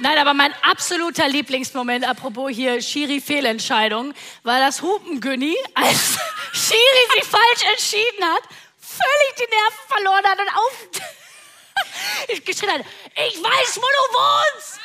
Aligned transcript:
Nein, 0.00 0.16
aber 0.18 0.32
mein 0.32 0.54
absoluter 0.62 1.28
Lieblingsmoment, 1.28 2.08
apropos 2.08 2.50
hier 2.50 2.80
Schiri-Fehlentscheidung, 2.80 4.14
war 4.44 4.60
das 4.60 4.80
Hupengünni, 4.80 5.56
als 5.74 6.18
Schiri 6.52 7.04
sich 7.14 7.24
falsch 7.24 7.64
entschieden 7.72 8.24
hat, 8.24 8.42
völlig 8.80 9.34
die 9.38 9.48
Nerven 9.50 9.88
verloren 9.88 10.24
hat 10.24 10.38
und 10.38 10.48
auf 10.56 12.44
geschrien 12.44 12.72
hat, 12.72 12.84
ich 13.16 13.42
weiß, 13.42 13.76
wo 13.76 13.80
du 13.80 14.14
wohnst! 14.14 14.78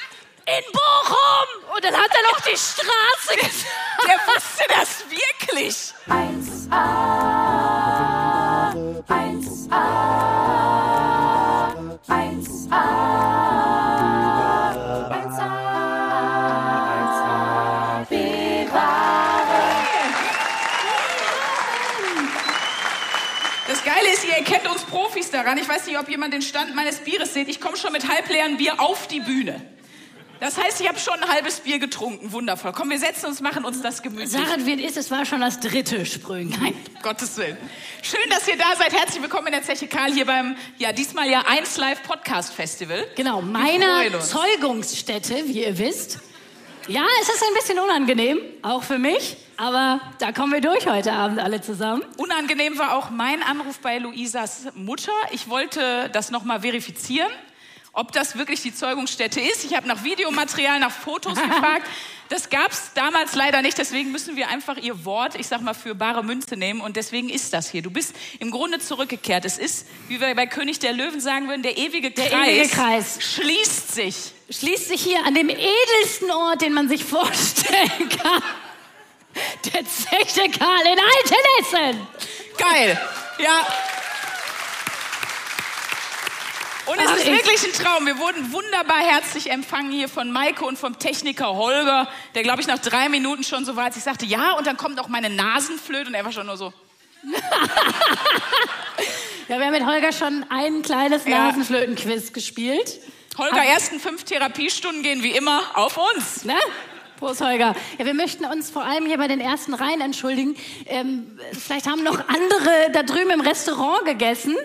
In 0.46 0.63
Bochum! 0.73 1.74
Und 1.74 1.86
dann 1.86 1.96
hat 1.96 2.12
er 2.14 2.24
noch 2.24 2.42
die 2.42 2.58
Straße 2.58 3.36
gesagt. 3.36 3.68
Der 4.06 4.20
wusste 4.28 4.66
das 4.68 5.04
wirklich. 5.10 5.94
1a, 6.10 7.42
daran. 25.43 25.57
Ich 25.57 25.67
weiß 25.67 25.85
nicht, 25.88 25.99
ob 25.99 26.09
jemand 26.09 26.33
den 26.33 26.41
Stand 26.41 26.75
meines 26.75 26.99
Bieres 26.99 27.33
sieht. 27.33 27.49
Ich 27.49 27.59
komme 27.59 27.77
schon 27.77 27.91
mit 27.91 28.07
halbleeren 28.07 28.57
Bier 28.57 28.79
auf 28.79 29.07
die 29.07 29.20
Bühne. 29.20 29.61
Das 30.39 30.57
heißt, 30.57 30.81
ich 30.81 30.89
habe 30.89 30.99
schon 30.99 31.13
ein 31.21 31.29
halbes 31.29 31.61
Bier 31.61 31.79
getrunken. 31.79 32.34
Wundervoll. 32.34 32.73
Komm, 32.73 32.89
wir 32.89 32.99
setzen 32.99 33.27
uns, 33.27 33.39
machen 33.39 33.63
uns 33.63 33.81
das 33.81 34.01
gemütlich. 34.01 34.31
Sagen 34.31 34.65
wir 34.65 34.84
es, 34.84 34.98
es 34.98 35.09
war 35.09 35.25
schon 35.25 35.39
das 35.39 35.59
dritte 35.59 36.05
Sprünglein. 36.05 36.75
Gottes 37.01 37.37
Willen. 37.37 37.57
Schön, 38.01 38.29
dass 38.29 38.48
ihr 38.48 38.57
da 38.57 38.75
seid. 38.75 38.91
Herzlich 38.91 39.21
willkommen 39.21 39.48
in 39.48 39.53
der 39.53 39.63
Zeche 39.63 39.87
Karl 39.87 40.11
hier 40.11 40.25
beim, 40.25 40.57
ja, 40.77 40.91
diesmal 40.91 41.29
ja 41.29 41.43
1 41.48 41.77
Live 41.77 42.03
Podcast 42.03 42.53
Festival. 42.53 43.07
Genau, 43.15 43.41
meiner 43.41 44.20
Zeugungsstätte, 44.20 45.45
wie 45.45 45.63
ihr 45.63 45.77
wisst. 45.77 46.20
Ja, 46.87 47.05
es 47.21 47.29
ist 47.29 47.41
ein 47.41 47.53
bisschen 47.53 47.79
unangenehm, 47.79 48.39
auch 48.61 48.83
für 48.83 48.97
mich. 48.97 49.37
Aber 49.55 50.01
da 50.20 50.34
kommen 50.34 50.51
wir 50.51 50.59
durch 50.59 50.85
heute 50.85 51.13
Abend 51.13 51.40
alle 51.40 51.62
zusammen. 51.62 52.03
Unangenehm 52.17 52.77
war 52.77 52.98
auch 52.98 53.09
mein 53.09 53.41
Anruf 53.41 53.79
bei 53.79 53.99
Luisas 53.99 54.67
Mutter. 54.75 55.13
Ich 55.31 55.48
wollte 55.48 56.09
das 56.12 56.29
nochmal 56.29 56.59
verifizieren, 56.62 57.29
ob 57.94 58.12
das 58.12 58.36
wirklich 58.38 58.62
die 58.62 58.74
Zeugungsstätte 58.74 59.40
ist. 59.40 59.63
Ich 59.63 59.76
habe 59.76 59.88
nach 59.88 60.04
Videomaterial, 60.04 60.80
nach 60.80 60.91
Fotos 60.91 61.36
gefragt. 61.41 61.88
Das 62.30 62.49
gab 62.49 62.72
es 62.72 62.94
damals 62.96 63.36
leider 63.36 63.62
nicht, 63.62 63.77
deswegen 63.77 64.12
müssen 64.12 64.36
wir 64.36 64.48
einfach 64.48 64.78
ihr 64.78 65.06
Wort, 65.06 65.36
ich 65.36 65.46
sag 65.46 65.62
mal, 65.62 65.76
für 65.76 65.94
bare 65.94 66.24
Münze 66.24 66.58
nehmen. 66.58 66.82
Und 66.82 66.96
deswegen 66.96 67.30
ist 67.30 67.54
das 67.54 67.70
hier. 67.70 67.84
Du 67.84 67.92
bist 67.92 68.16
im 68.40 68.50
Grunde 68.50 68.80
zurückgekehrt. 68.80 69.46
Es 69.46 69.60
ist, 69.60 69.86
wie 70.08 70.20
wir 70.20 70.34
bei 70.34 70.48
König 70.48 70.80
der 70.80 70.94
Löwen 70.94 71.22
sagen 71.22 71.48
würden, 71.48 71.62
der 71.62 71.78
ewige 71.78 72.12
Kreis, 72.12 72.30
der 72.32 72.48
ewige 72.48 72.70
Kreis. 72.70 73.20
schließt 73.22 73.94
sich. 73.94 74.16
Schließt 74.50 74.88
sich 74.88 75.04
hier 75.04 75.24
an 75.26 75.36
dem 75.36 75.50
edelsten 75.50 76.32
Ort, 76.32 76.62
den 76.62 76.74
man 76.74 76.90
sich 76.90 77.04
vorstellen 77.04 78.10
kann. 78.22 78.42
Der 79.66 79.84
Zeche 79.86 80.50
Karl 80.58 80.82
in 80.82 81.00
Altenessen. 81.00 82.08
Geil. 82.58 83.00
Ja. 83.40 83.68
Und 86.94 87.00
es 87.00 87.24
ist 87.24 87.26
wirklich 87.26 87.64
ein 87.64 87.74
Traum. 87.74 88.06
Wir 88.06 88.20
wurden 88.20 88.54
wunderbar 88.54 89.00
herzlich 89.00 89.50
empfangen 89.50 89.92
hier 89.92 90.08
von 90.08 90.32
Maike 90.32 90.64
und 90.64 90.78
vom 90.78 91.00
Techniker 91.00 91.56
Holger, 91.56 92.08
der, 92.36 92.44
glaube 92.44 92.62
ich, 92.62 92.68
nach 92.68 92.78
drei 92.78 93.10
Minuten 93.10 93.44
schon 93.44 93.66
so 93.66 93.76
war, 93.76 93.86
als 93.86 93.98
ich 93.98 94.04
sagte, 94.04 94.28
ja, 94.28 94.54
und 94.54 94.68
dann 94.68 94.78
kommt 94.78 95.00
auch 95.00 95.08
meine 95.08 95.32
Nasenflöte. 95.32 96.10
Und 96.10 96.14
er 96.14 96.24
war 96.24 96.32
schon 96.32 96.46
nur 96.46 96.56
so. 96.58 96.72
ja, 99.48 99.58
wir 99.58 99.66
haben 99.66 99.72
mit 99.72 99.88
Holger 99.88 100.12
schon 100.12 100.46
ein 100.50 100.84
kleines 100.84 101.26
ja. 101.26 101.48
Nasenflötenquiz 101.48 102.32
gespielt. 102.32 103.00
Holger, 103.40 103.62
Hat 103.62 103.68
ersten 103.68 104.00
fünf 104.00 104.24
Therapiestunden 104.26 105.02
gehen 105.02 105.24
wie 105.24 105.32
immer 105.32 105.64
auf 105.74 105.98
uns. 105.98 106.46
Ne? 106.46 106.54
Prost, 107.18 107.42
Holger. 107.42 107.76
Ja, 107.98 108.06
wir 108.06 108.14
möchten 108.14 108.46
uns 108.46 108.70
vor 108.70 108.84
allem 108.84 109.08
hier 109.08 109.18
bei 109.18 109.28
den 109.28 109.40
ersten 109.40 109.74
Reihen 109.74 110.02
entschuldigen. 110.02 110.56
Ähm, 110.86 111.40
vielleicht 111.54 111.88
haben 111.88 112.04
noch 112.04 112.20
andere 112.28 112.92
da 112.92 113.02
drüben 113.02 113.32
im 113.32 113.42
Restaurant 113.42 114.06
gegessen. 114.06 114.56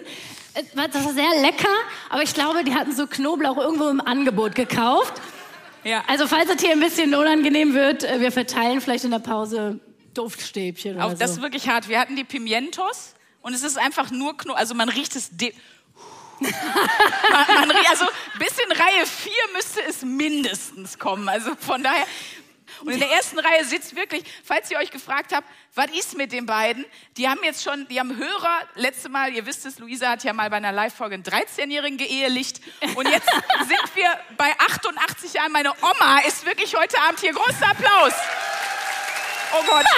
Äh, 0.54 0.62
das 0.74 1.04
war 1.04 1.12
sehr 1.12 1.40
lecker, 1.40 1.74
aber 2.10 2.22
ich 2.22 2.34
glaube, 2.34 2.64
die 2.64 2.74
hatten 2.74 2.94
so 2.94 3.06
Knoblauch 3.06 3.56
irgendwo 3.58 3.88
im 3.88 4.00
Angebot 4.00 4.54
gekauft. 4.54 5.14
Ja. 5.84 6.02
Also 6.06 6.26
falls 6.26 6.50
es 6.50 6.60
hier 6.60 6.72
ein 6.72 6.80
bisschen 6.80 7.14
unangenehm 7.14 7.74
wird, 7.74 8.04
äh, 8.04 8.20
wir 8.20 8.32
verteilen 8.32 8.80
vielleicht 8.80 9.04
in 9.04 9.10
der 9.10 9.20
Pause 9.20 9.80
Duftstäbchen 10.14 11.00
Auch 11.00 11.10
so. 11.10 11.16
das 11.16 11.32
ist 11.32 11.42
wirklich 11.42 11.68
hart. 11.68 11.88
Wir 11.88 12.00
hatten 12.00 12.16
die 12.16 12.24
Pimientos 12.24 13.14
und 13.40 13.54
es 13.54 13.62
ist 13.62 13.78
einfach 13.78 14.10
nur 14.10 14.36
Knoblauch, 14.36 14.56
also 14.56 14.74
man 14.74 14.88
riecht 14.88 15.14
es 15.14 15.30
man, 16.40 17.68
man, 17.68 17.76
also 17.90 18.04
bis 18.38 18.52
in 18.58 18.72
Reihe 18.72 19.06
4 19.06 19.32
müsste 19.54 19.80
es 19.88 20.02
mindestens 20.02 20.98
kommen. 20.98 21.28
Also 21.28 21.54
von 21.56 21.82
daher, 21.82 22.06
und 22.84 22.92
in 22.92 23.00
der 23.00 23.10
ersten 23.10 23.38
Reihe 23.38 23.64
sitzt 23.64 23.96
wirklich, 23.96 24.24
falls 24.44 24.70
ihr 24.70 24.78
euch 24.78 24.90
gefragt 24.90 25.32
habt, 25.34 25.48
was 25.74 25.90
ist 25.90 26.16
mit 26.16 26.32
den 26.32 26.46
beiden? 26.46 26.84
Die 27.16 27.28
haben 27.28 27.42
jetzt 27.42 27.62
schon, 27.62 27.86
die 27.88 27.98
haben 27.98 28.16
Hörer. 28.16 28.60
Letzte 28.74 29.08
Mal, 29.08 29.32
ihr 29.32 29.46
wisst 29.46 29.66
es, 29.66 29.78
Luisa 29.78 30.10
hat 30.10 30.24
ja 30.24 30.32
mal 30.32 30.50
bei 30.50 30.56
einer 30.56 30.72
Live-Folge 30.72 31.14
einen 31.14 31.24
13-Jährigen 31.24 31.98
geehelicht. 31.98 32.60
Und 32.94 33.08
jetzt 33.08 33.28
sind 33.66 33.96
wir 33.96 34.18
bei 34.36 34.52
88 34.58 35.34
Jahren. 35.34 35.52
Meine 35.52 35.72
Oma 35.82 36.20
ist 36.26 36.44
wirklich 36.46 36.74
heute 36.76 36.98
Abend 37.00 37.20
hier. 37.20 37.32
Großer 37.32 37.70
Applaus. 37.70 38.14
Oh 39.52 39.62
Gott. 39.64 39.84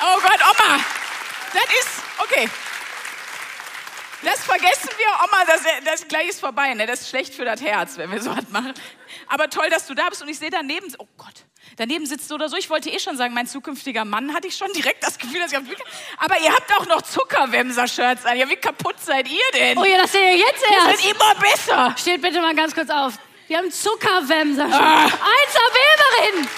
Oh 0.00 0.20
Gott, 0.20 0.40
Oma. 0.40 0.78
Das 1.52 1.64
ist, 1.80 1.88
okay. 2.18 2.48
Das 4.22 4.44
vergessen 4.44 4.90
wir, 4.96 5.06
Oma, 5.24 5.44
das, 5.46 5.62
das 5.84 6.08
gleich 6.08 6.28
ist 6.28 6.40
vorbei. 6.40 6.74
Ne? 6.74 6.86
Das 6.86 7.02
ist 7.02 7.10
schlecht 7.10 7.34
für 7.34 7.44
das 7.44 7.60
Herz, 7.60 7.96
wenn 7.96 8.10
wir 8.10 8.20
so 8.22 8.36
was 8.36 8.48
machen. 8.50 8.74
Aber 9.28 9.48
toll, 9.48 9.68
dass 9.70 9.86
du 9.86 9.94
da 9.94 10.08
bist 10.08 10.22
und 10.22 10.28
ich 10.28 10.38
sehe 10.38 10.50
daneben, 10.50 10.92
oh 10.98 11.06
Gott, 11.16 11.44
daneben 11.76 12.04
sitzt 12.06 12.30
du 12.30 12.34
oder 12.34 12.48
so. 12.48 12.56
Ich 12.56 12.68
wollte 12.68 12.90
eh 12.90 12.98
schon 12.98 13.16
sagen, 13.16 13.34
mein 13.34 13.46
zukünftiger 13.46 14.04
Mann 14.04 14.34
hatte 14.34 14.48
ich 14.48 14.56
schon 14.56 14.72
direkt 14.72 15.04
das 15.04 15.18
Gefühl, 15.18 15.40
dass 15.40 15.52
ich 15.52 15.58
auf 15.58 15.64
Aber 16.18 16.38
ihr 16.40 16.52
habt 16.52 16.72
auch 16.78 16.86
noch 16.86 17.02
Zuckerwemser-Shirts 17.02 18.26
an. 18.26 18.36
Ja, 18.36 18.48
wie 18.48 18.56
kaputt 18.56 18.96
seid 19.00 19.28
ihr 19.28 19.38
denn? 19.54 19.78
Oh 19.78 19.84
ja, 19.84 19.98
das 19.98 20.12
seht 20.12 20.22
ihr 20.22 20.38
jetzt 20.38 20.64
erst. 20.64 20.86
Das 20.86 21.04
wird 21.04 21.14
immer 21.14 21.34
besser. 21.36 21.94
Steht 21.96 22.20
bitte 22.22 22.40
mal 22.40 22.54
ganz 22.54 22.74
kurz 22.74 22.90
auf. 22.90 23.14
Wir 23.46 23.58
haben 23.58 23.70
Zuckerwemser-Shirts. 23.70 24.74
Ah. 24.82 25.04
Einser 25.04 25.66
Weberin. 26.32 26.48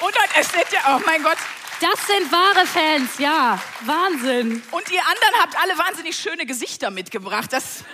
Und 0.00 0.14
es 0.38 0.48
sind 0.48 0.66
ja, 0.72 0.96
oh 0.96 1.00
mein 1.06 1.22
Gott, 1.22 1.38
das 1.84 2.06
sind 2.06 2.32
wahre 2.32 2.66
Fans, 2.66 3.18
ja. 3.18 3.60
Wahnsinn. 3.82 4.62
Und 4.70 4.90
ihr 4.90 5.02
anderen 5.02 5.34
habt 5.38 5.62
alle 5.62 5.76
wahnsinnig 5.76 6.16
schöne 6.16 6.46
Gesichter 6.46 6.90
mitgebracht. 6.90 7.52
Das 7.52 7.84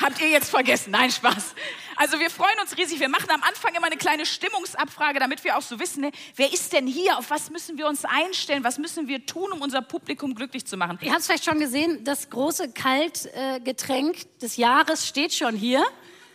habt 0.00 0.20
ihr 0.20 0.28
jetzt 0.28 0.50
vergessen. 0.50 0.92
Nein, 0.92 1.10
Spaß. 1.10 1.56
Also 1.96 2.20
wir 2.20 2.30
freuen 2.30 2.60
uns 2.60 2.76
riesig. 2.78 3.00
Wir 3.00 3.08
machen 3.08 3.28
am 3.28 3.42
Anfang 3.42 3.74
immer 3.74 3.88
eine 3.88 3.96
kleine 3.96 4.24
Stimmungsabfrage, 4.24 5.18
damit 5.18 5.42
wir 5.42 5.58
auch 5.58 5.62
so 5.62 5.80
wissen, 5.80 6.02
ne, 6.02 6.12
wer 6.36 6.52
ist 6.52 6.72
denn 6.72 6.86
hier? 6.86 7.18
Auf 7.18 7.30
was 7.30 7.50
müssen 7.50 7.76
wir 7.76 7.88
uns 7.88 8.04
einstellen? 8.04 8.62
Was 8.62 8.78
müssen 8.78 9.08
wir 9.08 9.26
tun, 9.26 9.50
um 9.50 9.60
unser 9.62 9.82
Publikum 9.82 10.36
glücklich 10.36 10.64
zu 10.64 10.76
machen? 10.76 11.00
Ihr 11.02 11.10
habt 11.10 11.22
es 11.22 11.26
vielleicht 11.26 11.44
schon 11.44 11.58
gesehen, 11.58 12.04
das 12.04 12.30
große 12.30 12.70
Kaltgetränk 12.72 14.38
des 14.38 14.58
Jahres 14.58 15.08
steht 15.08 15.34
schon 15.34 15.56
hier. 15.56 15.84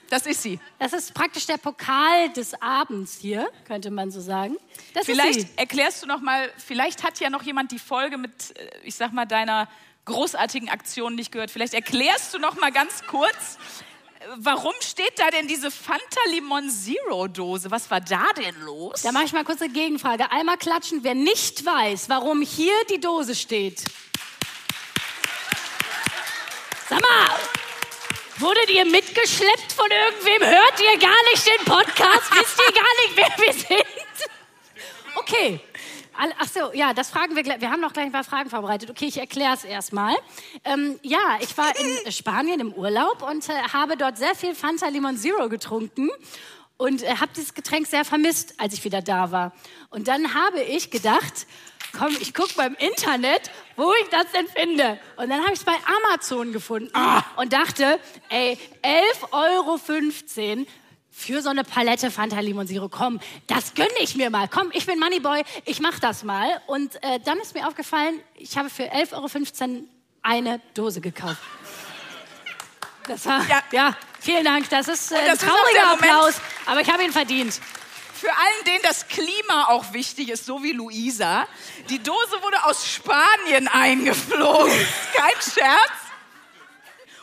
Das 0.09 0.25
ist 0.25 0.43
sie. 0.43 0.59
Das 0.79 0.93
ist 0.93 1.13
praktisch 1.13 1.45
der 1.45 1.57
Pokal 1.57 2.29
des 2.29 2.59
Abends 2.61 3.17
hier, 3.19 3.49
könnte 3.65 3.91
man 3.91 4.11
so 4.11 4.21
sagen. 4.21 4.55
Das 4.93 5.05
vielleicht 5.05 5.57
erklärst 5.57 6.03
du 6.03 6.07
noch 6.07 6.21
mal, 6.21 6.51
vielleicht 6.57 7.03
hat 7.03 7.19
ja 7.19 7.29
noch 7.29 7.43
jemand 7.43 7.71
die 7.71 7.79
Folge 7.79 8.17
mit, 8.17 8.57
äh, 8.57 8.69
ich 8.83 8.95
sag 8.95 9.13
mal, 9.13 9.25
deiner 9.25 9.67
großartigen 10.05 10.69
Aktion 10.69 11.15
nicht 11.15 11.31
gehört. 11.31 11.49
Vielleicht 11.49 11.73
erklärst 11.73 12.33
du 12.33 12.39
noch 12.39 12.55
mal 12.59 12.71
ganz 12.71 13.03
kurz, 13.07 13.57
warum 14.37 14.73
steht 14.81 15.17
da 15.17 15.29
denn 15.29 15.47
diese 15.47 15.71
Fanta 15.71 16.19
Limon 16.29 16.69
Zero 16.69 17.27
Dose? 17.27 17.71
Was 17.71 17.89
war 17.89 18.01
da 18.01 18.25
denn 18.37 18.55
los? 18.61 19.01
Da 19.01 19.11
mache 19.11 19.25
ich 19.25 19.33
mal 19.33 19.43
kurz 19.43 19.61
eine 19.61 19.73
Gegenfrage. 19.73 20.31
Einmal 20.31 20.57
klatschen, 20.57 21.03
wer 21.03 21.15
nicht 21.15 21.65
weiß, 21.65 22.09
warum 22.09 22.41
hier 22.41 22.73
die 22.91 22.99
Dose 22.99 23.35
steht. 23.35 23.83
Sag 26.87 27.01
mal, 27.01 27.29
Wurdet 28.37 28.69
ihr 28.69 28.85
mitgeschleppt 28.85 29.71
von 29.71 29.87
irgendwem? 29.89 30.49
Hört 30.49 30.79
ihr 30.81 30.99
gar 30.99 31.23
nicht 31.31 31.47
den 31.47 31.65
Podcast? 31.65 32.31
Wisst 32.33 32.59
ihr 32.59 32.73
gar 32.73 32.93
nicht, 33.01 33.15
wer 33.15 33.45
wir 33.45 33.53
sind? 33.53 34.29
Okay. 35.15 35.59
Ach 36.17 36.47
so, 36.47 36.73
ja, 36.73 36.93
das 36.93 37.09
fragen 37.09 37.35
wir 37.35 37.43
gleich. 37.43 37.61
Wir 37.61 37.71
haben 37.71 37.81
noch 37.81 37.93
gleich 37.93 38.05
ein 38.05 38.11
paar 38.11 38.23
Fragen 38.23 38.49
vorbereitet. 38.49 38.89
Okay, 38.89 39.05
ich 39.05 39.17
erkläre 39.17 39.53
es 39.53 39.63
erstmal. 39.63 40.15
Ähm, 40.63 40.99
ja, 41.01 41.37
ich 41.39 41.57
war 41.57 41.73
in 41.77 42.11
Spanien 42.11 42.59
im 42.59 42.73
Urlaub 42.73 43.21
und 43.21 43.47
äh, 43.49 43.53
habe 43.53 43.97
dort 43.97 44.17
sehr 44.17 44.35
viel 44.35 44.53
Fanta 44.55 44.87
Limon 44.87 45.17
Zero 45.17 45.49
getrunken 45.49 46.09
und 46.77 47.03
äh, 47.03 47.15
habe 47.17 47.31
dieses 47.35 47.53
Getränk 47.53 47.87
sehr 47.87 48.05
vermisst, 48.05 48.55
als 48.59 48.73
ich 48.73 48.83
wieder 48.83 49.01
da 49.01 49.31
war. 49.31 49.53
Und 49.89 50.07
dann 50.07 50.33
habe 50.33 50.61
ich 50.61 50.91
gedacht, 50.91 51.47
komm, 51.97 52.15
ich 52.19 52.33
gucke 52.33 52.53
beim 52.55 52.75
Internet, 52.75 53.51
wo 53.75 53.91
ich 54.01 54.09
das 54.09 54.25
denn 54.31 54.47
finde. 54.47 54.99
Und 55.17 55.29
dann 55.29 55.41
habe 55.41 55.53
ich 55.53 55.59
es 55.59 55.65
bei 55.65 55.75
Amazon 56.07 56.51
gefunden 56.51 56.89
ah. 56.93 57.23
und 57.37 57.53
dachte, 57.53 57.99
ey, 58.29 58.57
11,15 58.83 59.31
Euro 59.31 60.65
für 61.09 61.41
so 61.41 61.49
eine 61.49 61.63
Palette 61.63 62.11
Fanta 62.11 62.41
Limon 62.41 62.67
Zero. 62.67 62.89
Komm, 62.89 63.21
das 63.47 63.73
gönne 63.73 63.87
ich 64.01 64.15
mir 64.17 64.29
mal. 64.29 64.49
Komm, 64.49 64.69
ich 64.73 64.85
bin 64.85 64.99
Moneyboy, 64.99 65.43
ich 65.63 65.79
mache 65.79 66.01
das 66.01 66.23
mal. 66.23 66.61
Und 66.67 67.01
äh, 67.03 67.19
dann 67.23 67.39
ist 67.39 67.55
mir 67.55 67.67
aufgefallen, 67.67 68.19
ich 68.35 68.57
habe 68.57 68.69
für 68.69 68.91
11,15 68.91 69.61
Euro 69.61 69.83
eine 70.21 70.59
Dose 70.73 70.99
gekauft. 70.99 71.39
Das 73.07 73.25
war, 73.25 73.45
Ja. 73.47 73.63
ja. 73.71 73.97
vielen 74.19 74.43
Dank. 74.43 74.69
Das 74.69 74.87
ist 74.87 75.11
äh, 75.11 75.15
ein 75.15 75.25
das 75.27 75.41
ist 75.41 75.49
auch 75.49 75.55
trauriger 75.55 75.85
Moment- 75.95 76.03
Applaus, 76.03 76.33
aber 76.65 76.81
ich 76.81 76.89
habe 76.91 77.03
ihn 77.03 77.11
verdient. 77.11 77.59
Für 78.13 78.29
allen, 78.31 78.65
denen 78.65 78.81
das 78.83 79.07
Klima 79.07 79.65
auch 79.67 79.91
wichtig 79.93 80.29
ist, 80.29 80.45
so 80.45 80.63
wie 80.63 80.71
Luisa, 80.71 81.47
die 81.89 81.99
Dose 82.01 82.41
wurde 82.41 82.63
aus 82.63 82.87
Spanien 82.89 83.67
eingeflogen. 83.67 84.71
Kein 85.13 85.33
Scherz. 85.41 85.91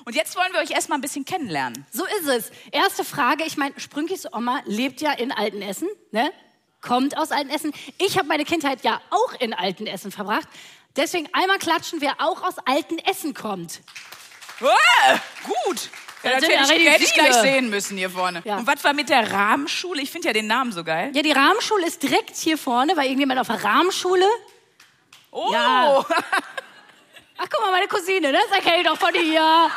Und 0.05 0.15
jetzt 0.15 0.37
wollen 0.37 0.53
wir 0.53 0.61
euch 0.61 0.71
erstmal 0.71 0.99
ein 0.99 1.01
bisschen 1.01 1.25
kennenlernen. 1.25 1.87
So 1.93 2.05
ist 2.05 2.27
es. 2.29 2.51
Erste 2.73 3.05
Frage, 3.05 3.45
ich 3.45 3.57
meine, 3.57 3.79
Sprünkis 3.81 4.27
Oma 4.33 4.61
lebt 4.67 5.01
ja 5.01 5.13
in 5.13 5.33
Altenessen, 5.33 5.89
ne? 6.11 6.33
kommt 6.81 7.17
aus 7.17 7.31
Altenessen. 7.31 7.73
Ich 7.99 8.19
habe 8.19 8.27
meine 8.29 8.45
Kindheit 8.45 8.83
ja 8.83 9.01
auch 9.11 9.33
in 9.41 9.55
Altenessen 9.55 10.11
verbracht. 10.13 10.49
Deswegen 10.97 11.29
einmal 11.33 11.59
klatschen, 11.59 12.01
wer 12.01 12.17
auch 12.21 12.43
aus 12.43 12.57
Altenessen 12.67 13.33
kommt. 13.35 13.81
Gut. 15.45 15.91
Ja, 16.23 16.31
Das 16.39 16.43
hätte 16.43 16.53
ich, 16.53 16.61
richtig 16.71 16.89
hätte 16.91 17.05
ich 17.05 17.15
gleich 17.15 17.35
sehen 17.35 17.69
müssen 17.71 17.97
hier 17.97 18.11
vorne. 18.11 18.43
Ja. 18.45 18.59
Und 18.59 18.67
was 18.67 18.83
war 18.85 18.93
mit 18.93 19.09
der 19.09 19.33
Rahmenschule? 19.33 20.01
Ich 20.03 20.11
finde 20.11 20.29
ja 20.29 20.33
den 20.33 20.47
Namen 20.47 20.71
so 20.73 20.85
geil. 20.85 21.11
Ja, 21.15 21.23
die 21.23 21.33
Rahmenschule 21.33 21.87
ist 21.87 22.03
direkt 22.03 22.37
hier 22.37 22.57
vorne, 22.57 22.97
weil 22.97 23.07
irgendjemand 23.07 23.41
auf 23.41 23.49
der 23.49 23.63
Rahmenschule. 23.63 24.27
Oh, 25.33 25.51
Ja. 25.53 26.05
Ach, 27.39 27.47
guck 27.51 27.61
mal, 27.65 27.73
meine 27.73 27.89
Cousine, 27.89 28.31
ne? 28.31 28.39
das 28.49 28.57
erkenne 28.59 28.83
ich 28.83 28.87
doch 28.87 28.97
von 28.97 29.13
hier. 29.15 29.33
Ja, 29.33 29.71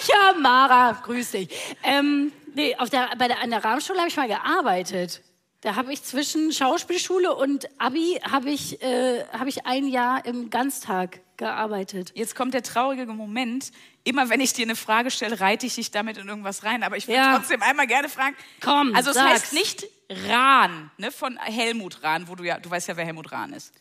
sicher. 0.00 0.34
Mara, 0.40 0.92
grüß 1.04 1.30
dich. 1.32 1.48
Ähm, 1.84 2.32
nee, 2.54 2.74
auf 2.76 2.90
der, 2.90 3.10
bei 3.16 3.28
der, 3.28 3.40
an 3.40 3.50
der 3.50 3.62
Rahmenschule 3.64 3.98
habe 4.00 4.08
ich 4.08 4.16
mal 4.16 4.26
gearbeitet. 4.26 5.22
Da 5.60 5.76
habe 5.76 5.92
ich 5.92 6.02
zwischen 6.02 6.50
Schauspielschule 6.50 7.32
und 7.34 7.68
Abi 7.78 8.20
habe 8.28 8.50
ich, 8.50 8.82
äh, 8.82 9.24
habe 9.32 9.48
ich 9.48 9.64
ein 9.64 9.86
Jahr 9.86 10.24
im 10.24 10.50
Ganztag 10.50 11.20
gearbeitet. 11.42 12.12
Jetzt 12.14 12.34
kommt 12.36 12.54
der 12.54 12.62
traurige 12.62 13.06
Moment. 13.06 13.70
Immer 14.04 14.30
wenn 14.30 14.40
ich 14.40 14.52
dir 14.52 14.64
eine 14.64 14.76
Frage 14.76 15.10
stelle, 15.10 15.40
reite 15.40 15.66
ich 15.66 15.74
dich 15.74 15.90
damit 15.90 16.16
in 16.16 16.28
irgendwas 16.28 16.62
rein. 16.64 16.82
Aber 16.84 16.96
ich 16.96 17.06
würde 17.08 17.18
Ja. 17.18 17.36
trotzdem 17.36 17.62
einmal 17.62 17.86
gerne 17.86 18.08
fragen. 18.08 18.36
Komm, 18.62 18.94
Also 18.94 19.10
es 19.10 19.16
sag's. 19.16 19.30
heißt 19.30 19.52
nicht 19.52 19.86
Rahn, 20.28 20.90
ne, 20.98 21.10
von 21.10 21.36
Helmut 21.38 22.02
Rahn, 22.02 22.28
wo 22.28 22.34
du 22.36 22.44
ja, 22.44 22.58
du 22.58 22.70
weißt 22.70 22.88
ja, 22.88 22.96
wer 22.96 23.04
Helmut 23.04 23.32
Rahn 23.32 23.52
ist. 23.52 23.72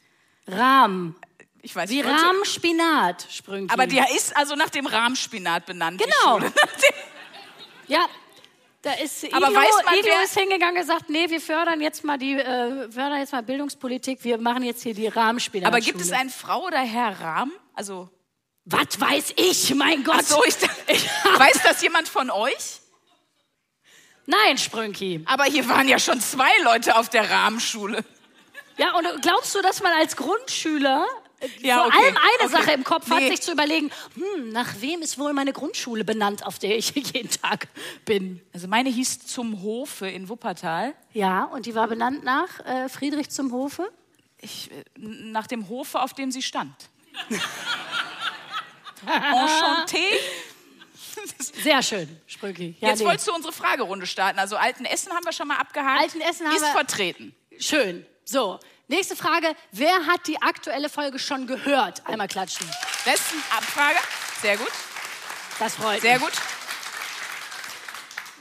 Rahm. 0.47 1.15
Ich 1.61 1.75
weiß 1.75 1.89
Wie 1.91 2.01
Rahmspinat, 2.01 3.27
Sprünki. 3.29 3.71
Aber 3.71 3.85
der 3.85 4.09
ist 4.15 4.35
also 4.35 4.55
nach 4.55 4.69
dem 4.69 4.87
Rahmspinat 4.87 5.65
benannt. 5.67 6.01
Genau. 6.01 6.39
Ja, 7.87 8.05
da 8.81 8.93
ist 8.93 9.23
Aber 9.31 9.49
Iglo, 9.49 9.59
weiß 9.59 9.85
man, 9.85 9.93
Iglo 9.95 10.13
ist 10.23 10.33
hingegangen 10.37 10.75
und 10.75 10.81
gesagt, 10.81 11.09
nee, 11.09 11.29
wir 11.29 11.39
fördern 11.39 11.81
jetzt 11.81 12.03
mal 12.03 12.17
die, 12.17 12.33
äh, 12.33 12.91
fördern 12.91 13.19
jetzt 13.19 13.31
mal 13.31 13.43
Bildungspolitik, 13.43 14.23
wir 14.23 14.39
machen 14.39 14.63
jetzt 14.63 14.81
hier 14.81 14.95
die 14.95 15.07
Rahmenspinat. 15.07 15.67
Aber 15.67 15.79
gibt 15.79 16.01
es 16.01 16.11
einen 16.11 16.31
Frau 16.31 16.65
oder 16.65 16.79
Herr 16.79 17.19
Rahm? 17.21 17.51
Also, 17.75 18.09
Was 18.65 18.99
weiß 18.99 19.33
ich, 19.37 19.75
mein 19.75 20.03
Gott. 20.03 20.15
ach 20.19 20.25
so, 20.25 20.43
ich, 20.45 20.55
weiß 20.55 21.61
das 21.63 21.81
jemand 21.81 22.07
von 22.07 22.31
euch? 22.31 22.81
Nein, 24.25 24.57
Sprünki. 24.57 25.23
Aber 25.25 25.43
hier 25.43 25.67
waren 25.67 25.87
ja 25.87 25.99
schon 25.99 26.19
zwei 26.19 26.51
Leute 26.63 26.95
auf 26.95 27.09
der 27.09 27.29
Rahmenschule. 27.29 28.03
Ja, 28.77 28.95
und 28.95 29.05
glaubst 29.21 29.53
du, 29.53 29.61
dass 29.61 29.83
man 29.83 29.91
als 29.93 30.15
Grundschüler 30.15 31.05
Ja, 31.59 31.77
vor 31.77 31.87
okay, 31.87 31.97
allem 31.97 32.17
eine 32.17 32.47
okay. 32.53 32.57
Sache 32.63 32.71
im 32.71 32.83
Kopf 32.83 33.09
hat, 33.09 33.19
Nee. 33.19 33.29
sich 33.29 33.41
zu 33.41 33.51
überlegen, 33.51 33.89
hm, 34.15 34.49
nach 34.49 34.69
wem 34.79 35.01
ist 35.01 35.17
wohl 35.17 35.33
meine 35.33 35.53
Grundschule 35.53 36.03
benannt, 36.03 36.45
auf 36.45 36.59
der 36.59 36.77
ich 36.77 36.91
jeden 36.95 37.29
Tag 37.29 37.67
bin? 38.05 38.41
Also 38.53 38.67
meine 38.67 38.89
hieß 38.89 39.25
Zum 39.27 39.61
Hofe 39.61 40.07
in 40.07 40.29
Wuppertal. 40.29 40.93
Ja, 41.13 41.45
und 41.45 41.65
die 41.65 41.75
war 41.75 41.87
benannt 41.87 42.23
nach 42.23 42.59
äh, 42.65 42.89
Friedrich 42.89 43.29
zum 43.29 43.51
Hofe. 43.51 43.91
Ich, 44.39 44.69
äh, 44.71 44.83
nach 44.97 45.47
dem 45.47 45.67
Hofe, 45.69 46.01
auf 46.01 46.13
dem 46.13 46.31
sie 46.31 46.41
stand. 46.41 46.73
Enchanté. 49.05 50.03
Sehr 51.63 51.81
schön, 51.83 52.07
Sprünki. 52.27 52.75
Ja, 52.79 52.89
Jetzt 52.89 52.99
nee. 52.99 53.05
wolltest 53.05 53.27
du 53.27 53.33
unsere 53.33 53.51
Fragerunde 53.53 54.05
starten. 54.07 54.39
Also 54.39 54.55
Altenessen 54.55 55.11
haben 55.11 55.25
wir 55.25 55.33
schon 55.33 55.47
mal 55.47 55.57
abgehakt. 55.57 56.01
Altenessen 56.01 56.47
haben 56.47 56.55
Ist 56.55 56.61
wir- 56.63 56.71
vertreten. 56.71 57.35
Schön. 57.59 58.05
So, 58.23 58.59
nächste 58.91 59.15
Frage. 59.15 59.55
Wer 59.71 60.05
hat 60.05 60.27
die 60.27 60.41
aktuelle 60.41 60.89
Folge 60.89 61.17
schon 61.17 61.47
gehört? 61.47 62.05
Einmal 62.05 62.27
klatschen. 62.27 62.67
Besten 63.03 63.37
Abfrage. 63.49 63.97
Sehr 64.41 64.57
gut. 64.57 64.71
Das 65.57 65.75
freut 65.75 66.01
Sehr 66.01 66.19
mich. 66.19 66.23
gut. 66.23 66.33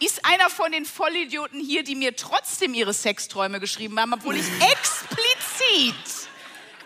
Ist 0.00 0.25
einer 0.25 0.49
von 0.49 0.73
den 0.73 0.87
Vollidioten 0.87 1.61
hier, 1.61 1.85
die 1.85 1.94
mir 1.94 2.17
trotzdem 2.17 2.75
ihre 2.75 2.93
Sexträume 2.94 3.61
geschrieben 3.61 3.99
haben, 4.00 4.12
obwohl 4.14 4.37
ich 4.37 4.47
explizit 4.73 6.29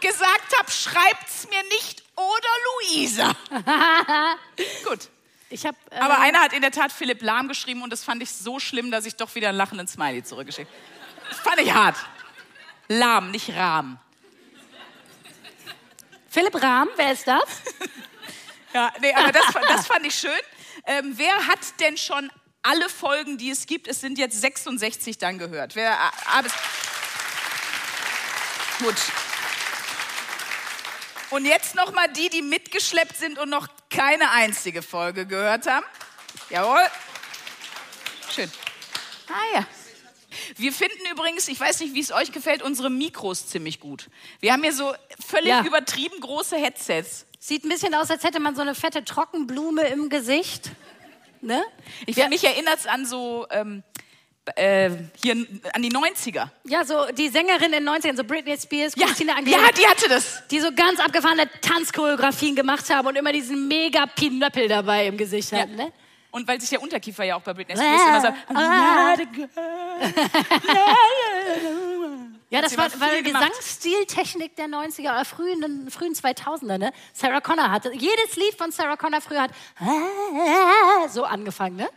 gesagt 0.00 0.58
habe, 0.58 0.70
schreibt's 0.70 1.48
mir 1.48 1.62
nicht 1.76 2.02
oder 2.16 2.96
Luisa. 2.98 3.36
Gut. 4.84 5.08
Ich 5.50 5.64
habe 5.64 5.76
äh, 5.90 5.98
Aber 5.98 6.18
einer 6.18 6.40
hat 6.40 6.52
in 6.52 6.62
der 6.62 6.72
Tat 6.72 6.90
Philipp 6.90 7.22
Lahm 7.22 7.46
geschrieben 7.46 7.82
und 7.82 7.90
das 7.90 8.02
fand 8.02 8.22
ich 8.22 8.30
so 8.30 8.58
schlimm, 8.58 8.90
dass 8.90 9.06
ich 9.06 9.14
doch 9.14 9.34
wieder 9.36 9.50
einen 9.50 9.58
lachenden 9.58 9.86
Smiley 9.86 10.24
zurückgeschickt 10.24 10.68
habe. 10.68 11.28
Das 11.30 11.38
fand 11.38 11.60
ich 11.60 11.72
hart. 11.72 11.96
Lahm, 12.88 13.30
nicht 13.30 13.50
Rahm. 13.50 13.98
Philipp 16.28 16.60
Rahm, 16.60 16.88
wer 16.96 17.12
ist 17.12 17.26
das? 17.26 17.44
Ja, 18.72 18.92
nee, 19.00 19.14
aber 19.14 19.30
das, 19.30 19.44
das 19.68 19.86
fand 19.88 20.04
ich 20.04 20.14
schön. 20.14 20.30
Ähm, 20.86 21.12
wer 21.16 21.46
hat 21.46 21.60
denn 21.80 21.96
schon 21.96 22.30
alle 22.62 22.88
Folgen, 22.88 23.38
die 23.38 23.50
es 23.50 23.66
gibt, 23.66 23.86
es 23.86 24.00
sind 24.00 24.18
jetzt 24.18 24.40
66 24.40 25.18
dann 25.18 25.38
gehört? 25.38 25.76
Wer, 25.76 25.98
ah, 25.98 26.12
ah, 26.26 26.42
Gut. 28.80 28.96
Und 31.30 31.44
jetzt 31.44 31.74
noch 31.74 31.92
mal 31.92 32.08
die, 32.08 32.28
die 32.28 32.42
mitgeschleppt 32.42 33.16
sind 33.16 33.38
und 33.38 33.48
noch 33.48 33.68
keine 33.90 34.30
einzige 34.30 34.82
Folge 34.82 35.26
gehört 35.26 35.66
haben. 35.66 35.86
Jawohl. 36.50 36.84
Schön. 38.34 38.50
Ah 39.28 39.58
ja. 39.58 39.66
Wir 40.56 40.72
finden 40.72 41.00
übrigens, 41.12 41.48
ich 41.48 41.58
weiß 41.60 41.80
nicht, 41.80 41.94
wie 41.94 42.00
es 42.00 42.12
euch 42.12 42.32
gefällt, 42.32 42.62
unsere 42.62 42.90
Mikros 42.90 43.46
ziemlich 43.48 43.80
gut. 43.80 44.08
Wir 44.40 44.52
haben 44.52 44.62
hier 44.62 44.72
so 44.72 44.92
völlig 45.26 45.48
Ja. 45.48 45.64
übertrieben 45.64 46.20
große 46.20 46.56
Headsets. 46.56 47.26
Sieht 47.38 47.64
ein 47.64 47.68
bisschen 47.68 47.94
aus, 47.94 48.10
als 48.10 48.24
hätte 48.24 48.40
man 48.40 48.54
so 48.56 48.62
eine 48.62 48.74
fette 48.74 49.04
Trockenblume 49.04 49.82
im 49.88 50.08
Gesicht. 50.08 50.70
Ne? 51.40 51.62
Ich, 52.06 52.16
Mich 52.28 52.42
erinnert 52.44 52.78
es 52.78 52.86
an 52.86 53.04
so, 53.04 53.46
ähm, 53.50 53.82
äh, 54.56 54.90
hier 55.22 55.34
an 55.72 55.82
die 55.82 55.90
90er. 55.90 56.48
Ja, 56.64 56.84
so 56.84 57.06
die 57.12 57.28
Sängerin 57.28 57.72
in 57.72 57.84
den 57.84 57.88
90ern, 57.88 58.16
so 58.16 58.24
Britney 58.24 58.56
Spears, 58.58 58.94
Christina 58.94 59.36
Aguilera, 59.36 59.60
ja, 59.66 59.72
die 59.72 59.86
hatte 59.86 60.08
das. 60.08 60.42
die 60.50 60.60
so 60.60 60.70
ganz 60.72 61.00
abgefahrene 61.00 61.48
Tanzchoreografien 61.60 62.54
gemacht 62.56 62.88
haben 62.90 63.08
und 63.08 63.16
immer 63.16 63.32
diesen 63.32 63.68
mega 63.68 64.06
Pinöppel 64.06 64.68
dabei 64.68 65.06
im 65.06 65.16
Gesicht 65.16 65.52
Ja. 65.52 65.58
hatten. 65.60 65.76
Ne? 65.76 65.92
Und 66.34 66.48
weil 66.48 66.60
sich 66.60 66.68
der 66.70 66.82
Unterkiefer 66.82 67.22
ja 67.22 67.36
auch 67.36 67.42
bei 67.42 67.54
Britney 67.54 67.76
Spears 67.76 68.02
immer 68.02 68.20
so. 68.20 68.28
Ja, 72.50 72.60
das 72.60 72.76
war, 72.76 72.90
war 73.00 73.10
die. 73.10 73.22
Gesangsstiltechnik 73.22 74.56
der 74.56 74.66
90er 74.66 75.12
oder 75.12 75.24
frühen, 75.24 75.88
frühen 75.90 76.12
2000er. 76.14 76.78
Ne? 76.78 76.92
Sarah 77.12 77.40
Connor 77.40 77.70
hatte, 77.70 77.92
jedes 77.94 78.34
Lied 78.34 78.54
von 78.58 78.72
Sarah 78.72 78.96
Connor 78.96 79.20
früher 79.20 79.42
hat 79.42 79.50
so 81.12 81.24
angefangen. 81.24 81.76
Ne? 81.76 81.88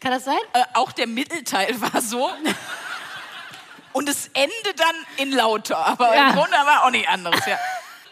Kann 0.00 0.12
das 0.12 0.24
sein? 0.24 0.38
Äh, 0.52 0.62
auch 0.74 0.92
der 0.92 1.06
Mittelteil 1.06 1.80
war 1.92 2.02
so. 2.02 2.30
Und 3.92 4.08
das 4.08 4.28
Ende 4.34 4.52
dann 4.76 4.94
in 5.16 5.32
lauter, 5.32 5.78
aber 5.86 6.14
Ja. 6.14 6.28
im 6.28 6.34
Grunde 6.36 6.52
war 6.52 6.84
auch 6.84 6.90
nicht 6.90 7.08
anderes. 7.08 7.44
Ja. 7.46 7.58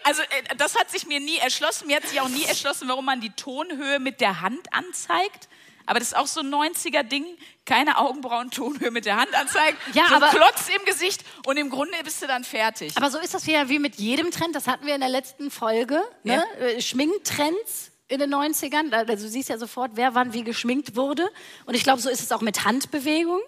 Also 0.03 0.23
äh, 0.23 0.57
das 0.57 0.79
hat 0.79 0.91
sich 0.91 1.07
mir 1.07 1.21
nie 1.21 1.37
erschlossen. 1.39 1.87
Mir 1.89 1.97
hat 1.97 2.09
sich 2.09 2.21
auch 2.23 2.29
nie 2.29 2.45
erschlossen, 2.45 2.89
warum 2.89 3.05
man 3.05 3.21
die 3.21 3.31
Tonhöhe 3.31 3.99
mit 3.99 4.21
der 4.23 4.41
Hand 4.41 4.73
anzeigt. 4.73 5.49
Aber 5.87 5.99
das 5.99 6.09
ist 6.09 6.17
auch 6.17 6.27
so 6.27 6.41
ein 6.41 6.49
90er-Ding. 6.53 7.25
Keine 7.67 7.99
Augenbrauen, 7.99 8.51
Tonhöhe 8.51 8.91
mit 8.91 9.05
der 9.07 9.17
Hand 9.17 9.35
anzeigen. 9.35 9.77
Ja, 9.93 10.07
so 10.09 10.15
aber- 10.15 10.29
Klotz 10.29 10.69
im 10.75 10.85
Gesicht 10.87 11.23
und 11.47 11.57
im 11.57 11.71
Grunde 11.71 11.93
bist 12.05 12.23
du 12.23 12.27
dann 12.27 12.45
fertig. 12.45 12.97
Aber 12.97 13.11
so 13.11 13.19
ist 13.19 13.35
das 13.35 13.47
ja 13.47 13.69
wie 13.69 13.79
mit 13.79 13.97
jedem 13.97 14.31
Trend. 14.31 14.55
Das 14.55 14.67
hatten 14.67 14.87
wir 14.87 14.95
in 14.95 15.01
der 15.01 15.11
letzten 15.11 15.51
Folge. 15.51 16.03
Ne? 16.23 16.43
Äh, 16.61 16.81
Schminktrends 16.81 17.91
in 18.09 18.19
den 18.21 18.31
90ern. 18.35 18.91
Da- 18.91 18.99
Also 18.99 19.25
du 19.25 19.31
siehst 19.31 19.49
ja 19.49 19.59
sofort, 19.59 19.93
wer 19.95 20.15
wann 20.15 20.33
wie 20.33 20.43
geschminkt 20.45 20.97
wurde. 20.97 21.29
Und 21.67 21.75
ich 21.75 21.83
glaube, 21.85 22.01
so 22.01 22.09
ist 22.11 22.21
es 22.23 22.33
auch 22.33 22.41
mit 22.41 22.65
Handbewegungen. 22.65 23.43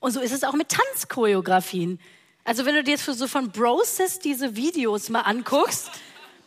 Und 0.00 0.12
so 0.12 0.20
ist 0.20 0.32
es 0.32 0.44
auch 0.44 0.54
mit 0.54 0.68
Tanzchoreografien. 0.70 2.00
Also 2.44 2.64
wenn 2.64 2.74
du 2.74 2.82
dir 2.82 2.92
jetzt 2.92 3.02
für 3.02 3.12
so 3.14 3.26
von 3.28 3.50
Broses 3.52 4.18
diese 4.18 4.56
Videos 4.56 5.08
mal 5.10 5.20
anguckst, 5.20 5.90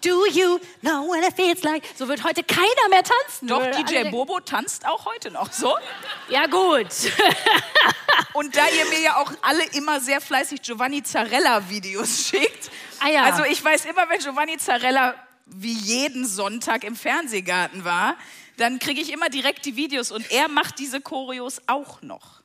Do 0.03 0.25
you 0.27 0.59
know 0.81 1.07
what 1.07 1.23
it 1.23 1.33
feels 1.33 1.63
like? 1.63 1.83
So 1.95 2.07
wird 2.07 2.23
heute 2.23 2.43
keiner 2.43 2.89
mehr 2.89 3.03
tanzen. 3.03 3.47
Doch, 3.47 3.65
DJ 3.71 4.09
Bobo 4.09 4.39
tanzt 4.41 4.85
auch 4.85 5.05
heute 5.05 5.31
noch 5.31 5.51
so. 5.51 5.75
Ja 6.29 6.47
gut. 6.47 6.87
Und 8.33 8.55
da 8.55 8.67
ihr 8.67 8.85
mir 8.85 8.99
ja 8.99 9.17
auch 9.17 9.31
alle 9.41 9.63
immer 9.73 10.01
sehr 10.01 10.19
fleißig 10.19 10.61
Giovanni 10.61 11.03
Zarella-Videos 11.03 12.27
schickt. 12.27 12.69
Ah 12.99 13.09
ja. 13.09 13.23
Also 13.23 13.43
ich 13.45 13.63
weiß 13.63 13.85
immer, 13.85 14.09
wenn 14.09 14.19
Giovanni 14.19 14.57
Zarella 14.57 15.15
wie 15.45 15.73
jeden 15.73 16.25
Sonntag 16.25 16.83
im 16.83 16.95
Fernsehgarten 16.95 17.85
war, 17.85 18.17
dann 18.57 18.79
kriege 18.79 19.01
ich 19.01 19.11
immer 19.11 19.29
direkt 19.29 19.65
die 19.65 19.75
Videos 19.75 20.11
und 20.11 20.29
er 20.31 20.47
macht 20.47 20.79
diese 20.79 21.01
Choreos 21.01 21.61
auch 21.67 22.01
noch. 22.01 22.41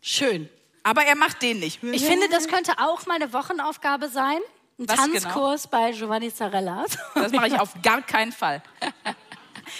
Schön. 0.00 0.48
Aber 0.82 1.04
er 1.04 1.14
macht 1.14 1.42
den 1.42 1.60
nicht. 1.60 1.82
Ich 1.82 2.04
finde, 2.04 2.28
das 2.28 2.48
könnte 2.48 2.78
auch 2.78 3.06
mal 3.06 3.14
eine 3.14 3.32
Wochenaufgabe 3.32 4.08
sein. 4.08 4.40
Ein 4.82 4.88
Was 4.88 4.96
genau? 5.06 5.20
Tanzkurs 5.20 5.66
bei 5.68 5.92
Giovanni 5.92 6.32
Zarella. 6.34 6.84
Das 7.14 7.32
mache 7.32 7.48
ich 7.48 7.58
auf 7.58 7.70
gar 7.82 8.02
keinen 8.02 8.32
Fall. 8.32 8.62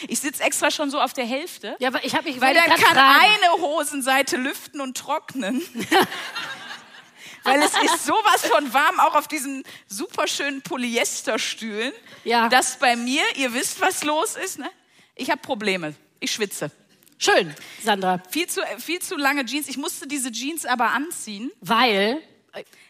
Ich 0.08 0.20
sitze 0.20 0.42
extra 0.44 0.70
schon 0.70 0.90
so 0.90 1.00
auf 1.00 1.12
der 1.12 1.24
Hälfte. 1.26 1.76
Ja, 1.80 1.88
aber 1.88 2.04
ich 2.04 2.14
habe 2.14 2.24
mich 2.28 2.40
Weil 2.40 2.54
dann 2.54 2.68
kann 2.70 2.94
fragen. 2.94 3.20
eine 3.20 3.62
Hosenseite 3.62 4.36
lüften 4.36 4.80
und 4.80 4.96
trocknen. 4.96 5.60
Weil 7.44 7.60
es 7.62 7.72
ist 7.82 8.06
sowas 8.06 8.46
von 8.46 8.72
warm, 8.72 9.00
auch 9.00 9.16
auf 9.16 9.26
diesen 9.26 9.64
super 9.88 10.28
schönen 10.28 10.62
Polyesterstühlen, 10.62 11.92
Ja. 12.24 12.48
dass 12.48 12.78
bei 12.78 12.94
mir, 12.94 13.22
ihr 13.36 13.52
wisst, 13.52 13.80
was 13.80 14.04
los 14.04 14.36
ist, 14.36 14.58
ne? 14.60 14.70
Ich 15.16 15.30
habe 15.30 15.40
Probleme. 15.40 15.94
Ich 16.20 16.30
schwitze. 16.32 16.70
Schön, 17.18 17.52
Sandra. 17.82 18.20
Viel 18.30 18.46
zu, 18.48 18.60
viel 18.78 19.00
zu 19.00 19.16
lange 19.16 19.44
Jeans. 19.44 19.68
Ich 19.68 19.76
musste 19.76 20.06
diese 20.06 20.30
Jeans 20.30 20.64
aber 20.64 20.90
anziehen. 20.90 21.50
Weil, 21.60 22.22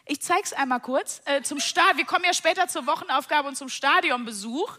Ich 0.05 0.21
zeig's 0.21 0.53
einmal 0.53 0.79
kurz. 0.79 1.21
Äh, 1.25 1.41
zum. 1.41 1.57
Wir 1.57 2.05
kommen 2.05 2.25
ja 2.25 2.33
später 2.33 2.67
zur 2.67 2.85
Wochenaufgabe 2.85 3.47
und 3.47 3.55
zum 3.55 3.69
Stadionbesuch. 3.69 4.77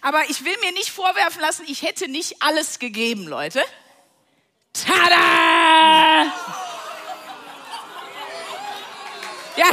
Aber 0.00 0.28
ich 0.28 0.44
will 0.44 0.56
mir 0.60 0.72
nicht 0.72 0.90
vorwerfen 0.90 1.40
lassen, 1.40 1.64
ich 1.66 1.82
hätte 1.82 2.08
nicht 2.08 2.40
alles 2.40 2.78
gegeben, 2.78 3.26
Leute. 3.26 3.62
Tada! 4.72 6.32
Ja. 9.56 9.70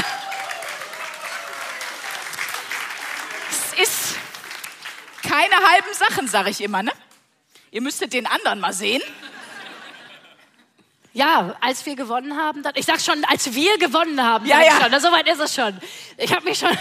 Es 3.51 3.87
ist 3.87 4.15
keine 5.21 5.55
halben 5.55 5.93
Sachen, 5.93 6.27
sage 6.27 6.49
ich 6.49 6.61
immer, 6.61 6.81
ne? 6.81 6.91
Ihr 7.69 7.81
müsstet 7.81 8.13
den 8.13 8.25
anderen 8.25 8.59
mal 8.59 8.73
sehen. 8.73 9.03
Ja, 11.15 11.55
als 11.61 11.85
wir 11.85 11.95
gewonnen 11.95 12.35
haben, 12.35 12.61
dann, 12.61 12.73
ich 12.75 12.85
sag 12.85 12.99
schon, 12.99 13.23
als 13.25 13.53
wir 13.53 13.77
gewonnen 13.77 14.21
haben, 14.21 14.45
Ja, 14.45 14.61
ja. 14.61 14.81
schon, 14.81 14.91
na, 14.91 14.99
soweit 14.99 15.25
ist 15.29 15.39
es 15.39 15.55
schon. 15.55 15.79
Ich 16.17 16.33
habe 16.35 16.43
mich 16.43 16.59
schon 16.59 16.77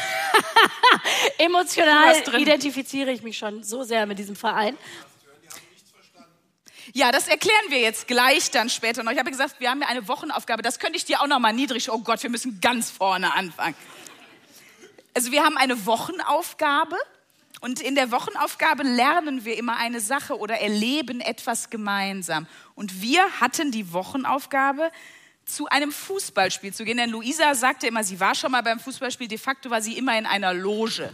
emotional 1.38 2.16
identifiziere 2.36 3.12
ich 3.12 3.22
mich 3.22 3.38
schon 3.38 3.62
so 3.62 3.84
sehr 3.84 4.06
mit 4.06 4.18
diesem 4.18 4.34
Verein. 4.34 4.76
Ja, 6.92 7.12
das 7.12 7.28
erklären 7.28 7.64
wir 7.68 7.78
jetzt 7.78 8.08
gleich 8.08 8.50
dann 8.50 8.68
später 8.70 9.04
noch. 9.04 9.12
Ich 9.12 9.18
habe 9.20 9.30
gesagt, 9.30 9.60
wir 9.60 9.70
haben 9.70 9.82
ja 9.82 9.86
eine 9.86 10.08
Wochenaufgabe. 10.08 10.62
Das 10.62 10.80
könnte 10.80 10.96
ich 10.96 11.04
dir 11.04 11.20
auch 11.20 11.28
noch 11.28 11.38
mal 11.38 11.52
niedrig. 11.52 11.88
Oh 11.90 11.98
Gott, 11.98 12.20
wir 12.24 12.30
müssen 12.30 12.60
ganz 12.60 12.90
vorne 12.90 13.34
anfangen. 13.34 13.76
Also 15.14 15.30
wir 15.30 15.44
haben 15.44 15.56
eine 15.56 15.86
Wochenaufgabe 15.86 16.96
und 17.64 17.80
in 17.80 17.94
der 17.94 18.10
Wochenaufgabe 18.12 18.82
lernen 18.82 19.46
wir 19.46 19.56
immer 19.56 19.78
eine 19.78 20.00
Sache 20.00 20.38
oder 20.38 20.60
erleben 20.60 21.22
etwas 21.22 21.70
gemeinsam. 21.70 22.46
Und 22.74 23.00
wir 23.00 23.40
hatten 23.40 23.70
die 23.70 23.90
Wochenaufgabe, 23.90 24.92
zu 25.46 25.66
einem 25.68 25.90
Fußballspiel 25.90 26.74
zu 26.74 26.84
gehen. 26.84 26.98
Denn 26.98 27.08
Luisa 27.08 27.54
sagte 27.54 27.86
immer, 27.86 28.04
sie 28.04 28.20
war 28.20 28.34
schon 28.34 28.52
mal 28.52 28.62
beim 28.62 28.80
Fußballspiel. 28.80 29.28
De 29.28 29.38
facto 29.38 29.70
war 29.70 29.80
sie 29.80 29.96
immer 29.96 30.18
in 30.18 30.26
einer 30.26 30.52
Loge. 30.52 31.10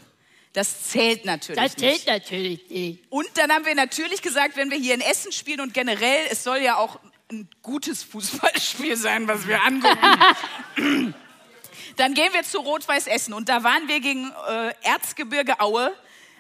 Das 0.52 0.90
zählt 0.90 1.25
natürlich 1.25 1.62
Das 1.62 1.76
nicht. 1.76 2.04
zählt 2.04 2.07
natürlich 2.09 2.69
nicht. 2.69 3.04
Und 3.11 3.28
dann 3.35 3.52
haben 3.52 3.64
wir 3.64 3.76
natürlich 3.76 4.21
gesagt, 4.21 4.57
wenn 4.57 4.73
wir 4.73 4.78
hier 4.78 4.95
in 4.95 5.02
Essen 5.02 5.30
spielen 5.30 5.61
und 5.61 5.73
generell, 5.73 6.26
es 6.30 6.42
soll 6.42 6.59
ja 6.59 6.78
auch 6.78 6.99
ein 7.30 7.49
gutes 7.62 8.02
Fußballspiel 8.02 8.97
sein, 8.97 9.28
was 9.28 9.47
wir 9.47 9.62
angucken. 9.62 9.95
dann 11.97 12.14
gehen 12.14 12.33
wir 12.33 12.42
zu 12.42 12.59
Rot-Weiß 12.59 13.07
Essen 13.07 13.35
und 13.35 13.49
da 13.49 13.62
waren 13.62 13.87
wir 13.87 14.00
gegen 14.00 14.33
äh, 14.49 14.73
Erzgebirge 14.83 15.61
Aue. 15.61 15.92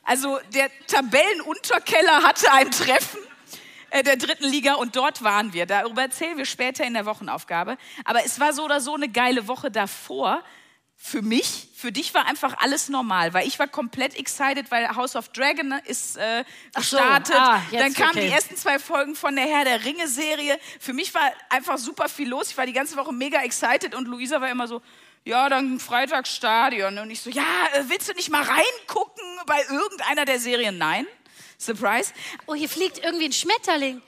Also 0.04 0.38
der 0.54 0.70
Tabellenunterkeller 0.86 2.22
hatte 2.22 2.50
ein 2.52 2.70
Treffen 2.70 3.20
äh, 3.90 4.02
der 4.02 4.16
dritten 4.16 4.44
Liga 4.44 4.74
und 4.74 4.96
dort 4.96 5.22
waren 5.22 5.52
wir. 5.52 5.66
Darüber 5.66 6.02
erzählen 6.02 6.38
wir 6.38 6.46
später 6.46 6.84
in 6.84 6.94
der 6.94 7.06
Wochenaufgabe. 7.06 7.76
Aber 8.04 8.24
es 8.24 8.40
war 8.40 8.52
so 8.52 8.64
oder 8.64 8.80
so 8.80 8.94
eine 8.94 9.08
geile 9.08 9.48
Woche 9.48 9.70
davor. 9.70 10.42
Für 11.02 11.22
mich, 11.22 11.68
für 11.74 11.92
dich 11.92 12.12
war 12.12 12.26
einfach 12.26 12.58
alles 12.58 12.90
normal, 12.90 13.32
weil 13.32 13.48
ich 13.48 13.58
war 13.58 13.66
komplett 13.66 14.18
excited, 14.18 14.70
weil 14.70 14.86
House 14.94 15.16
of 15.16 15.30
Dragon 15.30 15.72
ist 15.86 16.18
äh, 16.18 16.44
Ach 16.74 16.82
so, 16.82 16.98
gestartet. 16.98 17.36
ah, 17.36 17.62
Dann 17.72 17.94
kamen 17.94 18.10
okay. 18.10 18.26
die 18.26 18.32
ersten 18.32 18.54
zwei 18.54 18.78
Folgen 18.78 19.14
von 19.16 19.34
der 19.34 19.46
Herr 19.46 19.64
der 19.64 19.82
Ringe 19.82 20.06
Serie. 20.08 20.58
Für 20.78 20.92
mich 20.92 21.14
war 21.14 21.22
einfach 21.48 21.78
super 21.78 22.10
viel 22.10 22.28
los. 22.28 22.50
Ich 22.50 22.58
war 22.58 22.66
die 22.66 22.74
ganze 22.74 22.96
Woche 22.96 23.12
mega 23.14 23.40
excited 23.42 23.94
und 23.94 24.08
Luisa 24.08 24.42
war 24.42 24.50
immer 24.50 24.68
so, 24.68 24.82
ja, 25.24 25.48
dann 25.48 25.80
Freitagsstadion. 25.80 26.98
Und 26.98 27.10
ich 27.10 27.20
so, 27.20 27.30
ja, 27.30 27.42
äh, 27.74 27.84
willst 27.88 28.08
du 28.08 28.12
nicht 28.14 28.30
mal 28.30 28.42
reingucken 28.42 29.24
bei 29.46 29.62
irgendeiner 29.70 30.24
der 30.24 30.38
Serien? 30.38 30.78
Nein. 30.78 31.06
Surprise. 31.58 32.12
Oh, 32.46 32.54
hier 32.54 32.68
fliegt 32.68 32.98
irgendwie 32.98 33.26
ein 33.26 33.32
Schmetterling. 33.32 34.02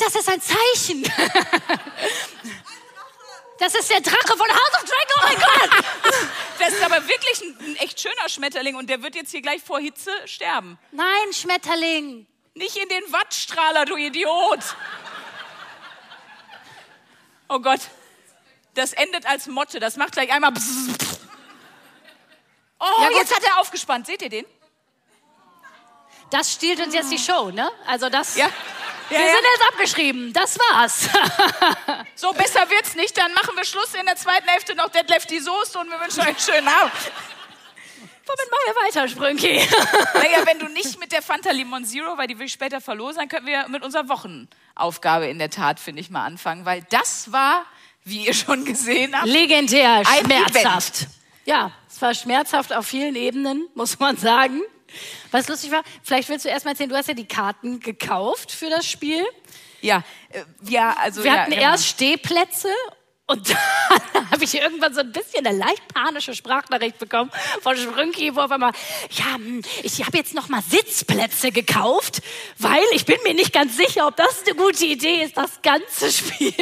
Das 0.00 0.14
ist 0.14 0.28
ein 0.28 0.40
Zeichen. 0.40 1.04
Das 3.58 3.74
ist 3.74 3.90
der 3.90 4.02
Drache 4.02 4.36
von 4.36 4.46
House 4.46 4.74
of 4.74 4.84
Dragon. 4.84 5.14
Oh 5.16 5.22
mein 5.22 5.36
Gott. 5.36 5.84
Das 6.58 6.72
ist 6.72 6.82
aber 6.82 7.06
wirklich 7.06 7.40
ein, 7.42 7.58
ein 7.60 7.76
echt 7.76 8.00
schöner 8.00 8.28
Schmetterling 8.28 8.76
und 8.76 8.88
der 8.88 9.02
wird 9.02 9.14
jetzt 9.14 9.30
hier 9.30 9.42
gleich 9.42 9.62
vor 9.62 9.78
Hitze 9.78 10.10
sterben. 10.24 10.78
Nein, 10.90 11.32
Schmetterling. 11.32 12.26
Nicht 12.54 12.76
in 12.76 12.88
den 12.88 13.12
Wattstrahler, 13.12 13.84
du 13.84 13.96
Idiot. 13.96 14.60
Oh 17.48 17.60
Gott. 17.60 17.80
Das 18.76 18.92
endet 18.92 19.26
als 19.26 19.46
Motte. 19.46 19.80
Das 19.80 19.96
macht 19.96 20.12
gleich 20.12 20.30
einmal. 20.32 20.52
Oh, 22.78 22.84
Ja, 23.02 23.10
jetzt 23.10 23.34
hat 23.34 23.42
er 23.44 23.58
aufgespannt. 23.60 24.06
Seht 24.06 24.22
ihr 24.22 24.28
den? 24.28 24.44
Das 26.30 26.52
stiehlt 26.52 26.80
uns 26.80 26.92
jetzt 26.94 27.10
die 27.10 27.18
Show, 27.18 27.50
ne? 27.50 27.70
Also 27.86 28.08
das. 28.08 28.36
Ja. 28.36 28.48
Wir 29.08 29.18
Ja, 29.18 29.24
ja. 29.24 29.30
sind 29.32 29.44
jetzt 29.54 29.68
abgeschrieben. 29.72 30.32
Das 30.32 30.58
war's. 30.58 31.08
So, 32.18 32.32
besser 32.32 32.68
wird's 32.70 32.94
nicht. 32.94 33.16
Dann 33.18 33.32
machen 33.34 33.54
wir 33.56 33.64
Schluss 33.64 33.92
in 33.94 34.06
der 34.06 34.16
zweiten 34.16 34.48
Hälfte 34.48 34.74
noch 34.74 34.88
Dead 34.88 35.06
Lefty 35.08 35.38
Soße 35.40 35.78
und 35.78 35.90
wir 35.90 36.00
wünschen 36.00 36.20
euch 36.20 36.28
einen 36.28 36.38
schönen 36.38 36.66
Abend. 36.68 36.92
Womit 38.26 38.50
machen 38.50 38.64
wir 38.66 38.74
weiter, 38.86 39.06
Sprünki? 39.08 39.68
Naja, 40.14 40.46
wenn 40.46 40.58
du 40.58 40.66
nicht 40.68 40.98
mit 40.98 41.12
der 41.12 41.20
Fanta 41.22 41.50
Limon 41.50 41.84
Zero, 41.84 42.16
weil 42.16 42.26
die 42.26 42.38
will 42.38 42.46
ich 42.46 42.52
später 42.52 42.80
verlosen, 42.80 43.18
dann 43.18 43.28
können 43.28 43.46
wir 43.46 43.68
mit 43.68 43.82
unserer 43.84 44.08
Wochenaufgabe 44.08 45.26
in 45.26 45.38
der 45.38 45.50
Tat, 45.50 45.78
finde 45.78 46.00
ich, 46.00 46.08
mal 46.10 46.24
anfangen. 46.24 46.64
Weil 46.64 46.82
das 46.90 47.30
war, 47.32 47.66
wie 48.06 48.26
ihr 48.26 48.34
schon 48.34 48.64
gesehen 48.64 49.14
habt, 49.14 49.26
Legendär, 49.26 50.02
Ein 50.06 50.24
schmerzhaft. 50.24 51.08
Ja, 51.44 51.72
es 51.88 52.00
war 52.00 52.14
schmerzhaft 52.14 52.72
auf 52.72 52.86
vielen 52.86 53.16
Ebenen, 53.16 53.68
muss 53.74 53.98
man 53.98 54.16
sagen. 54.16 54.62
Was 55.32 55.48
lustig 55.48 55.72
war, 55.72 55.82
vielleicht 56.02 56.28
willst 56.28 56.44
du 56.44 56.48
erst 56.48 56.64
mal 56.64 56.70
erzählen, 56.70 56.88
du 56.88 56.96
hast 56.96 57.08
ja 57.08 57.14
die 57.14 57.26
Karten 57.26 57.80
gekauft 57.80 58.52
für 58.52 58.70
das 58.70 58.86
Spiel. 58.88 59.24
ja, 59.82 60.04
äh, 60.30 60.44
ja, 60.68 60.96
also 61.00 61.24
Wir 61.24 61.32
ja, 61.32 61.38
hatten 61.40 61.50
genau. 61.50 61.62
erst 61.62 61.86
Stehplätze 61.88 62.68
und 63.26 63.50
dann 64.12 64.30
habe 64.30 64.44
ich 64.44 64.54
irgendwann 64.54 64.94
so 64.94 65.00
ein 65.00 65.10
bisschen 65.10 65.44
eine 65.46 65.56
leicht 65.56 65.82
panische 65.92 66.34
Sprachnachricht 66.34 66.98
bekommen 66.98 67.30
von 67.60 67.76
Sprünki, 67.76 68.34
wo 68.36 68.40
auf 68.40 68.50
einmal, 68.52 68.72
ja, 69.10 69.34
hm, 69.34 69.62
ich 69.82 70.04
habe 70.04 70.16
jetzt 70.16 70.34
noch 70.34 70.48
mal 70.48 70.62
Sitzplätze 70.62 71.50
gekauft, 71.50 72.22
weil 72.58 72.84
ich 72.92 73.04
bin 73.04 73.16
mir 73.24 73.34
nicht 73.34 73.52
ganz 73.52 73.76
sicher, 73.76 74.06
ob 74.06 74.16
das 74.16 74.44
eine 74.46 74.54
gute 74.54 74.84
Idee 74.84 75.24
ist, 75.24 75.36
das 75.36 75.60
ganze 75.62 76.12
Spiel 76.16 76.52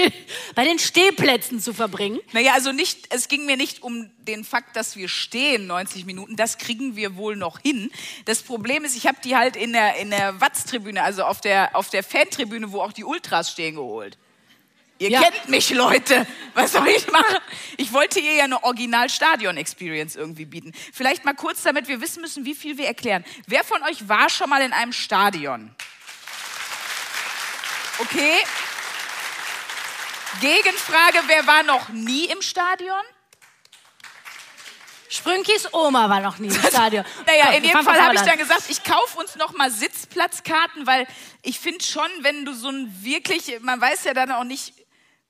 bei 0.54 0.64
den 0.64 0.78
Stehplätzen 0.78 1.60
zu 1.60 1.74
verbringen. 1.74 2.20
Naja, 2.32 2.52
also 2.54 2.72
nicht, 2.72 3.12
es 3.14 3.28
ging 3.28 3.44
mir 3.44 3.56
nicht 3.56 3.82
um 3.82 4.10
den 4.18 4.44
Fakt, 4.44 4.74
dass 4.74 4.96
wir 4.96 5.08
stehen 5.08 5.66
90 5.66 6.06
Minuten, 6.06 6.36
das 6.36 6.56
kriegen 6.56 6.96
wir 6.96 7.16
wohl 7.16 7.36
noch 7.36 7.60
hin. 7.60 7.90
Das 8.24 8.42
Problem 8.42 8.84
ist, 8.84 8.96
ich 8.96 9.06
habe 9.06 9.18
die 9.22 9.36
halt 9.36 9.56
in 9.56 9.74
der, 9.74 9.96
in 9.96 10.10
der 10.10 10.40
Watz-Tribüne, 10.40 11.02
also 11.02 11.24
auf 11.24 11.42
der, 11.42 11.76
auf 11.76 11.90
der 11.90 12.02
Fantribüne, 12.02 12.72
wo 12.72 12.80
auch 12.80 12.92
die 12.92 13.04
Ultras 13.04 13.50
stehen, 13.50 13.74
geholt. 13.74 14.16
Ihr 15.04 15.10
Ja. 15.10 15.20
kennt 15.20 15.50
mich, 15.50 15.68
Leute. 15.68 16.26
Was 16.54 16.72
soll 16.72 16.88
ich 16.88 17.10
machen? 17.12 17.36
Ich 17.76 17.92
wollte 17.92 18.20
ihr 18.20 18.32
ja 18.36 18.44
eine 18.44 18.64
Original-Stadion-Experience 18.64 20.16
irgendwie 20.16 20.46
bieten. 20.46 20.72
Vielleicht 20.94 21.26
mal 21.26 21.34
kurz, 21.34 21.62
damit 21.62 21.88
wir 21.88 22.00
wissen 22.00 22.22
müssen, 22.22 22.46
wie 22.46 22.54
viel 22.54 22.78
wir 22.78 22.86
erklären. 22.86 23.22
Wer 23.46 23.64
von 23.64 23.82
euch 23.82 24.08
war 24.08 24.30
schon 24.30 24.48
mal 24.48 24.62
in 24.62 24.72
einem 24.72 24.94
Stadion? 24.94 25.74
Okay. 27.98 28.38
Gegenfrage, 30.40 31.18
wer 31.26 31.46
war 31.46 31.62
noch 31.64 31.90
nie 31.90 32.24
im 32.24 32.40
Stadion? 32.40 33.02
Sprünkis 35.10 35.68
Oma 35.74 36.08
war 36.08 36.20
noch 36.20 36.38
nie 36.38 36.48
im 36.48 36.54
Stadion. 36.54 37.04
Naja, 37.26 37.50
in 37.52 37.62
jedem 37.64 37.84
Fall 37.84 38.00
habe 38.02 38.14
ich 38.14 38.22
dann 38.22 38.38
gesagt, 38.38 38.62
ich 38.68 38.82
kaufe 38.82 39.18
uns 39.18 39.36
noch 39.36 39.52
mal 39.52 39.70
Sitzplatzkarten, 39.70 40.86
weil 40.86 41.06
ich 41.42 41.60
finde 41.60 41.84
schon, 41.84 42.08
wenn 42.20 42.46
du 42.46 42.54
so 42.54 42.70
ein 42.70 42.90
wirklich, 43.02 43.60
man 43.60 43.80
weiß 43.80 44.04
ja 44.04 44.14
dann 44.14 44.32
auch 44.32 44.44
nicht, 44.44 44.72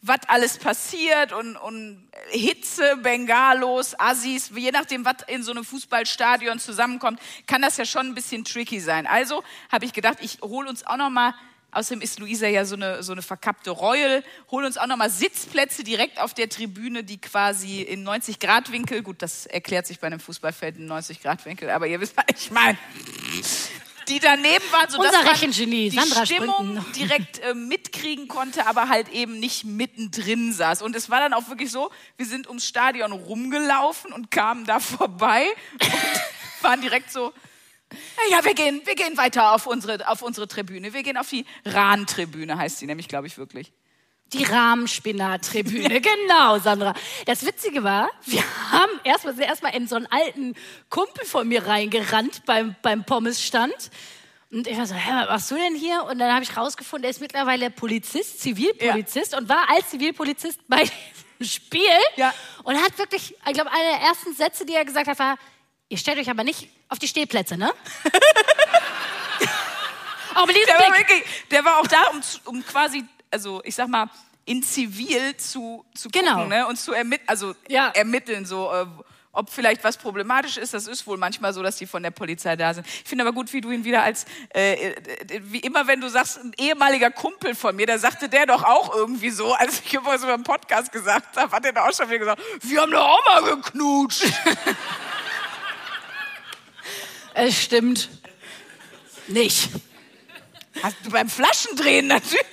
was 0.07 0.21
alles 0.29 0.59
passiert 0.59 1.33
und, 1.33 1.57
und 1.57 2.09
Hitze, 2.31 2.97
Bengalos, 2.99 3.99
Assis, 3.99 4.51
je 4.55 4.71
nachdem, 4.71 5.05
was 5.05 5.17
in 5.29 5.43
so 5.43 5.51
einem 5.51 5.65
Fußballstadion 5.65 6.59
zusammenkommt, 6.59 7.21
kann 7.47 7.63
das 7.63 7.79
ja 7.79 7.87
schon 7.87 8.09
ein 8.09 8.15
bisschen 8.15 8.45
tricky 8.45 8.81
sein. 8.81 9.07
Also 9.07 9.43
habe 9.73 9.87
ich 9.87 9.95
gedacht, 9.95 10.19
ich 10.21 10.39
hole 10.43 10.69
uns 10.69 10.87
auch 10.87 10.97
noch 10.97 11.11
mal 11.11 11.35
Außerdem 11.75 12.03
ist 12.03 12.21
Luisa 12.21 12.47
ja 12.47 12.65
so 12.65 12.77
eine, 12.77 13.03
so 13.03 13.11
eine 13.11 13.23
verkappte 13.23 13.71
Royal. 13.71 14.23
Hol 14.53 14.65
uns 14.65 14.79
auch 14.79 14.87
nochmal 14.87 15.11
Sitzplätze 15.11 15.83
direkt 15.83 16.21
auf 16.21 16.33
der 16.33 16.49
Tribüne, 16.49 17.03
die 17.03 17.21
quasi 17.21 17.83
in 17.83 18.07
90-Grad-Winkel, 18.07 19.03
gut, 19.03 19.21
das 19.23 19.47
erklärt 19.47 19.87
sich 19.87 19.99
bei 19.99 20.07
einem 20.07 20.21
Fußballfeld 20.21 20.77
in 20.77 20.89
90-Grad-Winkel, 20.89 21.71
aber 21.71 21.89
ihr 21.89 22.01
wisst, 22.01 22.17
was 22.17 22.27
ich 22.33 22.53
meine. 22.53 22.79
Die 24.09 24.21
daneben 24.21 24.65
waren, 24.71 24.89
sodass 24.91 25.07
Unser 25.07 25.25
man 25.25 25.29
Rechengenie, 25.29 25.91
die 25.91 25.97
Sandra 25.97 26.27
Stimmung 26.27 26.85
direkt 26.95 27.39
äh, 27.41 27.55
mitkriegen 27.55 28.29
konnte, 28.29 28.67
aber 28.67 28.89
halt 28.89 29.09
eben 29.11 29.39
nicht 29.41 29.65
mittendrin 29.65 30.53
saß. 30.53 30.83
Und 30.83 30.95
es 30.95 31.11
war 31.11 31.21
dann 31.21 31.33
auch 31.33 31.49
wirklich 31.49 31.71
so, 31.71 31.91
wir 32.17 32.27
sind 32.27 32.47
ums 32.49 32.67
Stadion 32.67 33.13
rumgelaufen 33.13 34.13
und 34.13 34.31
kamen 34.31 34.67
da 34.67 34.81
vorbei 34.81 35.47
und 35.73 36.63
waren 36.63 36.81
direkt 36.81 37.11
so, 37.11 37.33
Ja, 38.31 38.45
wir 38.45 38.55
gehen, 38.55 38.83
wir 38.85 38.95
gehen 38.95 39.17
weiter 39.17 39.53
auf 39.53 39.67
unsere, 39.67 40.09
auf 40.09 40.23
unsere 40.23 40.49
Tribüne. 40.49 40.93
Wir 40.93 41.03
gehen 41.03 41.17
auf 41.17 41.29
die 41.29 41.45
Rahn-Tribüne, 41.65 42.57
heißt 42.57 42.79
sie 42.79 42.87
nämlich, 42.87 43.09
glaube 43.09 43.27
ich, 43.27 43.39
wirklich. 43.39 43.73
Die 44.33 44.45
Rahmenspinner-Tribüne, 44.45 46.01
genau, 46.01 46.59
Sandra. 46.59 46.95
Das 47.27 47.45
Witzige 47.47 47.85
war, 47.85 48.11
wir 48.25 48.43
haben 48.73 48.93
erstmal 49.05 49.39
erstmal 49.41 49.77
in 49.77 49.87
so 49.87 49.97
einen 49.97 50.07
alten 50.07 50.55
Kumpel 50.89 51.25
von 51.25 51.47
mir 51.47 51.67
reingerannt 51.67 52.43
beim, 52.47 52.75
beim 52.83 53.05
Pommesstand. 53.05 53.91
Und 54.51 54.67
ich 54.69 54.79
war 54.79 54.87
so, 54.87 54.95
hä, 54.95 55.11
was 55.15 55.29
machst 55.29 55.51
du 55.51 55.57
denn 55.57 55.75
hier? 55.75 56.05
Und 56.05 56.19
dann 56.21 56.33
habe 56.33 56.45
ich 56.45 56.57
rausgefunden, 56.57 57.05
er 57.05 57.11
ist 57.11 57.21
mittlerweile 57.21 57.71
Polizist, 57.71 58.41
Zivilpolizist 58.41 59.33
ja. 59.33 59.39
und 59.39 59.49
war 59.49 59.69
als 59.69 59.91
Zivilpolizist 59.91 60.61
bei 60.69 60.85
diesem 60.85 61.53
Spiel. 61.53 61.83
Ja. 62.17 62.33
Und 62.63 62.81
hat 62.81 62.97
wirklich, 62.99 63.35
ich 63.47 63.53
glaube, 63.53 63.73
einer 63.73 63.99
der 63.99 64.09
ersten 64.09 64.33
Sätze, 64.35 64.65
die 64.65 64.75
er 64.75 64.85
gesagt 64.85 65.09
hat, 65.09 65.19
war, 65.19 65.39
ihr 65.89 65.99
stellt 65.99 66.19
euch 66.19 66.31
aber 66.31 66.45
nicht 66.45 66.69
auf 66.89 67.01
die 67.01 67.09
Stehplätze, 67.09 67.57
ne? 67.57 67.73
aber 70.35 70.53
der 70.53 70.79
war, 70.79 70.99
wirklich, 70.99 71.25
der 71.51 71.65
war 71.65 71.81
auch 71.81 71.87
da, 71.89 72.05
um, 72.13 72.21
um 72.45 72.65
quasi, 72.65 73.05
also 73.35 73.61
ich 73.65 73.75
sag 73.75 73.89
mal, 73.89 74.09
in 74.45 74.63
Zivil 74.63 75.37
zu, 75.37 75.85
zu 75.95 76.09
gucken 76.09 76.29
genau. 76.29 76.47
ne? 76.47 76.67
und 76.69 76.77
zu 76.77 76.93
ermitteln, 76.93 77.29
also 77.29 77.55
ja. 77.69 77.89
ermitteln, 77.89 78.47
so 78.47 78.73
äh, 78.73 78.87
ob 79.33 79.51
vielleicht 79.51 79.83
was 79.83 79.97
problematisch 79.97 80.57
ist. 80.57 80.75
Das 80.75 80.87
ist 80.87 81.09
wohl 81.09 81.17
manchmal 81.17 81.53
so, 81.53 81.63
dass 81.63 81.77
die 81.77 81.87
von 81.87 82.05
der 82.05 82.13
Polizei 82.13 82.55
da 82.55 82.73
sind. 82.73 82.87
Ich 82.87 83.09
finde 83.09 83.25
aber 83.25 83.33
gut, 83.33 83.53
wie 83.53 83.61
du 83.61 83.73
ihn 83.73 83.85
wieder 83.85 84.05
als, 84.05 84.27
äh, 84.55 84.91
äh, 84.91 85.41
wie 85.43 85.59
immer, 85.59 85.89
wenn 85.89 86.01
du 86.01 86.09
sagst, 86.09 86.39
ein 86.39 86.53
ehemaliger 86.57 87.11
Kumpel 87.11 87.57
von 87.57 87.75
mir, 87.75 87.87
da 87.87 87.99
sagte 87.99 88.29
der 88.29 88.47
doch 88.47 88.63
auch 88.63 88.95
irgendwie 88.95 89.31
so, 89.31 89.53
als 89.55 89.83
ich 89.85 89.95
über 89.95 90.17
so 90.19 90.29
einen 90.29 90.45
Podcast 90.45 90.93
gesagt 90.93 91.37
habe, 91.37 91.51
hat 91.51 91.65
er 91.65 91.73
doch 91.73 91.89
auch 91.89 91.93
schon 91.93 92.09
wieder 92.09 92.21
gesagt, 92.21 92.43
wir 92.61 92.81
haben 92.81 92.93
doch 92.93 93.05
auch 93.05 93.27
mal 93.27 93.57
geknutscht. 93.57 94.25
es 97.35 97.61
stimmt. 97.61 98.09
Nicht. 99.27 99.71
Hast 100.81 100.97
du 101.03 101.11
beim 101.11 101.29
Flaschendrehen 101.29 102.07
natürlich. 102.07 102.45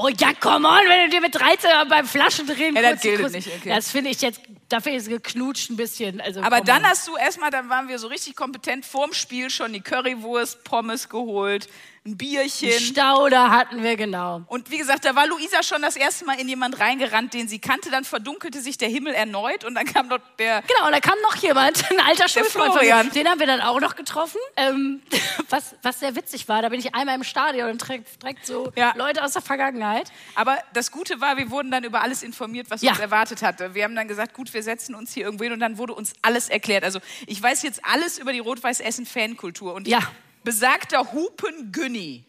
Oh 0.00 0.08
ja, 0.08 0.32
come 0.32 0.68
on, 0.68 0.78
wenn 0.86 1.10
du 1.10 1.16
dir 1.16 1.20
mit 1.20 1.34
13 1.34 1.70
beim 1.88 2.06
Flaschendrehen 2.06 2.76
ja, 2.76 2.82
das 2.82 3.00
gilt 3.00 3.32
nicht. 3.32 3.48
Okay. 3.48 3.68
Das 3.68 3.90
finde 3.90 4.10
ich 4.10 4.20
jetzt, 4.20 4.40
dafür 4.68 4.92
ist 4.92 5.08
geknutscht 5.08 5.70
ein 5.70 5.76
bisschen. 5.76 6.20
Also, 6.20 6.40
Aber 6.40 6.60
dann 6.60 6.84
on. 6.84 6.90
hast 6.90 7.08
du 7.08 7.16
erstmal, 7.16 7.50
dann 7.50 7.68
waren 7.68 7.88
wir 7.88 7.98
so 7.98 8.06
richtig 8.06 8.36
kompetent 8.36 8.86
vorm 8.86 9.12
Spiel 9.12 9.50
schon 9.50 9.72
die 9.72 9.80
Currywurst, 9.80 10.62
Pommes 10.62 11.08
geholt, 11.08 11.68
ein 12.08 12.16
Bierchen. 12.16 12.72
Stauder 12.72 13.50
hatten 13.50 13.82
wir, 13.82 13.96
genau. 13.96 14.42
Und 14.46 14.70
wie 14.70 14.78
gesagt, 14.78 15.04
da 15.04 15.14
war 15.14 15.26
Luisa 15.26 15.62
schon 15.62 15.82
das 15.82 15.96
erste 15.96 16.24
Mal 16.24 16.40
in 16.40 16.48
jemand 16.48 16.80
reingerannt, 16.80 17.34
den 17.34 17.48
sie 17.48 17.58
kannte. 17.58 17.90
Dann 17.90 18.04
verdunkelte 18.04 18.60
sich 18.60 18.78
der 18.78 18.88
Himmel 18.88 19.14
erneut 19.14 19.64
und 19.64 19.74
dann 19.74 19.84
kam 19.84 20.08
dort 20.08 20.22
der. 20.38 20.62
Genau, 20.62 20.86
und 20.86 20.92
da 20.92 21.00
kam 21.00 21.18
noch 21.22 21.36
jemand, 21.36 21.90
ein 21.90 22.00
alter 22.00 22.28
Schulfreund 22.28 22.72
von 22.72 22.84
mir. 22.84 23.04
Den 23.14 23.28
haben 23.28 23.40
wir 23.40 23.46
dann 23.46 23.60
auch 23.60 23.80
noch 23.80 23.96
getroffen. 23.96 24.38
Ähm, 24.56 25.02
was, 25.50 25.76
was 25.82 26.00
sehr 26.00 26.16
witzig 26.16 26.48
war, 26.48 26.62
da 26.62 26.68
bin 26.68 26.80
ich 26.80 26.94
einmal 26.94 27.14
im 27.14 27.24
Stadion 27.24 27.70
und 27.70 27.82
direkt, 27.82 28.22
direkt 28.22 28.46
so 28.46 28.72
ja. 28.76 28.94
Leute 28.96 29.22
aus 29.22 29.32
der 29.32 29.42
Vergangenheit. 29.42 30.10
Aber 30.34 30.58
das 30.72 30.90
Gute 30.90 31.20
war, 31.20 31.36
wir 31.36 31.50
wurden 31.50 31.70
dann 31.70 31.84
über 31.84 32.00
alles 32.00 32.22
informiert, 32.22 32.70
was 32.70 32.82
ja. 32.82 32.92
uns 32.92 33.00
erwartet 33.00 33.42
hatte. 33.42 33.74
Wir 33.74 33.84
haben 33.84 33.94
dann 33.94 34.08
gesagt, 34.08 34.34
gut, 34.34 34.52
wir 34.54 34.62
setzen 34.62 34.94
uns 34.94 35.12
hier 35.12 35.24
irgendwo 35.24 35.44
hin 35.44 35.52
und 35.52 35.60
dann 35.60 35.78
wurde 35.78 35.94
uns 35.94 36.14
alles 36.22 36.48
erklärt. 36.48 36.84
Also 36.84 37.00
ich 37.26 37.42
weiß 37.42 37.62
jetzt 37.62 37.84
alles 37.84 38.18
über 38.18 38.32
die 38.32 38.40
Rot-Weiß-Essen-Fankultur. 38.40 39.74
Und 39.74 39.86
ja. 39.86 40.00
Besagter 40.44 41.12
Hupen 41.12 41.72
Günni 41.72 42.24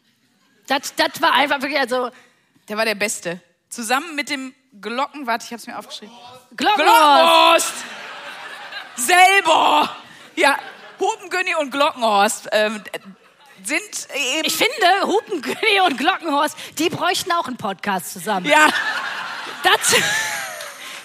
das, 0.70 0.94
das 0.96 1.20
war 1.20 1.34
einfach 1.34 1.62
wirklich, 1.62 1.80
also. 1.80 2.12
Der 2.68 2.78
war 2.78 2.86
der 2.86 2.96
Beste. 2.96 3.42
Zusammen 3.70 4.16
mit 4.16 4.30
dem 4.30 4.54
Glocken, 4.80 5.26
warte, 5.26 5.46
ich 5.46 5.52
hab's 5.52 5.66
mir 5.66 5.78
aufgeschrieben. 5.78 6.16
Glockenhorst! 6.56 7.74
Selber! 8.96 9.96
Ja, 10.36 10.60
Hupengünni 11.00 11.56
und 11.56 11.72
Glockenhorst 11.72 12.50
ähm, 12.52 12.84
sind 13.64 13.82
eben. 14.36 14.46
Ich 14.46 14.56
finde, 14.56 15.08
Hupengünni 15.08 15.82
und 15.86 15.98
Glockenhorst, 15.98 16.56
die 16.78 16.90
bräuchten 16.90 17.32
auch 17.32 17.48
einen 17.48 17.58
Podcast 17.58 18.14
zusammen. 18.14 18.46
Ja. 18.46 18.68
Das. 19.64 19.96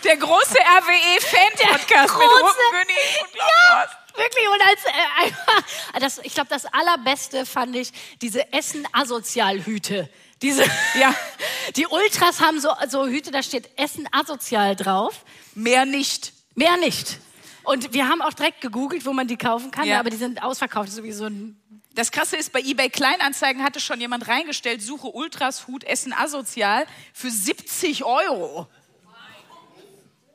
Der 0.05 0.19
große 0.19 0.59
RWE-Fan-Podcast 0.59 2.19
mit 2.19 2.29
Hupengünni 2.29 3.01
und 3.23 3.33
Glockenhorst. 3.33 3.93
Ja. 3.93 4.04
Wirklich, 4.17 4.49
und 4.49 4.63
als, 4.63 4.85
äh, 4.85 6.01
das, 6.01 6.19
ich 6.19 6.35
glaube, 6.35 6.49
das 6.51 6.67
Allerbeste 6.67 7.47
fand 7.47 7.75
ich 7.75 7.93
diese 8.21 8.53
Essen-Asozial-Hüte. 8.53 10.09
Diese, 10.43 10.63
ja. 11.01 11.15
Die 11.77 11.87
Ultras 11.87 12.41
haben 12.41 12.61
so, 12.61 12.71
so 12.89 13.07
Hüte, 13.07 13.31
da 13.31 13.43
steht 13.43 13.71
Essen 13.79 14.07
asozial 14.13 14.77
drauf. 14.77 15.25
Mehr 15.55 15.87
nicht. 15.87 16.33
Mehr 16.55 16.77
nicht. 16.77 17.19
Und 17.63 17.95
wir 17.95 18.09
haben 18.09 18.21
auch 18.21 18.35
direkt 18.35 18.61
gegoogelt, 18.61 19.07
wo 19.07 19.15
man 19.15 19.27
die 19.27 19.39
kaufen 19.39 19.71
kann, 19.71 19.87
ja. 19.87 19.99
aber 19.99 20.11
die 20.11 20.19
sind 20.19 20.43
ausverkauft. 20.43 20.93
So 20.93 21.03
wie 21.03 21.13
so 21.13 21.25
ein 21.25 21.59
das 21.95 22.11
Krasse 22.11 22.37
ist, 22.37 22.53
bei 22.53 22.61
eBay 22.61 22.91
Kleinanzeigen 22.91 23.63
hatte 23.63 23.79
schon 23.79 24.01
jemand 24.01 24.27
reingestellt, 24.27 24.83
suche 24.83 25.07
Ultras 25.07 25.69
Hut 25.69 25.85
Essen 25.85 26.13
asozial 26.13 26.87
für 27.13 27.31
70 27.31 28.05
Euro. 28.05 28.67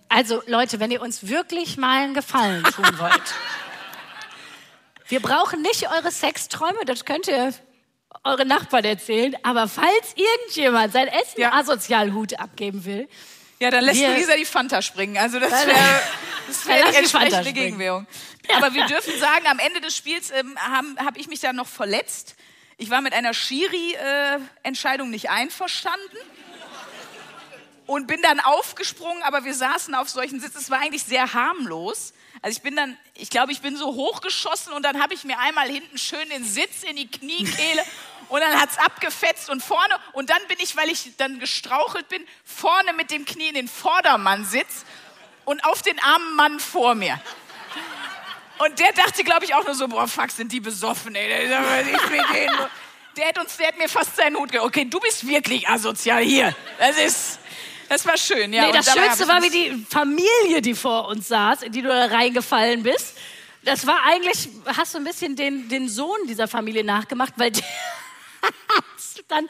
Also 0.08 0.42
Leute, 0.48 0.80
wenn 0.80 0.90
ihr 0.90 1.02
uns 1.02 1.28
wirklich 1.28 1.78
mal 1.78 2.04
einen 2.04 2.14
Gefallen 2.14 2.64
tun 2.64 2.98
wollt, 2.98 3.36
wir 5.10 5.20
brauchen 5.20 5.62
nicht 5.62 5.90
eure 5.90 6.12
Sexträume, 6.12 6.86
das 6.86 7.04
könnt 7.04 7.28
ihr 7.28 7.54
eure 8.24 8.46
Nachbarn 8.46 8.86
erzählen. 8.86 9.36
Aber 9.44 9.68
falls 9.68 10.16
irgendjemand 10.16 10.94
sein 10.94 11.08
Essen 11.08 11.42
ja. 11.42 11.54
asozial 11.54 12.12
abgeben 12.38 12.86
will, 12.86 13.10
ja, 13.60 13.72
dann 13.72 13.84
lässt 13.84 14.00
wir, 14.00 14.14
Luisa 14.14 14.36
die 14.38 14.46
Fanta 14.46 14.82
springen. 14.82 15.18
Also 15.18 15.40
das 15.40 15.52
wäre 15.52 15.76
wär 16.66 16.92
die 16.92 16.96
entsprechende 16.98 17.52
Gegenwährung. 17.52 18.08
Aber 18.56 18.74
wir 18.74 18.86
dürfen 18.86 19.20
sagen, 19.20 19.46
am 19.48 19.60
Ende 19.60 19.82
des 19.82 19.96
Spiels 19.96 20.32
ähm, 20.32 20.58
habe 20.58 20.88
hab 21.06 21.18
ich 21.18 21.28
mich 21.28 21.42
dann 21.42 21.56
noch 21.56 21.68
verletzt. 21.68 22.36
Ich 22.78 22.90
war 22.90 23.02
mit 23.02 23.14
einer 23.14 23.34
Schiri-Entscheidung 23.34 25.10
äh, 25.10 25.12
nicht 25.12 25.30
einverstanden 25.30 26.18
und 27.86 28.08
bin 28.08 28.22
dann 28.22 28.40
aufgesprungen, 28.40 29.22
aber 29.24 29.44
wir 29.44 29.54
saßen 29.54 29.94
auf 29.94 30.08
solchen 30.10 30.40
Sitzen. 30.40 30.60
Es 30.60 30.70
war 30.70 30.80
eigentlich 30.80 31.04
sehr 31.04 31.34
harmlos. 31.34 32.14
Also 32.42 32.58
ich 32.58 32.64
bin 32.64 32.76
dann, 32.76 32.98
ich 33.16 33.30
glaube, 33.30 33.52
ich 33.52 33.62
bin 33.62 33.76
so 33.76 33.88
hochgeschossen 33.88 34.74
und 34.74 34.84
dann 34.84 35.02
habe 35.02 35.14
ich 35.14 35.24
mir 35.24 35.38
einmal 35.40 35.68
hinten 35.70 35.98
schön 35.98 36.30
den 36.30 36.46
Sitz 36.46 36.84
in 36.84 36.96
die 36.96 37.08
Kniekehle 37.08 37.84
und 38.30 38.42
dann 38.42 38.60
hat 38.60 38.72
es 38.72 38.78
abgefetzt 38.78 39.50
und 39.50 39.62
vorne 39.62 39.96
und 40.14 40.30
dann 40.30 40.42
bin 40.48 40.58
ich, 40.62 40.76
weil 40.76 40.90
ich 40.90 41.12
dann 41.18 41.40
gestrauchelt 41.40 42.08
bin, 42.08 42.26
vorne 42.46 42.94
mit 42.94 43.12
dem 43.12 43.26
Knie 43.26 43.50
in 43.50 43.56
den 43.56 43.68
Vordermann-Sitz 43.68 44.86
und 45.46 45.64
auf 45.66 45.82
den 45.82 46.00
armen 46.00 46.36
Mann 46.36 46.60
vor 46.60 46.96
mir. 46.96 47.20
Und 48.60 48.78
der 48.80 48.92
dachte, 48.92 49.24
glaube 49.24 49.46
ich, 49.46 49.56
auch 49.56 49.64
nur 49.64 49.74
so, 49.74 49.88
boah, 49.88 50.08
fuck, 50.08 50.32
sind 50.32 50.52
die 50.52 50.60
besoffen, 50.60 51.16
ey. 51.16 51.48
Der 51.48 51.60
hat, 53.28 53.38
uns, 53.40 53.58
der 53.58 53.68
hat 53.68 53.78
mir 53.78 53.88
fast 53.88 54.18
seinen 54.18 54.36
Hut 54.36 54.52
gegeben. 54.52 54.66
Okay, 54.66 54.86
du 54.86 55.00
bist 55.00 55.26
wirklich 55.26 55.68
asozial 55.68 56.22
hier. 56.22 56.54
Das 56.78 56.98
ist, 56.98 57.40
das 57.90 58.06
war 58.06 58.18
schön, 58.18 58.54
ja. 58.54 58.68
Nee, 58.68 58.72
das 58.72 58.94
Schönste 58.94 59.28
war 59.28 59.42
wie 59.42 59.50
die 59.50 59.86
Familie, 59.90 60.62
die 60.62 60.76
vor 60.76 61.08
uns 61.08 61.28
saß, 61.28 61.64
in 61.64 61.72
die 61.72 61.82
du 61.82 61.90
da 61.90 62.06
reingefallen 62.06 62.84
bist. 62.84 63.18
Das 63.64 63.86
war 63.86 64.00
eigentlich, 64.06 64.48
hast 64.66 64.94
du 64.94 65.00
ein 65.00 65.04
bisschen 65.04 65.36
den, 65.36 65.68
den 65.68 65.90
Sohn 65.90 66.20
dieser 66.28 66.48
Familie 66.48 66.84
nachgemacht, 66.84 67.34
weil 67.36 67.52
der 67.52 67.64
dann 69.30 69.48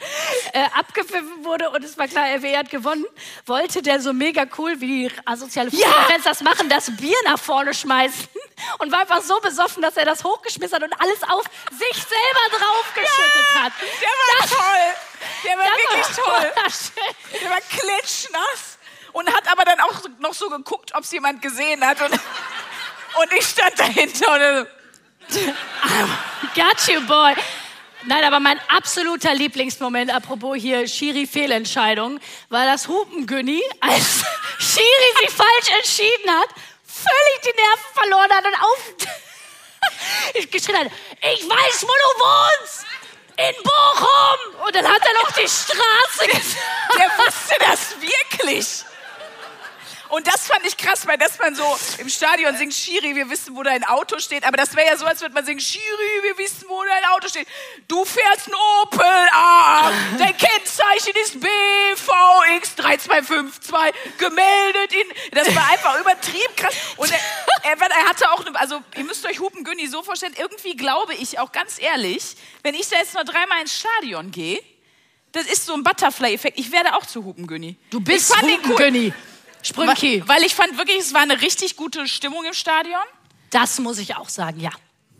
äh, 0.52 0.64
abgepfiffen 0.74 1.44
wurde 1.44 1.70
und 1.70 1.82
es 1.82 1.96
war 1.96 2.06
klar, 2.06 2.26
RW 2.26 2.56
hat 2.56 2.70
gewonnen, 2.70 3.06
wollte 3.46 3.82
der 3.82 4.00
so 4.00 4.12
mega 4.12 4.46
cool 4.58 4.80
wie 4.80 5.10
asoziale 5.24 5.70
Fußballfans 5.70 6.24
ja. 6.24 6.30
das 6.30 6.42
machen, 6.42 6.68
das 6.68 6.94
Bier 6.96 7.16
nach 7.24 7.38
vorne 7.38 7.72
schmeißen 7.72 8.28
und 8.78 8.92
war 8.92 9.00
einfach 9.00 9.22
so 9.22 9.40
besoffen, 9.40 9.82
dass 9.82 9.96
er 9.96 10.04
das 10.04 10.22
hochgeschmissen 10.22 10.76
hat 10.76 10.82
und 10.82 11.00
alles 11.00 11.22
auf 11.22 11.44
sich 11.70 12.02
selber 12.02 12.58
draufgeschüttet 12.58 13.46
ja, 13.54 13.62
hat. 13.62 13.72
Der 14.00 14.08
war 14.08 14.40
das, 14.40 14.50
toll. 14.50 15.10
Der 15.44 15.58
war 15.58 15.64
wirklich 15.64 16.16
toll. 16.16 16.52
Der 17.40 17.50
war 17.50 17.60
klitschnass 17.60 18.78
und 19.12 19.34
hat 19.34 19.50
aber 19.50 19.64
dann 19.64 19.80
auch 19.80 20.02
noch 20.18 20.34
so 20.34 20.48
geguckt, 20.50 20.92
ob 20.94 21.04
es 21.04 21.12
jemand 21.12 21.40
gesehen 21.42 21.84
hat 21.86 22.00
und, 22.02 22.12
und 22.12 23.32
ich 23.38 23.46
stand 23.46 23.78
dahinter 23.78 24.34
und 24.34 24.66
Got 26.54 26.88
you, 26.88 27.00
boy. 27.06 27.34
Nein, 28.06 28.24
aber 28.24 28.40
mein 28.40 28.58
absoluter 28.68 29.34
Lieblingsmoment, 29.34 30.12
apropos 30.12 30.56
hier 30.56 30.88
Schiri-Fehlentscheidung, 30.88 32.18
war 32.48 32.64
das 32.64 32.88
Hupengünni, 32.88 33.62
als 33.80 34.24
Schiri 34.58 35.20
sich 35.20 35.30
falsch 35.30 35.76
entschieden 35.76 36.30
hat, 36.30 36.48
völlig 36.84 37.40
die 37.44 37.60
Nerven 37.60 37.94
verloren 37.94 38.30
hat 38.32 38.44
und 38.46 38.54
auf 38.62 38.94
geschrien 40.50 40.78
hat, 40.78 40.90
ich 41.32 41.48
weiß, 41.48 41.82
wo 41.82 41.86
du 41.86 42.20
wohnst! 42.24 42.86
In 43.36 43.54
Bochum! 43.62 44.66
Und 44.66 44.74
dann 44.74 44.86
hat 44.86 45.02
er 45.02 45.14
noch 45.22 45.32
die 45.32 45.48
Straße 45.48 46.26
gesagt. 46.26 46.58
Der 46.98 47.10
wusste 47.18 47.56
das 47.60 47.96
wirklich. 48.00 48.84
Und 50.10 50.26
das 50.26 50.46
fand 50.46 50.66
ich 50.66 50.76
krass, 50.76 51.06
weil 51.06 51.18
dass 51.18 51.38
man 51.38 51.54
so 51.54 51.64
im 51.98 52.08
Stadion 52.08 52.56
singt, 52.56 52.74
Schiri, 52.74 53.14
wir 53.14 53.30
wissen, 53.30 53.54
wo 53.54 53.62
dein 53.62 53.84
Auto 53.84 54.18
steht. 54.18 54.44
Aber 54.44 54.56
das 54.56 54.74
wäre 54.74 54.88
ja 54.88 54.96
so, 54.96 55.06
als 55.06 55.20
würde 55.20 55.34
man 55.34 55.44
singen, 55.44 55.60
Schiri, 55.60 56.22
wir 56.22 56.36
wissen, 56.38 56.64
wo 56.68 56.82
dein 56.84 57.04
Auto 57.12 57.28
steht. 57.28 57.46
Du 57.86 58.04
fährst 58.04 58.48
ein 58.48 58.54
Opel 58.82 59.28
A, 59.32 59.92
dein 60.18 60.36
Kennzeichen 60.36 61.14
ist 61.22 61.40
BVX 61.40 62.74
3252, 62.76 64.18
gemeldet 64.18 64.92
in... 64.92 65.30
Das 65.32 65.54
war 65.54 65.68
einfach 65.70 66.00
übertrieben 66.00 66.56
krass. 66.56 66.74
Und, 66.96 67.10
der, 67.10 67.18
er, 67.62 67.80
er 67.80 68.08
hatte 68.08 68.30
auch, 68.32 68.44
eine, 68.44 68.58
also 68.58 68.82
ihr 68.96 69.04
müsst 69.04 69.24
euch 69.26 69.38
Hupen 69.38 69.64
Günni 69.64 69.86
so 69.86 70.02
vorstellen, 70.02 70.34
irgendwie 70.36 70.76
glaube 70.76 71.14
ich 71.14 71.38
auch 71.38 71.52
ganz 71.52 71.80
ehrlich, 71.80 72.36
wenn 72.62 72.74
ich 72.74 72.88
da 72.88 72.96
jetzt 72.96 73.14
noch 73.14 73.24
dreimal 73.24 73.60
ins 73.60 73.78
Stadion 73.78 74.30
gehe, 74.30 74.60
das 75.32 75.46
ist 75.46 75.66
so 75.66 75.74
ein 75.74 75.84
Butterfly-Effekt, 75.84 76.58
ich 76.58 76.72
werde 76.72 76.96
auch 76.96 77.06
zu 77.06 77.24
Hupen 77.24 77.46
Günni. 77.46 77.76
Du 77.90 78.00
bist 78.00 78.34
den 78.42 78.58
cool. 78.68 79.12
Sprünki. 79.62 80.22
Weil 80.26 80.42
ich 80.42 80.54
fand 80.54 80.76
wirklich, 80.78 80.98
es 80.98 81.14
war 81.14 81.22
eine 81.22 81.40
richtig 81.40 81.76
gute 81.76 82.06
Stimmung 82.08 82.44
im 82.44 82.54
Stadion. 82.54 83.00
Das 83.50 83.78
muss 83.78 83.98
ich 83.98 84.16
auch 84.16 84.28
sagen, 84.28 84.60
ja. 84.60 84.70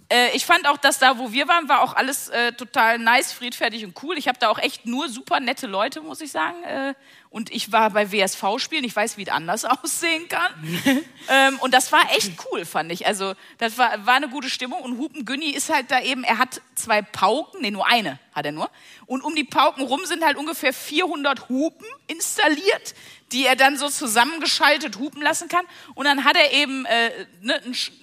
Äh, 0.09 0.35
ich 0.35 0.45
fand 0.45 0.69
auch, 0.69 0.77
dass 0.77 0.99
da, 0.99 1.19
wo 1.19 1.33
wir 1.33 1.47
waren, 1.49 1.69
war 1.69 1.83
auch 1.83 1.95
alles 1.95 2.29
äh, 2.29 2.53
total 2.53 2.99
nice, 2.99 3.33
friedfertig 3.33 3.85
und 3.85 4.01
cool. 4.03 4.19
Ich 4.19 4.29
habe 4.29 4.39
da 4.39 4.49
auch 4.49 4.59
echt 4.59 4.87
nur 4.87 5.09
super 5.09 5.41
nette 5.41 5.67
Leute, 5.67 6.01
muss 6.01 6.21
ich 6.21 6.33
sagen. 6.33 6.63
Äh, 6.65 6.95
und 7.31 7.53
ich 7.53 7.71
war 7.71 7.91
bei 7.91 8.11
WSV-Spielen, 8.11 8.83
ich 8.83 8.95
weiß, 8.95 9.17
wie 9.17 9.23
es 9.23 9.29
anders 9.29 9.65
aussehen 9.83 10.29
kann. 10.29 10.53
ähm, 11.29 11.59
und 11.61 11.73
das 11.73 11.93
war 11.93 12.01
echt 12.17 12.33
cool, 12.51 12.65
fand 12.65 12.91
ich. 12.91 13.07
Also, 13.07 13.35
das 13.59 13.79
war, 13.79 14.05
war 14.05 14.15
eine 14.15 14.29
gute 14.29 14.51
Stimmung. 14.51 14.83
Und 14.83 14.99
Hupen 14.99 15.25
Günni 15.25 15.51
ist 15.51 15.73
halt 15.73 15.93
da 15.93 16.03
eben, 16.03 16.25
er 16.25 16.39
hat 16.39 16.61
zwei 16.75 17.03
Pauken, 17.03 17.61
nee, 17.63 17.71
nur 17.71 17.87
eine 17.87 18.19
hat 18.35 18.47
er 18.47 18.53
nur. 18.53 18.69
Und 19.07 19.23
um 19.23 19.35
die 19.37 19.45
Pauken 19.45 19.85
rum 19.85 20.05
sind 20.07 20.25
halt 20.25 20.37
ungefähr 20.37 20.73
400 20.73 21.49
Hupen 21.49 21.87
installiert, 22.09 22.95
die 23.31 23.47
er 23.47 23.55
dann 23.55 23.77
so 23.77 23.89
zusammengeschaltet 23.89 24.99
hupen 24.99 25.23
lassen 25.23 25.49
kann. 25.49 25.65
Und 25.95 26.07
dann 26.07 26.25
hat 26.25 26.37
er 26.37 26.53
eben 26.53 26.85
äh, 26.87 27.11
ne, 27.43 27.61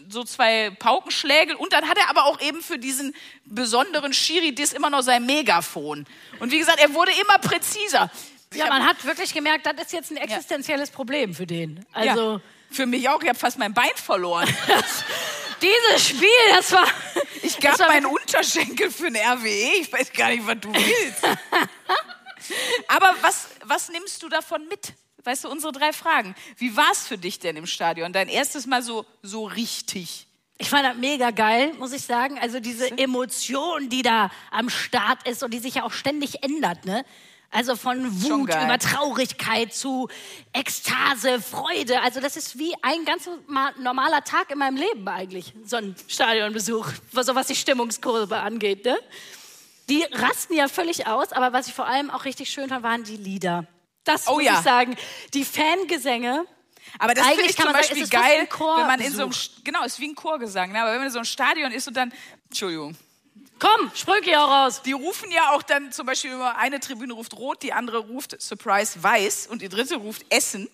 so 0.07 0.23
zwei 0.23 0.69
Paukenschlägel 0.69 1.55
und 1.55 1.73
dann 1.73 1.87
hat 1.89 1.97
er 1.97 2.09
aber 2.09 2.25
auch 2.25 2.39
eben 2.39 2.61
für 2.61 2.79
diesen 2.79 3.13
besonderen 3.43 4.13
Schiri-Diss 4.13 4.71
immer 4.71 4.89
noch 4.89 5.01
sein 5.01 5.25
Megafon. 5.25 6.05
Und 6.39 6.51
wie 6.51 6.59
gesagt, 6.59 6.79
er 6.79 6.93
wurde 6.93 7.11
immer 7.11 7.39
präziser. 7.39 8.09
Ja, 8.53 8.67
man 8.67 8.85
hat 8.85 9.03
wirklich 9.05 9.33
gemerkt, 9.33 9.65
das 9.65 9.75
ist 9.85 9.93
jetzt 9.93 10.11
ein 10.11 10.17
existenzielles. 10.17 10.89
Problem 10.91 11.33
für 11.33 11.45
den. 11.45 11.85
Also 11.91 12.33
ja, 12.33 12.41
für 12.71 12.85
mich 12.85 13.07
auch. 13.09 13.21
Ich 13.21 13.29
habe 13.29 13.37
fast 13.37 13.57
mein 13.57 13.73
Bein 13.73 13.91
verloren. 13.95 14.47
Dieses 15.61 16.07
Spiel, 16.07 16.29
das 16.55 16.71
war. 16.71 16.87
Ich 17.41 17.59
gab 17.59 17.79
meinen 17.79 18.05
Unterschenkel 18.05 18.91
für 18.91 19.07
ein 19.07 19.15
RWE. 19.15 19.79
Ich 19.81 19.91
weiß 19.91 20.13
gar 20.13 20.29
nicht, 20.29 20.45
was 20.45 20.59
du 20.59 20.73
willst. 20.73 21.23
Aber 22.87 23.15
was, 23.21 23.49
was 23.63 23.89
nimmst 23.89 24.21
du 24.23 24.29
davon 24.29 24.67
mit? 24.67 24.93
Weißt 25.23 25.43
du, 25.43 25.49
unsere 25.49 25.73
drei 25.73 25.91
Fragen. 25.91 26.35
Wie 26.57 26.75
war 26.77 26.91
es 26.91 27.07
für 27.07 27.17
dich 27.17 27.39
denn 27.39 27.57
im 27.57 27.65
Stadion? 27.65 28.13
Dein 28.13 28.29
erstes 28.29 28.65
Mal 28.65 28.81
so, 28.81 29.05
so 29.21 29.45
richtig? 29.45 30.27
Ich 30.57 30.69
fand 30.69 30.85
das 30.85 30.95
mega 30.95 31.31
geil, 31.31 31.73
muss 31.77 31.91
ich 31.93 32.03
sagen. 32.03 32.39
Also 32.39 32.59
diese 32.59 32.97
Emotion, 32.97 33.89
die 33.89 34.01
da 34.01 34.31
am 34.51 34.69
Start 34.69 35.27
ist 35.27 35.43
und 35.43 35.53
die 35.53 35.59
sich 35.59 35.75
ja 35.75 35.83
auch 35.83 35.91
ständig 35.91 36.43
ändert, 36.43 36.85
ne? 36.85 37.05
Also 37.49 37.75
von 37.75 38.23
Wut 38.23 38.49
über 38.49 38.77
Traurigkeit 38.77 39.73
zu 39.73 40.09
Ekstase, 40.51 41.41
Freude. 41.41 42.01
Also 42.01 42.19
das 42.19 42.35
ist 42.35 42.59
wie 42.59 42.73
ein 42.81 43.05
ganz 43.05 43.29
normaler 43.79 44.23
Tag 44.23 44.51
in 44.51 44.57
meinem 44.57 44.75
Leben 44.75 45.07
eigentlich, 45.07 45.53
so 45.63 45.77
ein 45.77 45.95
Stadionbesuch, 46.07 46.87
so 47.11 47.35
was 47.35 47.47
die 47.47 47.55
Stimmungskurve 47.55 48.37
angeht. 48.37 48.85
Ne? 48.85 48.97
Die 49.89 50.03
rasten 50.11 50.55
ja 50.55 50.67
völlig 50.67 51.07
aus, 51.07 51.31
aber 51.31 51.53
was 51.53 51.67
ich 51.67 51.73
vor 51.73 51.87
allem 51.87 52.09
auch 52.09 52.25
richtig 52.25 52.49
schön 52.49 52.67
fand, 52.67 52.83
waren 52.83 53.03
die 53.03 53.15
Lieder. 53.15 53.65
Das 54.03 54.27
oh, 54.27 54.35
muss 54.35 54.43
ja. 54.43 54.53
ich 54.55 54.59
sagen. 54.59 54.97
Die 55.33 55.45
Fangesänge. 55.45 56.45
Aber 56.99 57.13
das 57.13 57.27
finde 57.27 57.45
ich 57.45 57.55
zum 57.55 57.71
Beispiel 57.71 58.05
sagen, 58.05 58.23
geil, 58.23 58.47
wenn 58.49 58.87
man 58.87 58.99
in 58.99 59.13
so 59.13 59.23
einem, 59.23 59.33
genau, 59.63 59.83
ist 59.83 59.99
wie 59.99 60.09
ein 60.09 60.15
Chorgesang, 60.15 60.71
ne? 60.71 60.81
aber 60.81 60.91
wenn 60.91 60.99
man 60.99 61.07
in 61.07 61.13
so 61.13 61.19
einem 61.19 61.25
Stadion 61.25 61.71
ist 61.71 61.87
und 61.87 61.95
dann, 61.95 62.13
Entschuldigung. 62.49 62.95
Komm, 63.59 63.91
Sprüche 63.95 64.39
auch 64.39 64.49
raus. 64.49 64.81
Die 64.83 64.91
rufen 64.91 65.31
ja 65.31 65.51
auch 65.51 65.63
dann 65.63 65.91
zum 65.91 66.05
Beispiel 66.05 66.31
immer, 66.31 66.57
eine 66.57 66.79
Tribüne 66.79 67.13
ruft 67.13 67.35
rot, 67.35 67.63
die 67.63 67.73
andere 67.73 67.99
ruft 67.99 68.39
Surprise 68.41 69.01
weiß 69.01 69.47
und 69.47 69.61
die 69.61 69.69
dritte 69.69 69.95
ruft 69.95 70.25
Essen. 70.29 70.69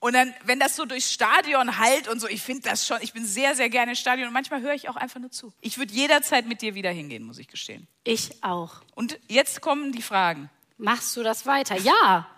Und 0.00 0.14
dann, 0.14 0.32
wenn 0.44 0.60
das 0.60 0.76
so 0.76 0.84
durchs 0.84 1.12
Stadion 1.12 1.78
halt 1.78 2.06
und 2.06 2.20
so, 2.20 2.28
ich 2.28 2.40
finde 2.42 2.68
das 2.68 2.86
schon, 2.86 2.98
ich 3.00 3.12
bin 3.12 3.26
sehr, 3.26 3.56
sehr 3.56 3.68
gerne 3.68 3.92
im 3.92 3.96
Stadion 3.96 4.28
und 4.28 4.32
manchmal 4.32 4.60
höre 4.60 4.74
ich 4.74 4.88
auch 4.88 4.96
einfach 4.96 5.18
nur 5.18 5.30
zu. 5.30 5.52
Ich 5.60 5.78
würde 5.78 5.92
jederzeit 5.92 6.46
mit 6.46 6.62
dir 6.62 6.74
wieder 6.74 6.90
hingehen, 6.90 7.24
muss 7.24 7.38
ich 7.38 7.48
gestehen. 7.48 7.88
Ich 8.04 8.42
auch. 8.44 8.76
Und 8.94 9.18
jetzt 9.26 9.60
kommen 9.60 9.90
die 9.90 10.02
Fragen. 10.02 10.50
Machst 10.76 11.16
du 11.16 11.24
das 11.24 11.46
weiter? 11.46 11.76
Ja. 11.78 12.28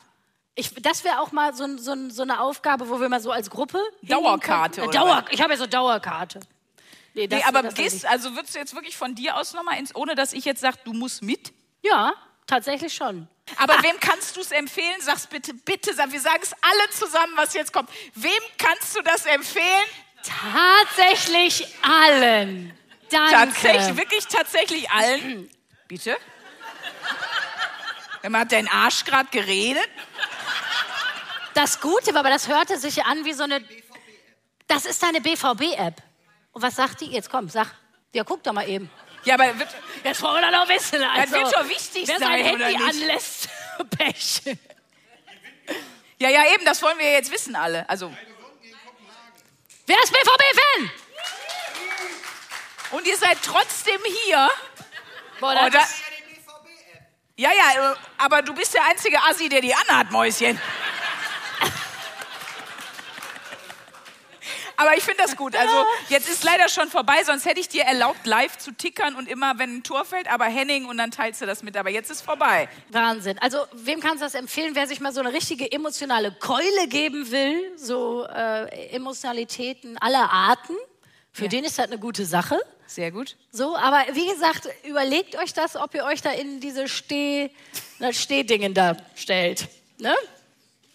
Ich, 0.54 0.74
das 0.74 1.04
wäre 1.04 1.20
auch 1.20 1.32
mal 1.32 1.54
so, 1.54 1.76
so, 1.76 1.94
so, 2.08 2.22
eine 2.22 2.40
Aufgabe, 2.40 2.88
wo 2.88 3.00
wir 3.00 3.08
mal 3.08 3.20
so 3.20 3.30
als 3.30 3.50
Gruppe. 3.50 3.78
Dauerkarte. 4.02 4.82
Oder 4.82 4.90
Dauer, 4.90 5.24
ich 5.30 5.42
habe 5.42 5.52
ja 5.52 5.58
so 5.58 5.66
Dauerkarte. 5.66 6.40
Nee, 7.14 7.26
nee 7.26 7.42
aber 7.44 7.62
gehst, 7.64 8.06
also 8.06 8.34
würdest 8.36 8.54
du 8.54 8.58
jetzt 8.58 8.74
wirklich 8.74 8.96
von 8.96 9.14
dir 9.14 9.36
aus 9.36 9.52
nochmal 9.52 9.78
ins, 9.78 9.94
ohne 9.94 10.14
dass 10.14 10.32
ich 10.32 10.44
jetzt 10.44 10.60
sage, 10.60 10.78
du 10.84 10.92
musst 10.92 11.22
mit? 11.22 11.52
Ja, 11.82 12.12
tatsächlich 12.46 12.94
schon. 12.94 13.28
Aber 13.56 13.74
ah. 13.78 13.82
wem 13.82 13.98
kannst 14.00 14.36
du 14.36 14.40
es 14.40 14.52
empfehlen? 14.52 15.00
Sag's 15.00 15.26
bitte, 15.26 15.54
bitte, 15.54 15.92
sag, 15.94 16.12
wir 16.12 16.20
sagen 16.20 16.40
es 16.42 16.52
alle 16.52 16.90
zusammen, 16.90 17.32
was 17.36 17.54
jetzt 17.54 17.72
kommt. 17.72 17.90
Wem 18.14 18.30
kannst 18.58 18.96
du 18.96 19.02
das 19.02 19.26
empfehlen? 19.26 19.86
Tatsächlich 20.22 21.66
allen. 21.82 22.72
Danke. 23.10 23.32
Tatsächlich, 23.32 23.96
wirklich 23.96 24.26
tatsächlich 24.26 24.90
allen? 24.90 25.50
Bitte? 25.88 26.16
Wenn 28.22 28.32
man 28.32 28.42
hat 28.42 28.52
deinen 28.52 28.68
Arsch 28.68 29.04
gerade 29.04 29.28
geredet? 29.30 29.88
Das 31.54 31.80
Gute 31.80 32.12
war, 32.14 32.20
aber 32.20 32.30
das 32.30 32.48
hörte 32.48 32.78
sich 32.78 33.04
an 33.04 33.24
wie 33.24 33.32
so 33.32 33.42
eine. 33.42 33.64
Das 34.68 34.84
ist 34.84 35.02
deine 35.02 35.20
BVB-App. 35.20 36.00
Und 36.52 36.62
was 36.62 36.76
sagt 36.76 37.00
die? 37.00 37.06
Jetzt 37.06 37.30
komm, 37.30 37.48
sag. 37.48 37.68
Ja, 38.12 38.24
guck 38.24 38.42
doch 38.42 38.52
mal 38.52 38.68
eben. 38.68 38.90
Ja, 39.24 39.34
aber 39.34 39.58
wird, 39.58 39.68
jetzt 40.02 40.22
wollen 40.22 40.42
wir 40.42 40.50
doch 40.50 40.68
wissen. 40.68 41.02
Also, 41.02 41.20
das 41.20 41.44
wird 41.44 41.54
schon 41.54 41.68
wichtig 41.68 42.08
wer 42.08 42.18
sein, 42.18 42.44
sein 42.44 42.58
Handy 42.58 42.76
anlässt, 42.76 43.48
Pech. 43.98 44.42
Ja, 46.18 46.28
ja, 46.28 46.52
eben, 46.52 46.64
das 46.64 46.82
wollen 46.82 46.98
wir 46.98 47.12
jetzt 47.12 47.30
wissen 47.30 47.54
alle. 47.54 47.88
Also. 47.88 48.12
Wer 49.86 49.96
ist 50.02 50.12
BVB-Fan? 50.12 50.90
Und 52.92 53.06
ihr 53.06 53.16
seid 53.16 53.38
trotzdem 53.42 54.00
hier. 54.24 54.48
Boah, 55.38 55.54
das 55.54 55.72
da, 55.72 55.84
ja, 57.40 57.50
ja, 57.54 57.96
aber 58.18 58.42
du 58.42 58.52
bist 58.52 58.74
der 58.74 58.84
einzige 58.84 59.18
Assi, 59.22 59.48
der 59.48 59.62
die 59.62 59.74
anhat, 59.74 60.10
Mäuschen. 60.10 60.60
Aber 64.80 64.96
ich 64.96 65.04
finde 65.04 65.22
das 65.22 65.36
gut. 65.36 65.54
Also 65.54 65.74
jetzt 66.08 66.26
ist 66.30 66.42
leider 66.42 66.70
schon 66.70 66.88
vorbei, 66.88 67.22
sonst 67.22 67.44
hätte 67.44 67.60
ich 67.60 67.68
dir 67.68 67.82
erlaubt, 67.82 68.24
live 68.24 68.56
zu 68.56 68.72
tickern 68.72 69.14
und 69.14 69.28
immer, 69.28 69.58
wenn 69.58 69.76
ein 69.76 69.82
Tor 69.82 70.06
fällt, 70.06 70.26
aber 70.32 70.46
Henning 70.46 70.86
und 70.86 70.96
dann 70.96 71.10
teilst 71.10 71.42
du 71.42 71.46
das 71.46 71.62
mit. 71.62 71.76
Aber 71.76 71.90
jetzt 71.90 72.10
ist 72.10 72.22
vorbei. 72.22 72.66
Wahnsinn. 72.88 73.38
Also 73.40 73.58
wem 73.74 74.00
kannst 74.00 74.22
du 74.22 74.24
das 74.24 74.34
empfehlen, 74.34 74.74
wer 74.74 74.86
sich 74.86 75.00
mal 75.00 75.12
so 75.12 75.20
eine 75.20 75.34
richtige 75.34 75.70
emotionale 75.70 76.32
Keule 76.32 76.88
geben 76.88 77.30
will, 77.30 77.76
so 77.76 78.24
äh, 78.24 78.94
Emotionalitäten 78.94 79.98
aller 79.98 80.30
Arten? 80.30 80.74
Für 81.30 81.44
ja. 81.44 81.50
den 81.50 81.64
ist 81.64 81.78
das 81.78 81.88
eine 81.88 81.98
gute 81.98 82.24
Sache. 82.24 82.58
Sehr 82.86 83.10
gut. 83.10 83.36
So, 83.52 83.76
aber 83.76 84.02
wie 84.14 84.28
gesagt, 84.28 84.66
überlegt 84.84 85.36
euch 85.36 85.52
das, 85.52 85.76
ob 85.76 85.94
ihr 85.94 86.04
euch 86.04 86.22
da 86.22 86.30
in 86.30 86.58
diese 86.58 86.88
Steh, 86.88 87.50
Stehdingen 88.12 88.72
da 88.72 88.96
stellt. 89.14 89.68
Ne? 89.98 90.14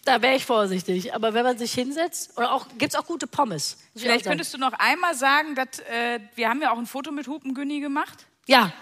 Da 0.06 0.22
wäre 0.22 0.36
ich 0.36 0.46
vorsichtig. 0.46 1.14
Aber 1.14 1.34
wenn 1.34 1.42
man 1.42 1.58
sich 1.58 1.74
hinsetzt, 1.74 2.38
oder 2.38 2.52
auch 2.52 2.68
gibt 2.78 2.94
es 2.94 2.94
auch 2.94 3.04
gute 3.04 3.26
Pommes. 3.26 3.76
Vielleicht 3.94 4.24
könntest 4.24 4.54
du 4.54 4.58
noch 4.58 4.72
einmal 4.74 5.16
sagen, 5.16 5.56
dass 5.56 5.80
äh, 5.80 6.20
wir 6.36 6.48
haben 6.48 6.62
ja 6.62 6.70
auch 6.70 6.78
ein 6.78 6.86
Foto 6.86 7.10
mit 7.10 7.26
Hupengünni 7.26 7.80
gemacht. 7.80 8.24
Ja. 8.46 8.72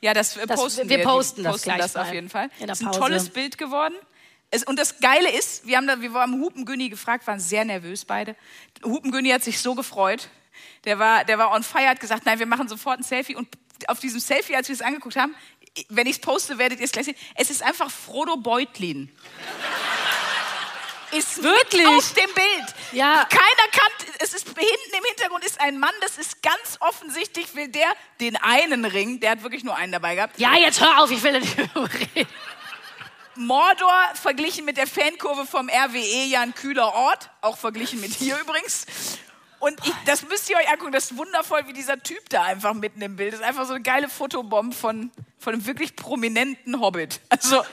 Ja, 0.00 0.14
das, 0.14 0.38
äh, 0.38 0.46
das 0.46 0.58
posten 0.58 0.88
wir. 0.88 0.98
Wir 0.98 1.04
posten 1.04 1.42
das, 1.42 1.52
posten 1.52 1.76
das 1.76 1.96
auf 1.96 2.12
jeden 2.14 2.30
Fall. 2.30 2.48
Das 2.66 2.80
ist 2.80 2.86
ein 2.86 2.92
tolles 2.92 3.28
Bild 3.28 3.58
geworden. 3.58 3.94
Es, 4.50 4.64
und 4.64 4.78
das 4.78 5.00
Geile 5.00 5.30
ist, 5.30 5.66
wir 5.66 5.76
haben, 5.76 5.86
da, 5.86 6.00
wir 6.00 6.14
haben 6.14 6.40
Hupengünni 6.40 6.88
gefragt, 6.88 7.26
waren 7.26 7.40
sehr 7.40 7.66
nervös 7.66 8.06
beide. 8.06 8.34
Hupengünni 8.82 9.28
hat 9.28 9.44
sich 9.44 9.60
so 9.60 9.74
gefreut. 9.74 10.30
Der 10.86 10.98
war, 10.98 11.26
der 11.26 11.36
war 11.36 11.52
on 11.52 11.62
fire, 11.62 11.88
hat 11.88 12.00
gesagt, 12.00 12.24
nein, 12.24 12.38
wir 12.38 12.46
machen 12.46 12.68
sofort 12.68 13.00
ein 13.00 13.02
Selfie. 13.02 13.36
Und 13.36 13.48
auf 13.86 14.00
diesem 14.00 14.20
Selfie, 14.20 14.56
als 14.56 14.68
wir 14.68 14.74
es 14.74 14.80
angeguckt 14.80 15.16
haben, 15.16 15.34
wenn 15.90 16.06
ich 16.06 16.16
es 16.16 16.20
poste, 16.22 16.56
werdet 16.56 16.80
ihr 16.80 16.86
es 16.86 16.92
gleich 16.92 17.04
sehen. 17.04 17.16
Es 17.34 17.50
ist 17.50 17.62
einfach 17.62 17.90
Frodo 17.90 18.38
Beutlin 18.38 19.10
ist 21.12 21.42
wirklich 21.42 21.86
auf 21.86 22.12
dem 22.14 22.32
Bild. 22.34 22.74
Ja. 22.92 23.26
Keiner 23.28 23.70
kann, 23.72 23.92
es 24.20 24.34
ist 24.34 24.46
hinten 24.46 24.96
im 24.96 25.04
Hintergrund 25.04 25.44
ist 25.44 25.60
ein 25.60 25.78
Mann, 25.78 25.94
das 26.00 26.18
ist 26.18 26.42
ganz 26.42 26.78
offensichtlich, 26.80 27.54
will 27.54 27.68
der 27.68 27.88
den 28.20 28.36
einen 28.36 28.84
Ring, 28.84 29.20
der 29.20 29.32
hat 29.32 29.42
wirklich 29.42 29.64
nur 29.64 29.76
einen 29.76 29.92
dabei 29.92 30.14
gehabt. 30.14 30.38
Ja, 30.38 30.54
jetzt 30.56 30.80
hör 30.80 31.02
auf, 31.02 31.10
ich 31.10 31.22
will 31.22 31.38
nicht 31.40 31.56
reden. 31.58 32.28
Mordor 33.36 34.02
verglichen 34.14 34.64
mit 34.64 34.76
der 34.76 34.88
Fankurve 34.88 35.46
vom 35.46 35.68
RWE 35.68 36.24
ja 36.24 36.40
ein 36.40 36.54
kühler 36.54 36.92
Ort, 36.92 37.30
auch 37.40 37.56
verglichen 37.56 38.00
mit 38.00 38.12
hier 38.12 38.38
übrigens. 38.40 38.86
Und 39.60 39.78
ich, 39.84 39.92
das 40.06 40.22
müsst 40.22 40.48
ihr 40.50 40.56
euch 40.56 40.68
angucken, 40.68 40.92
das 40.92 41.10
ist 41.10 41.16
wundervoll, 41.16 41.66
wie 41.66 41.72
dieser 41.72 42.00
Typ 42.02 42.28
da 42.28 42.44
einfach 42.44 42.74
mitten 42.74 43.02
im 43.02 43.16
Bild 43.16 43.34
ist. 43.34 43.42
Einfach 43.42 43.66
so 43.66 43.74
eine 43.74 43.82
geile 43.82 44.08
Fotobombe 44.08 44.74
von, 44.74 45.10
von 45.38 45.52
einem 45.52 45.66
wirklich 45.66 45.96
prominenten 45.96 46.80
Hobbit. 46.80 47.20
Also. 47.28 47.64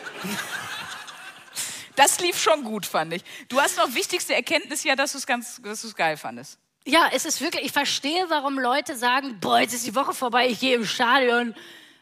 Das 1.96 2.20
lief 2.20 2.42
schon 2.42 2.64
gut, 2.64 2.86
fand 2.86 3.14
ich. 3.14 3.24
Du 3.48 3.60
hast 3.60 3.78
noch 3.78 3.94
wichtigste 3.96 4.36
Erkenntnis 4.36 4.84
ja, 4.84 4.96
dass 4.96 5.14
du 5.14 5.18
es 5.18 5.26
ganz, 5.26 5.62
dass 5.62 5.82
du 5.82 5.88
es 5.88 5.96
geil 5.96 6.18
fandest. 6.18 6.60
Ja, 6.86 7.10
es 7.14 7.26
ist 7.26 7.42
wirklich, 7.42 7.66
ich 7.66 7.72
verstehe, 7.72 8.26
warum 8.30 8.60
Leute 8.60 8.96
sagen, 8.96 9.40
boah, 9.40 9.60
jetzt 9.60 9.74
ist 9.74 9.88
die 9.88 9.96
Woche 9.96 10.14
vorbei, 10.14 10.48
ich 10.48 10.60
gehe 10.60 10.76
im 10.76 10.86
Stadion 10.86 11.56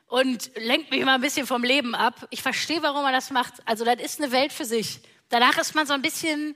und 0.08 0.52
lenkt 0.56 0.92
mich 0.92 1.06
mal 1.06 1.16
ein 1.16 1.22
bisschen 1.22 1.48
vom 1.48 1.64
Leben 1.64 1.96
ab. 1.96 2.28
Ich 2.32 2.42
verstehe, 2.42 2.84
warum 2.84 3.04
man 3.04 3.14
das 3.14 3.32
macht. 3.32 3.54
Also, 3.66 3.86
das 3.86 3.96
ist 4.02 4.22
eine 4.22 4.32
Welt 4.32 4.52
für 4.52 4.66
sich. 4.66 5.00
Danach 5.30 5.58
ist 5.58 5.74
man 5.74 5.88
so 5.88 5.94
ein 5.94 6.02
bisschen, 6.02 6.56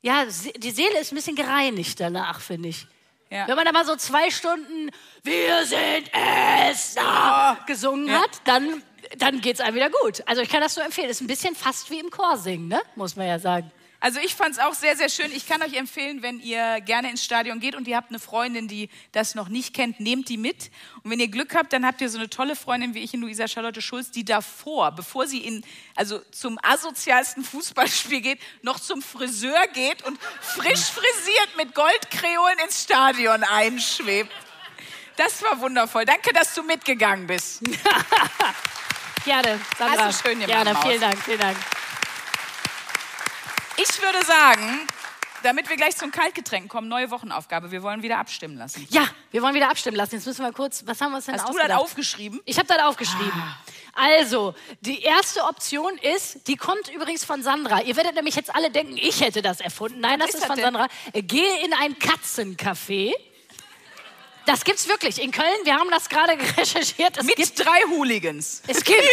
ja, 0.00 0.24
die 0.24 0.70
Seele 0.70 0.98
ist 1.00 1.12
ein 1.12 1.16
bisschen 1.16 1.36
gereinigt 1.36 2.00
danach, 2.00 2.40
finde 2.40 2.70
ich. 2.70 2.86
Ja. 3.30 3.48
Wenn 3.48 3.56
man 3.56 3.64
da 3.64 3.72
mal 3.72 3.84
so 3.84 3.96
zwei 3.96 4.30
Stunden 4.30 4.90
Wir 5.24 5.64
sind 5.66 6.10
es 6.70 6.94
da 6.94 7.58
gesungen 7.66 8.06
Ja. 8.08 8.22
hat, 8.22 8.30
dann, 8.44 8.82
dann 9.18 9.40
geht's 9.40 9.60
einem 9.60 9.74
wieder 9.74 9.90
gut. 9.90 10.22
Also 10.26 10.42
ich 10.42 10.48
kann 10.48 10.60
das 10.60 10.76
nur 10.76 10.84
empfehlen. 10.84 11.08
Ist 11.10 11.20
ein 11.20 11.26
bisschen 11.26 11.54
fast 11.56 11.90
wie 11.90 11.98
im 11.98 12.10
Chor 12.10 12.36
singen, 12.36 12.68
ne? 12.68 12.80
Muss 12.94 13.16
man 13.16 13.26
ja 13.26 13.38
sagen. 13.38 13.70
Also 14.00 14.20
ich 14.20 14.34
fand 14.34 14.52
es 14.52 14.58
auch 14.58 14.74
sehr, 14.74 14.96
sehr 14.96 15.08
schön. 15.08 15.32
Ich 15.32 15.48
kann 15.48 15.62
euch 15.62 15.74
empfehlen, 15.74 16.22
wenn 16.22 16.38
ihr 16.40 16.80
gerne 16.80 17.10
ins 17.10 17.24
Stadion 17.24 17.60
geht 17.60 17.74
und 17.74 17.88
ihr 17.88 17.96
habt 17.96 18.10
eine 18.10 18.18
Freundin, 18.18 18.68
die 18.68 18.90
das 19.12 19.34
noch 19.34 19.48
nicht 19.48 19.74
kennt, 19.74 20.00
nehmt 20.00 20.28
die 20.28 20.36
mit. 20.36 20.70
Und 21.02 21.10
wenn 21.10 21.20
ihr 21.20 21.28
Glück 21.28 21.54
habt, 21.54 21.72
dann 21.72 21.86
habt 21.86 22.00
ihr 22.00 22.08
so 22.08 22.18
eine 22.18 22.28
tolle 22.28 22.56
Freundin 22.56 22.94
wie 22.94 23.00
ich 23.00 23.14
in 23.14 23.20
Luisa 23.20 23.48
Charlotte 23.48 23.80
Schulz, 23.80 24.10
die 24.10 24.24
davor, 24.24 24.92
bevor 24.92 25.26
sie 25.26 25.38
in, 25.38 25.64
also 25.94 26.20
zum 26.30 26.58
asozialsten 26.62 27.42
Fußballspiel 27.42 28.20
geht, 28.20 28.40
noch 28.62 28.80
zum 28.80 29.02
Friseur 29.02 29.66
geht 29.72 30.02
und 30.04 30.18
frisch 30.40 30.84
frisiert 30.84 31.56
mit 31.56 31.74
Goldkreolen 31.74 32.58
ins 32.64 32.82
Stadion 32.82 33.42
einschwebt. 33.44 34.30
Das 35.16 35.42
war 35.42 35.58
wundervoll. 35.60 36.04
Danke, 36.04 36.32
dass 36.34 36.54
du 36.54 36.62
mitgegangen 36.62 37.26
bist. 37.26 37.62
Gerne, 39.24 39.58
Sandra. 39.78 40.04
Hast 40.04 40.22
du 40.22 40.28
schön 40.28 40.40
gemacht, 40.40 40.64
Gerne, 40.64 40.78
vielen 40.82 41.00
Dank, 41.00 41.18
vielen 41.24 41.40
Dank. 41.40 41.56
Ich 43.78 44.00
würde 44.00 44.24
sagen, 44.24 44.88
damit 45.42 45.68
wir 45.68 45.76
gleich 45.76 45.96
zum 45.96 46.10
Kaltgetränk 46.10 46.70
kommen, 46.70 46.88
neue 46.88 47.10
Wochenaufgabe. 47.10 47.70
Wir 47.70 47.82
wollen 47.82 48.02
wieder 48.02 48.18
abstimmen 48.18 48.56
lassen. 48.56 48.86
Ja, 48.90 49.06
wir 49.30 49.42
wollen 49.42 49.54
wieder 49.54 49.70
abstimmen 49.70 49.96
lassen. 49.96 50.14
Jetzt 50.14 50.26
müssen 50.26 50.42
wir 50.44 50.52
kurz, 50.52 50.82
was 50.86 51.00
haben 51.00 51.12
wir 51.12 51.16
uns 51.16 51.26
denn 51.26 51.34
Hast 51.34 51.48
du 51.48 51.58
das 51.58 51.70
aufgeschrieben? 51.72 52.40
Ich 52.46 52.58
habe 52.58 52.68
das 52.68 52.78
aufgeschrieben. 52.78 53.42
Also, 53.92 54.54
die 54.80 55.02
erste 55.02 55.44
Option 55.44 55.98
ist, 55.98 56.48
die 56.48 56.56
kommt 56.56 56.88
übrigens 56.88 57.24
von 57.24 57.42
Sandra. 57.42 57.82
Ihr 57.82 57.96
werdet 57.96 58.14
nämlich 58.14 58.34
jetzt 58.34 58.54
alle 58.54 58.70
denken, 58.70 58.96
ich 58.96 59.20
hätte 59.20 59.42
das 59.42 59.60
erfunden. 59.60 60.00
Nein, 60.00 60.20
das 60.20 60.30
ist 60.30 60.36
ist, 60.36 60.46
von? 60.46 60.56
Sandra. 60.56 60.88
Gehe 61.12 61.64
in 61.64 61.72
ein 61.74 61.96
Katzencafé. 61.98 63.12
Das 64.46 64.64
gibt's 64.64 64.88
wirklich 64.88 65.20
in 65.22 65.32
Köln. 65.32 65.46
Wir 65.64 65.74
haben 65.74 65.90
das 65.90 66.08
gerade 66.08 66.32
recherchiert. 66.56 67.18
Es 67.18 67.24
Mit 67.24 67.36
gibt, 67.36 67.58
drei 67.58 67.82
Hooligans. 67.88 68.62
es 68.66 68.82
gibt. 68.84 69.02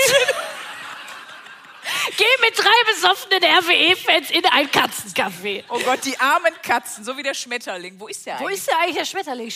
Geh 2.17 2.23
mit 2.41 2.57
drei 2.57 2.93
besoffenen 2.93 3.43
RWE-Fans 3.43 4.31
in 4.31 4.45
ein 4.45 4.69
Katzencafé. 4.71 5.63
Oh 5.69 5.79
Gott, 5.79 6.03
die 6.05 6.17
armen 6.19 6.53
Katzen, 6.61 7.03
so 7.03 7.17
wie 7.17 7.23
der 7.23 7.33
Schmetterling. 7.33 7.99
Wo 7.99 8.07
ist 8.07 8.25
der 8.25 8.39
Wo 8.39 8.45
eigentlich? 8.45 8.59
ist 8.59 8.67
denn 8.67 8.75
eigentlich 8.77 8.95
der 8.97 9.05
Schmetterling? 9.05 9.51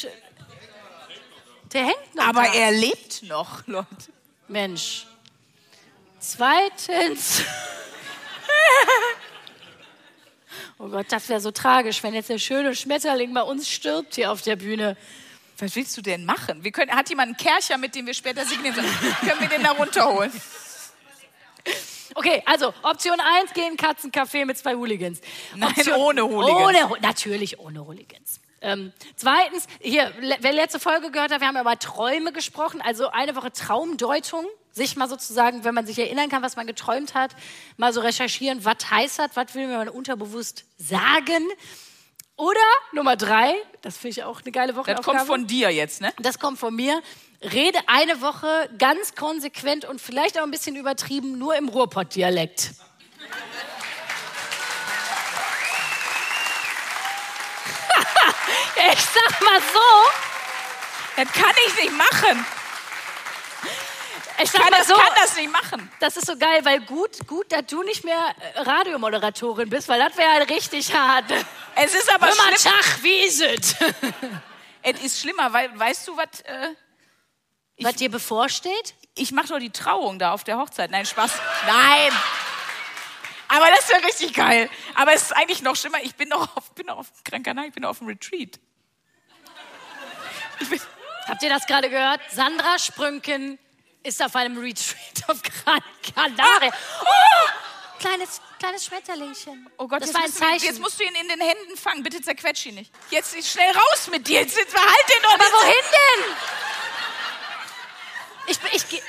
Der 1.73 1.85
hängt 1.85 2.15
noch 2.15 2.25
Aber 2.27 2.43
da. 2.43 2.53
er 2.53 2.71
lebt 2.71 3.23
noch, 3.23 3.65
Leute. 3.67 3.87
Mensch. 4.47 5.05
Zweitens. 6.19 7.41
Oh 10.79 10.87
Gott, 10.89 11.07
das 11.09 11.27
wäre 11.27 11.41
so 11.41 11.49
tragisch, 11.49 12.03
wenn 12.03 12.13
jetzt 12.13 12.29
der 12.29 12.37
schöne 12.37 12.75
Schmetterling 12.75 13.33
bei 13.33 13.41
uns 13.41 13.67
stirbt 13.67 14.13
hier 14.15 14.31
auf 14.31 14.43
der 14.43 14.55
Bühne. 14.55 14.95
Was 15.57 15.75
willst 15.75 15.97
du 15.97 16.01
denn 16.03 16.23
machen? 16.23 16.63
Wir 16.63 16.71
können, 16.71 16.91
hat 16.91 17.09
jemand 17.09 17.29
einen 17.29 17.37
Kercher, 17.37 17.79
mit 17.79 17.95
dem 17.95 18.05
wir 18.05 18.13
später 18.13 18.45
signieren 18.45 18.75
sollen? 18.75 19.15
können 19.21 19.41
wir 19.41 19.47
den 19.49 19.63
da 19.63 19.71
runterholen? 19.71 20.31
Okay, 22.17 22.41
also 22.47 22.73
Option 22.81 23.19
1, 23.19 23.53
gehen 23.53 23.77
Katzencafé 23.77 24.43
mit 24.43 24.57
zwei 24.57 24.73
Hooligans. 24.73 25.21
Nein, 25.55 25.69
Option, 25.69 25.95
ohne 25.99 26.23
Hooligans. 26.23 26.89
Ohne, 26.89 27.01
natürlich 27.01 27.59
ohne 27.59 27.85
Hooligans. 27.85 28.39
Ähm, 28.59 28.91
zweitens, 29.15 29.67
hier, 29.79 30.11
wer 30.39 30.51
letzte 30.51 30.79
Folge 30.79 31.11
gehört 31.11 31.31
hat, 31.31 31.41
wir 31.41 31.47
haben 31.47 31.59
über 31.59 31.77
Träume 31.77 32.33
gesprochen, 32.33 32.81
also 32.81 33.09
eine 33.09 33.35
Woche 33.35 33.51
Traumdeutung. 33.51 34.47
Sich 34.71 34.95
mal 34.95 35.07
sozusagen, 35.07 35.63
wenn 35.63 35.75
man 35.75 35.85
sich 35.85 35.99
erinnern 35.99 36.29
kann, 36.29 36.41
was 36.41 36.55
man 36.55 36.65
geträumt 36.65 37.13
hat, 37.13 37.35
mal 37.77 37.93
so 37.93 38.01
recherchieren, 38.01 38.65
was 38.65 38.77
heißt 38.89 39.19
das, 39.19 39.29
was 39.35 39.53
will 39.53 39.67
mir 39.67 39.77
man 39.77 39.89
unterbewusst 39.89 40.65
sagen. 40.77 41.47
Oder 42.35 42.59
Nummer 42.93 43.15
drei, 43.15 43.55
das 43.81 43.97
finde 43.97 44.09
ich 44.09 44.23
auch 44.23 44.41
eine 44.41 44.51
geile 44.51 44.75
Woche. 44.75 44.93
Das 44.93 45.03
kommt 45.03 45.21
von 45.21 45.47
dir 45.47 45.69
jetzt, 45.71 46.01
ne? 46.01 46.13
Das 46.19 46.37
kommt 46.37 46.59
von 46.59 46.75
mir. 46.75 47.01
Rede 47.41 47.79
eine 47.87 48.21
Woche 48.21 48.69
ganz 48.79 49.13
konsequent 49.15 49.85
und 49.85 50.01
vielleicht 50.01 50.39
auch 50.39 50.43
ein 50.43 50.51
bisschen 50.51 50.75
übertrieben 50.75 51.37
nur 51.37 51.55
im 51.55 51.69
Ruhrpott-Dialekt. 51.69 52.61
ich 58.91 58.99
sag 58.99 59.41
mal 59.41 59.61
so, 59.73 59.79
Das 61.15 61.31
kann 61.31 61.53
ich 61.67 61.75
nicht 61.83 61.93
machen. 61.95 62.45
ich 64.41 64.49
sag 64.49 64.61
Kann 64.61 64.71
mal 64.71 64.79
das, 64.79 64.87
so, 64.87 64.95
kann 64.95 65.13
das 65.15 65.35
nicht 65.35 65.51
machen. 65.51 65.91
das 65.99 66.17
ist 66.17 66.25
so 66.25 66.35
geil, 66.37 66.61
weil 66.63 66.79
gut, 66.81 67.27
gut, 67.27 67.51
dass 67.51 67.65
du 67.67 67.83
nicht 67.83 68.03
mehr 68.03 68.33
äh, 68.55 68.61
Radiomoderatorin 68.61 69.69
bist, 69.69 69.87
weil 69.89 69.99
das 69.99 70.17
wäre 70.17 70.31
halt 70.31 70.49
richtig 70.49 70.91
hart. 70.93 71.25
Es 71.75 71.93
ist 71.93 72.11
aber 72.11 72.27
Hör 72.27 72.35
mal, 72.35 72.57
schlimm. 72.57 72.73
Tag, 72.73 73.03
wie 73.03 73.19
ist 73.25 73.41
es? 73.41 73.75
Es 74.83 75.01
ist 75.01 75.19
schlimmer, 75.19 75.51
weil, 75.51 75.77
weißt 75.77 76.07
du, 76.07 76.15
was... 76.15 76.39
Äh, 76.41 76.69
Was 77.79 77.95
dir 77.95 78.09
bevorsteht? 78.09 78.93
ich 79.19 79.31
mache 79.31 79.47
doch 79.47 79.57
die 79.59 79.71
Trauung 79.71 80.19
da 80.19 80.31
auf 80.31 80.43
der 80.43 80.57
Hochzeit. 80.59 80.91
Nein, 80.91 81.05
Spaß. 81.05 81.31
Nein. 81.65 82.11
Aber 83.47 83.65
das 83.71 83.79
ist 83.79 83.89
ja 83.89 83.97
richtig 83.97 84.33
geil. 84.33 84.69
Aber 84.93 85.13
es 85.13 85.23
ist 85.23 85.31
eigentlich 85.35 85.61
noch 85.63 85.75
schlimmer. 85.75 85.97
Ich 86.03 86.13
bin 86.15 86.29
noch 86.29 86.55
auf, 86.55 86.69
bin 86.75 86.85
noch 86.85 86.97
auf 86.97 87.07
Gran 87.23 87.41
Canaria, 87.41 87.69
ich 87.69 87.73
bin 87.73 87.81
noch 87.81 87.89
auf 87.89 87.97
dem 87.99 88.07
Retreat. 88.07 88.59
Bin, 90.69 90.81
Habt 91.27 91.41
ihr 91.43 91.49
das 91.49 91.65
gerade 91.65 91.89
gehört? 91.89 92.21
Sandra 92.31 92.77
Sprünken 92.79 93.57
ist 94.03 94.21
auf 94.23 94.35
einem 94.35 94.57
Retreat 94.57 95.23
auf 95.27 95.41
Gran 95.41 95.81
Canaria. 96.15 96.71
Oh, 97.01 97.49
kleines, 97.99 98.39
kleines 98.59 98.85
Schmetterlingchen. 98.85 99.67
oh 99.77 99.87
Gott, 99.87 100.01
das 100.01 100.09
jetzt, 100.09 100.15
war 100.15 100.21
ein 100.23 100.29
musst 100.29 100.39
du, 100.39 100.43
ihn- 100.45 100.49
Zeichen. 100.51 100.65
jetzt 100.65 100.79
musst 100.79 100.99
du 100.99 101.03
ihn 101.03 101.15
in 101.15 101.27
den 101.27 101.41
Händen 101.41 101.75
fangen. 101.77 102.03
Bitte 102.03 102.21
zerquetsch 102.21 102.65
ihn 102.67 102.75
nicht. 102.75 102.91
Jetzt 103.09 103.31
schnell 103.47 103.71
raus 103.71 104.07
mit 104.11 104.27
dir. 104.27 104.41
Jetzt 104.41 104.55
sind 104.55 104.71
wir 104.71 104.79
halt 104.79 105.09
den 105.15 105.23
doch 105.23 105.33
Aber 105.33 105.43
wohin 105.43 105.73
denn? 105.91 106.35
Ich, 108.47 108.57
ich, 108.73 109.03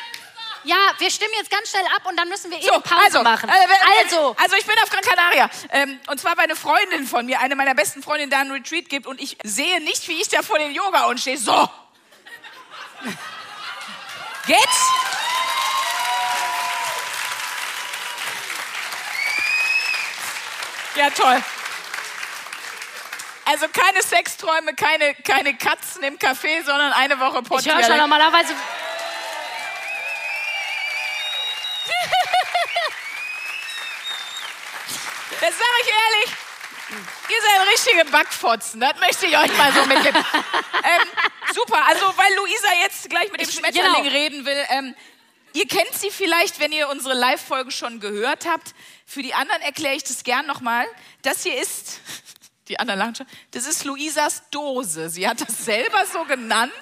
ja, 0.64 0.77
wir 0.98 1.11
stimmen 1.11 1.33
jetzt 1.38 1.51
ganz 1.51 1.70
schnell 1.70 1.87
ab 1.96 2.03
und 2.07 2.16
dann 2.16 2.29
müssen 2.29 2.51
wir 2.51 2.59
eben 2.59 2.83
Pause 2.83 3.03
also, 3.05 3.22
machen. 3.22 3.48
äh, 3.48 4.05
also, 4.05 4.37
also 4.38 4.57
ich 4.57 4.66
bin 4.66 4.77
auf 4.83 4.90
Gran 4.90 5.03
Canaria. 5.03 5.48
Ähm, 5.70 6.01
und 6.09 6.20
zwar, 6.20 6.37
weil 6.37 6.44
eine 6.44 6.57
Freundin 6.57 7.07
von 7.07 7.24
mir, 7.27 7.40
eine 7.40 7.57
meiner 7.57 7.74
besten 7.74 8.03
Freundinnen, 8.03 8.31
da 8.31 8.40
einen 8.40 8.53
Retreat 8.53 8.88
gibt. 8.88 9.07
Und 9.07 9.20
ich 9.20 9.38
sehe 9.44 9.81
nicht, 9.81 10.07
wie 10.09 10.20
ich 10.20 10.29
da 10.29 10.42
vor 10.42 10.59
den 10.59 10.72
Yoga 10.72 11.07
und 11.07 11.20
stehe. 11.20 11.38
So. 11.38 11.68
Jetzt? 14.46 14.83
Ja, 20.96 21.11
toll. 21.11 21.42
Also 23.44 23.66
keine 23.68 24.03
Sexträume, 24.03 24.74
keine, 24.74 25.14
keine 25.14 25.57
Katzen 25.57 26.03
im 26.03 26.18
Café, 26.18 26.64
sondern 26.64 26.92
eine 26.92 27.18
Woche 27.18 27.40
ich 27.40 27.51
höre 27.51 27.62
schon 27.62 27.72
Portugal. 27.72 27.96
normalerweise. 27.98 28.55
Ich 35.81 35.88
ehrlich. 35.88 36.37
Ihr 37.29 37.43
seid 37.43 37.69
richtige 37.73 38.05
Backfotzen. 38.11 38.81
Das 38.81 38.99
möchte 38.99 39.27
ich 39.27 39.37
euch 39.37 39.57
mal 39.59 39.73
so 39.73 39.85
mitgeben. 39.85 40.17
ähm, 40.83 41.09
super. 41.55 41.85
Also, 41.87 42.07
weil 42.17 42.35
Luisa 42.37 42.69
jetzt 42.83 43.11
gleich 43.11 43.31
mit 43.31 43.41
dem 43.43 43.49
Ich- 43.49 43.55
Schmetterling 43.55 44.03
genau. 44.05 44.14
reden 44.14 44.47
will. 44.47 44.64
Ähm, 44.71 44.95
ihr 45.53 45.67
kennt 45.67 45.93
sie 45.95 46.11
vielleicht, 46.11 46.61
wenn 46.61 46.73
ihr 46.73 46.88
unsere 46.88 47.14
Live-Folge 47.14 47.71
schon 47.71 48.01
gehört 48.01 48.47
habt. 48.47 48.75
Für 49.05 49.23
die 49.23 49.35
anderen 49.35 49.61
erkläre 49.62 49.95
ich 49.97 50.05
das 50.05 50.25
gern 50.25 50.47
nochmal. 50.47 50.87
Das 51.23 51.43
hier 51.43 51.61
ist, 51.61 52.01
die 52.69 52.79
anderen 52.79 52.99
lachen 53.01 53.14
schon, 53.17 53.27
das 53.51 53.67
ist 53.67 53.85
Luisas 53.85 54.45
Dose. 54.51 55.11
Sie 55.11 55.29
hat 55.29 55.41
das 55.43 55.64
selber 55.67 56.07
so 56.07 56.25
genannt. 56.25 56.73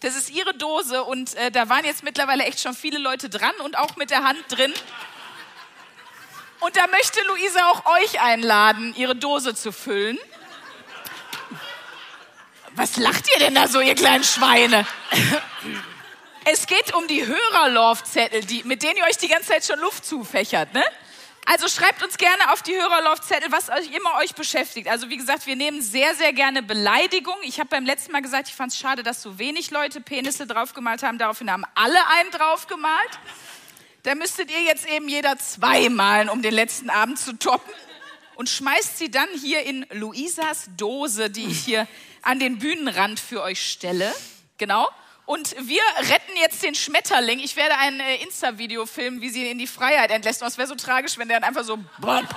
Das 0.00 0.16
ist 0.16 0.28
ihre 0.28 0.52
Dose 0.52 1.02
und 1.02 1.34
äh, 1.34 1.50
da 1.50 1.70
waren 1.70 1.86
jetzt 1.86 2.02
mittlerweile 2.02 2.44
echt 2.44 2.60
schon 2.60 2.74
viele 2.74 2.98
Leute 2.98 3.30
dran 3.30 3.54
und 3.64 3.78
auch 3.78 3.96
mit 3.96 4.10
der 4.10 4.22
Hand 4.22 4.44
drin. 4.50 4.74
Und 6.64 6.76
da 6.78 6.86
möchte 6.86 7.20
Luisa 7.26 7.70
auch 7.72 7.84
euch 7.84 8.22
einladen, 8.22 8.94
ihre 8.96 9.14
Dose 9.14 9.54
zu 9.54 9.70
füllen. 9.70 10.18
Was 12.70 12.96
lacht 12.96 13.26
ihr 13.34 13.38
denn 13.38 13.54
da 13.54 13.68
so, 13.68 13.80
ihr 13.80 13.94
kleinen 13.94 14.24
Schweine? 14.24 14.86
Es 16.46 16.66
geht 16.66 16.94
um 16.94 17.06
die 17.06 17.26
Hörerlaufzettel, 17.26 18.44
mit 18.64 18.82
denen 18.82 18.96
ihr 18.96 19.04
euch 19.04 19.18
die 19.18 19.28
ganze 19.28 19.48
Zeit 19.48 19.66
schon 19.66 19.78
Luft 19.78 20.06
zufächert, 20.06 20.72
ne? 20.72 20.82
Also 21.44 21.68
schreibt 21.68 22.02
uns 22.02 22.16
gerne 22.16 22.50
auf 22.50 22.62
die 22.62 22.74
Hörerlaufzettel, 22.74 23.52
was 23.52 23.68
euch 23.68 23.92
immer 23.94 24.14
euch 24.20 24.34
beschäftigt. 24.34 24.88
Also 24.88 25.10
wie 25.10 25.18
gesagt, 25.18 25.44
wir 25.44 25.56
nehmen 25.56 25.82
sehr, 25.82 26.14
sehr 26.14 26.32
gerne 26.32 26.62
Beleidigung. 26.62 27.36
Ich 27.42 27.60
habe 27.60 27.68
beim 27.68 27.84
letzten 27.84 28.12
Mal 28.12 28.22
gesagt, 28.22 28.48
ich 28.48 28.54
fand 28.54 28.72
es 28.72 28.78
schade, 28.78 29.02
dass 29.02 29.20
so 29.20 29.38
wenig 29.38 29.70
Leute 29.70 30.00
Penisse 30.00 30.46
draufgemalt 30.46 31.02
haben. 31.02 31.18
Daraufhin 31.18 31.50
haben 31.50 31.64
alle 31.74 31.98
einen 32.18 32.30
draufgemalt. 32.30 33.10
Da 34.04 34.14
müsstet 34.14 34.50
ihr 34.50 34.60
jetzt 34.60 34.86
eben 34.86 35.08
jeder 35.08 35.38
zwei 35.38 35.88
malen, 35.88 36.28
um 36.28 36.42
den 36.42 36.52
letzten 36.52 36.90
Abend 36.90 37.18
zu 37.18 37.38
toppen. 37.38 37.72
Und 38.34 38.50
schmeißt 38.50 38.98
sie 38.98 39.10
dann 39.10 39.28
hier 39.40 39.62
in 39.62 39.86
Luisas 39.92 40.68
Dose, 40.76 41.30
die 41.30 41.46
ich 41.46 41.64
hier 41.64 41.88
an 42.20 42.38
den 42.38 42.58
Bühnenrand 42.58 43.18
für 43.18 43.42
euch 43.42 43.64
stelle. 43.64 44.14
Genau. 44.58 44.86
Und 45.24 45.56
wir 45.58 45.80
retten 46.00 46.36
jetzt 46.36 46.62
den 46.62 46.74
Schmetterling. 46.74 47.38
Ich 47.38 47.56
werde 47.56 47.78
ein 47.78 47.98
äh, 47.98 48.16
Insta-Video 48.16 48.84
filmen, 48.84 49.22
wie 49.22 49.30
sie 49.30 49.44
ihn 49.44 49.52
in 49.52 49.58
die 49.58 49.66
Freiheit 49.66 50.10
entlässt. 50.10 50.42
Und 50.42 50.48
es 50.48 50.58
wäre 50.58 50.68
so 50.68 50.74
tragisch, 50.74 51.16
wenn 51.16 51.28
der 51.28 51.40
dann 51.40 51.48
einfach 51.48 51.64
so. 51.64 51.78
Bob. 51.78 52.28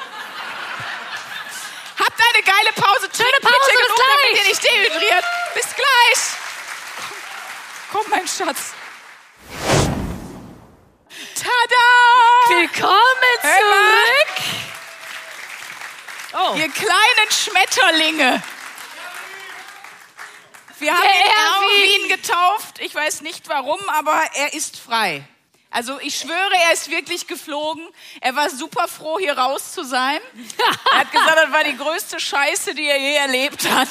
Habt 2.00 2.22
eine 2.34 2.44
geile 2.44 2.74
Pause. 2.76 3.10
Schöne 3.14 3.40
Pause, 3.42 3.72
bis 3.74 3.94
gleich. 3.94 4.24
sind 4.24 4.40
hier 4.40 4.48
nicht 4.48 4.64
dehydriert. 4.64 5.26
Bis 5.54 5.76
gleich. 5.76 6.22
Komm, 7.92 8.04
komm 8.04 8.12
mein 8.12 8.26
Schatz. 8.26 8.74
Tada! 11.48 12.60
Willkommen 12.60 13.38
zurück. 13.42 14.36
Oh, 16.34 16.56
Ihr 16.58 16.68
kleinen 16.70 17.32
Schmetterlinge. 17.32 18.44
Wir 20.80 20.94
haben 20.94 21.02
Der 21.04 21.12
ihn 21.12 21.22
Erwin. 21.32 22.02
Erwin 22.02 22.10
getauft. 22.10 22.80
Ich 22.80 22.94
weiß 22.94 23.22
nicht 23.22 23.48
warum, 23.48 23.80
aber 23.90 24.22
er 24.34 24.54
ist 24.54 24.78
frei. 24.78 25.24
Also 25.72 25.98
ich 26.02 26.18
schwöre, 26.20 26.54
er 26.68 26.74
ist 26.74 26.92
wirklich 26.92 27.28
geflogen. 27.28 27.88
Er 28.20 28.36
war 28.36 28.50
super 28.50 28.90
froh, 28.90 29.18
hier 29.18 29.38
raus 29.38 29.72
zu 29.72 29.86
sein. 29.86 30.20
Er 30.92 31.00
hat 31.00 31.12
gesagt, 31.14 31.38
das 31.38 31.52
war 31.54 31.64
die 31.64 31.78
größte 31.78 32.20
Scheiße, 32.20 32.76
die 32.76 32.88
er 32.88 33.00
je 33.00 33.16
erlebt 33.16 33.70
hat. 33.70 33.88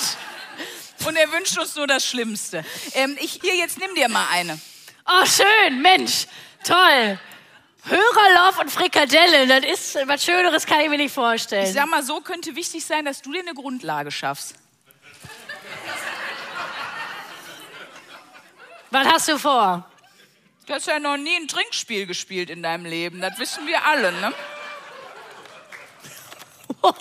Und 1.06 1.16
er 1.16 1.30
wünscht 1.32 1.56
uns 1.58 1.74
nur 1.74 1.86
das 1.86 2.04
Schlimmste. 2.04 2.64
Ähm, 2.94 3.16
ich, 3.20 3.38
hier, 3.40 3.54
jetzt 3.54 3.78
nimm 3.78 3.94
dir 3.94 4.08
mal 4.10 4.26
eine. 4.30 4.60
oh, 5.06 5.24
schön, 5.24 5.80
Mensch, 5.80 6.26
toll. 6.64 7.18
Hörerlauf 7.88 8.58
und 8.58 8.70
Frikadelle, 8.70 9.46
das 9.46 9.64
ist 9.94 10.08
was 10.08 10.24
Schöneres, 10.24 10.66
kann 10.66 10.80
ich 10.80 10.88
mir 10.88 10.96
nicht 10.96 11.06
Ich 11.06 11.12
vorstellen. 11.12 11.72
sag 11.72 11.86
mal, 11.86 12.02
so 12.02 12.20
könnte 12.20 12.56
wichtig 12.56 12.84
sein, 12.84 13.04
dass 13.04 13.22
du 13.22 13.32
dir 13.32 13.40
eine 13.40 13.54
Grundlage 13.54 14.10
schaffst. 14.10 14.56
Was 18.90 19.06
hast 19.06 19.28
du 19.28 19.38
vor? 19.38 19.88
Du 20.66 20.74
hast 20.74 20.86
ja 20.86 20.98
noch 20.98 21.16
nie 21.16 21.36
ein 21.36 21.46
Trinkspiel 21.46 22.06
gespielt 22.06 22.50
in 22.50 22.62
deinem 22.62 22.86
Leben. 22.86 23.20
Das 23.20 23.38
wissen 23.38 23.66
wir 23.68 23.84
alle, 23.84 24.10
ne? 24.12 24.32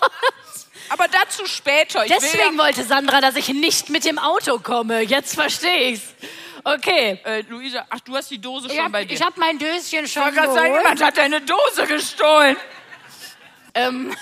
Aber 0.89 1.07
dazu 1.07 1.47
später. 1.47 2.05
Ich 2.05 2.11
Deswegen 2.11 2.57
wollte 2.59 2.83
Sandra, 2.83 3.21
dass 3.21 3.35
ich 3.35 3.49
nicht 3.49 3.89
mit 3.89 4.05
dem 4.05 4.19
Auto 4.19 4.59
komme. 4.59 5.01
Jetzt 5.01 5.33
verstehe 5.33 5.89
ich's. 5.89 6.03
Okay. 6.65 7.19
ja, 7.23 7.31
äh, 7.31 7.41
Luisa, 7.41 7.85
ach, 7.89 7.99
du 8.01 8.15
hast 8.15 8.29
die 8.31 8.39
Dose 8.39 8.67
Ich 8.67 8.73
schon 8.73 8.83
habe 8.83 8.91
bei 8.91 9.05
dir. 9.05 9.19
hab 9.19 9.37
mein 9.37 9.57
Döschen 9.59 10.07
schon 10.07 10.23
wollte 10.23 10.35
gerade 10.37 10.53
sagen, 10.53 10.65
geholt. 10.65 10.81
jemand 10.81 11.03
hat 11.03 11.17
deine 11.17 11.41
Dose 11.41 11.85
gestohlen. 11.87 12.57
Ähm, 13.75 14.15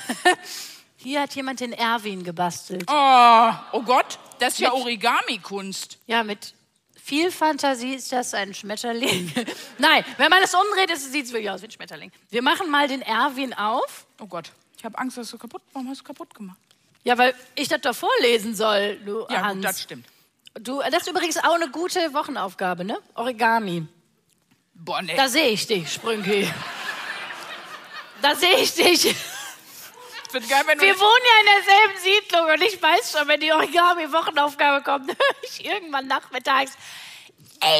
hier 0.97 1.21
hat 1.21 1.33
jemand 1.35 1.59
den 1.61 1.73
Erwin 1.73 2.23
gebastelt. 2.23 2.83
Oh, 2.89 3.51
oh 3.71 3.81
Gott, 3.83 4.19
das 4.39 4.53
ist 4.53 4.59
ja 4.59 4.69
Mit- 4.73 4.81
Origami-Kunst. 4.81 5.97
Ja, 6.07 6.23
mit 6.23 6.53
viel 7.01 7.31
Fantasie 7.31 7.93
ist 7.95 8.11
das 8.11 8.33
ein 8.33 8.53
Schmetterling. 8.53 9.31
Nein, 9.77 10.03
wenn 10.17 10.29
man 10.29 10.41
es 10.43 10.53
umdreht, 10.53 10.95
sieht 10.97 11.25
es 11.25 11.31
wirklich 11.33 11.49
aus 11.49 11.61
wie 11.61 11.67
ein 11.67 11.71
Schmetterling. 11.71 12.11
Wir 12.29 12.41
machen 12.41 12.69
mal 12.69 12.87
den 12.87 13.01
Erwin 13.01 13.53
auf. 13.53 14.05
Oh 14.19 14.25
Gott, 14.27 14.51
ich 14.77 14.83
habe 14.83 14.97
Angst, 14.97 15.17
dass 15.17 15.29
du 15.29 15.37
kaputt. 15.37 15.61
Warum 15.73 15.87
hast 15.89 15.99
du 16.01 16.03
kaputt 16.05 16.33
gemacht? 16.33 16.57
Ja, 17.05 17.17
weil 17.17 17.33
ich 17.55 17.67
das 17.67 17.81
doch 17.81 17.95
vorlesen 17.95 18.55
soll, 18.55 18.97
du 19.05 19.25
Ja, 19.29 19.41
Hans. 19.43 19.55
gut, 19.55 19.65
das 19.65 19.81
stimmt. 19.81 20.05
Du, 20.59 20.81
das 20.81 21.01
ist 21.03 21.07
übrigens 21.09 21.37
auch 21.37 21.55
eine 21.55 21.69
gute 21.69 22.13
Wochenaufgabe, 22.13 22.83
ne? 22.85 22.99
Origami. 23.15 23.87
Boah, 24.75 25.01
nee. 25.01 25.15
Da 25.15 25.27
sehe 25.27 25.49
ich 25.49 25.65
dich, 25.65 25.91
Sprünki. 25.93 26.51
Da 28.21 28.35
sehe 28.35 28.57
ich 28.57 28.73
dich. 28.73 29.03
geil, 30.31 30.63
wenn 30.65 30.79
Wir 30.79 30.99
wohnen 30.99 31.25
ja 31.25 31.39
in 31.41 31.63
derselben 31.63 32.01
Siedlung 32.01 32.45
und 32.49 32.61
ich 32.61 32.81
weiß 32.81 33.11
schon, 33.11 33.27
wenn 33.27 33.39
die 33.39 33.51
Origami-Wochenaufgabe 33.51 34.83
kommt, 34.83 35.07
höre 35.09 35.35
ich 35.43 35.65
irgendwann 35.65 36.07
nachmittags, 36.07 36.73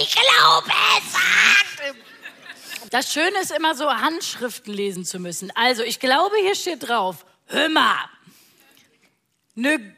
ich 0.01 0.15
glaube, 0.15 0.71
es. 0.97 2.89
Das 2.89 3.12
Schöne 3.12 3.39
ist 3.41 3.51
immer 3.51 3.75
so, 3.75 3.89
Handschriften 3.89 4.73
lesen 4.73 5.03
zu 5.03 5.19
müssen. 5.19 5.51
Also, 5.55 5.83
ich 5.83 5.99
glaube, 5.99 6.36
hier 6.41 6.55
steht 6.55 6.88
drauf, 6.88 7.25
hör 7.47 7.69
mal, 7.69 7.97
gu- 9.55 9.95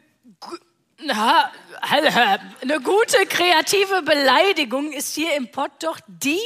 na, 0.99 1.51
eine 1.81 2.81
gute 2.81 3.25
kreative 3.25 4.01
Beleidigung 4.01 4.91
ist 4.91 5.13
hier 5.15 5.35
im 5.35 5.51
Pott 5.51 5.71
doch 5.81 5.99
die, 6.07 6.41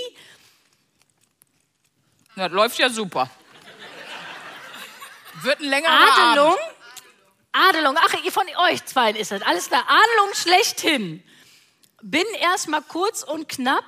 Das 2.36 2.52
läuft 2.52 2.80
ja 2.80 2.90
super. 2.90 3.30
Wird 5.42 5.60
ein 5.60 5.70
längerer 5.70 5.92
Adelung? 5.92 6.54
Abend. 6.54 6.76
Adelung, 7.52 7.96
ach, 8.00 8.14
ihr 8.24 8.32
von 8.32 8.46
euch 8.70 8.86
zweien 8.86 9.16
ist 9.16 9.32
das. 9.32 9.42
Alles 9.42 9.68
klar. 9.68 9.84
Adelung 9.88 10.34
schlechthin. 10.34 11.24
Bin 12.02 12.26
erstmal 12.40 12.82
kurz 12.82 13.24
und 13.24 13.50
knapp. 13.50 13.84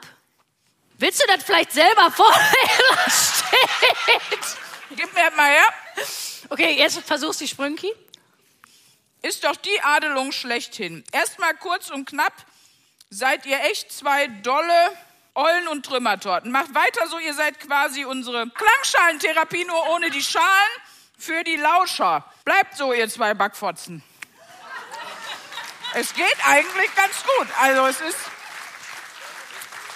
Willst 0.97 1.21
du 1.21 1.28
das 1.28 1.43
vielleicht 1.43 1.71
selber 1.71 2.12
was 2.17 3.43
steht? 3.47 4.97
Gib 4.97 5.13
mir 5.13 5.32
mal 5.32 5.50
her. 5.50 5.65
Okay, 6.50 6.76
jetzt 6.78 7.00
versuchst 7.02 7.39
du 7.39 7.45
die 7.45 7.50
Sprünki. 7.50 7.91
Ist 9.21 9.43
doch 9.43 9.55
die 9.55 9.81
Adelung 9.81 10.31
schlechthin. 10.31 11.03
Erstmal 11.12 11.53
kurz 11.55 11.89
und 11.89 12.05
knapp. 12.05 12.34
Seid 13.10 13.45
ihr 13.45 13.60
echt 13.65 13.91
zwei 13.91 14.27
dolle 14.27 14.97
Eulen 15.36 15.67
und 15.67 15.86
Trümmertorten. 15.86 16.51
Macht 16.51 16.73
weiter 16.73 17.07
so, 17.07 17.17
ihr 17.19 17.34
seid 17.34 17.60
quasi 17.60 18.03
unsere 18.03 18.49
Klangschalentherapie, 18.49 19.63
nur 19.65 19.89
ohne 19.91 20.10
die 20.10 20.23
Schalen 20.23 20.71
für 21.17 21.43
die 21.43 21.55
Lauscher. 21.55 22.25
Bleibt 22.43 22.75
so, 22.75 22.93
ihr 22.93 23.07
zwei 23.10 23.34
Backfotzen. 23.34 24.03
Es 25.93 26.13
geht 26.13 26.38
eigentlich 26.47 26.95
ganz 26.95 27.23
gut. 27.23 27.47
Also 27.60 27.86
es 27.86 28.01
ist 28.01 28.19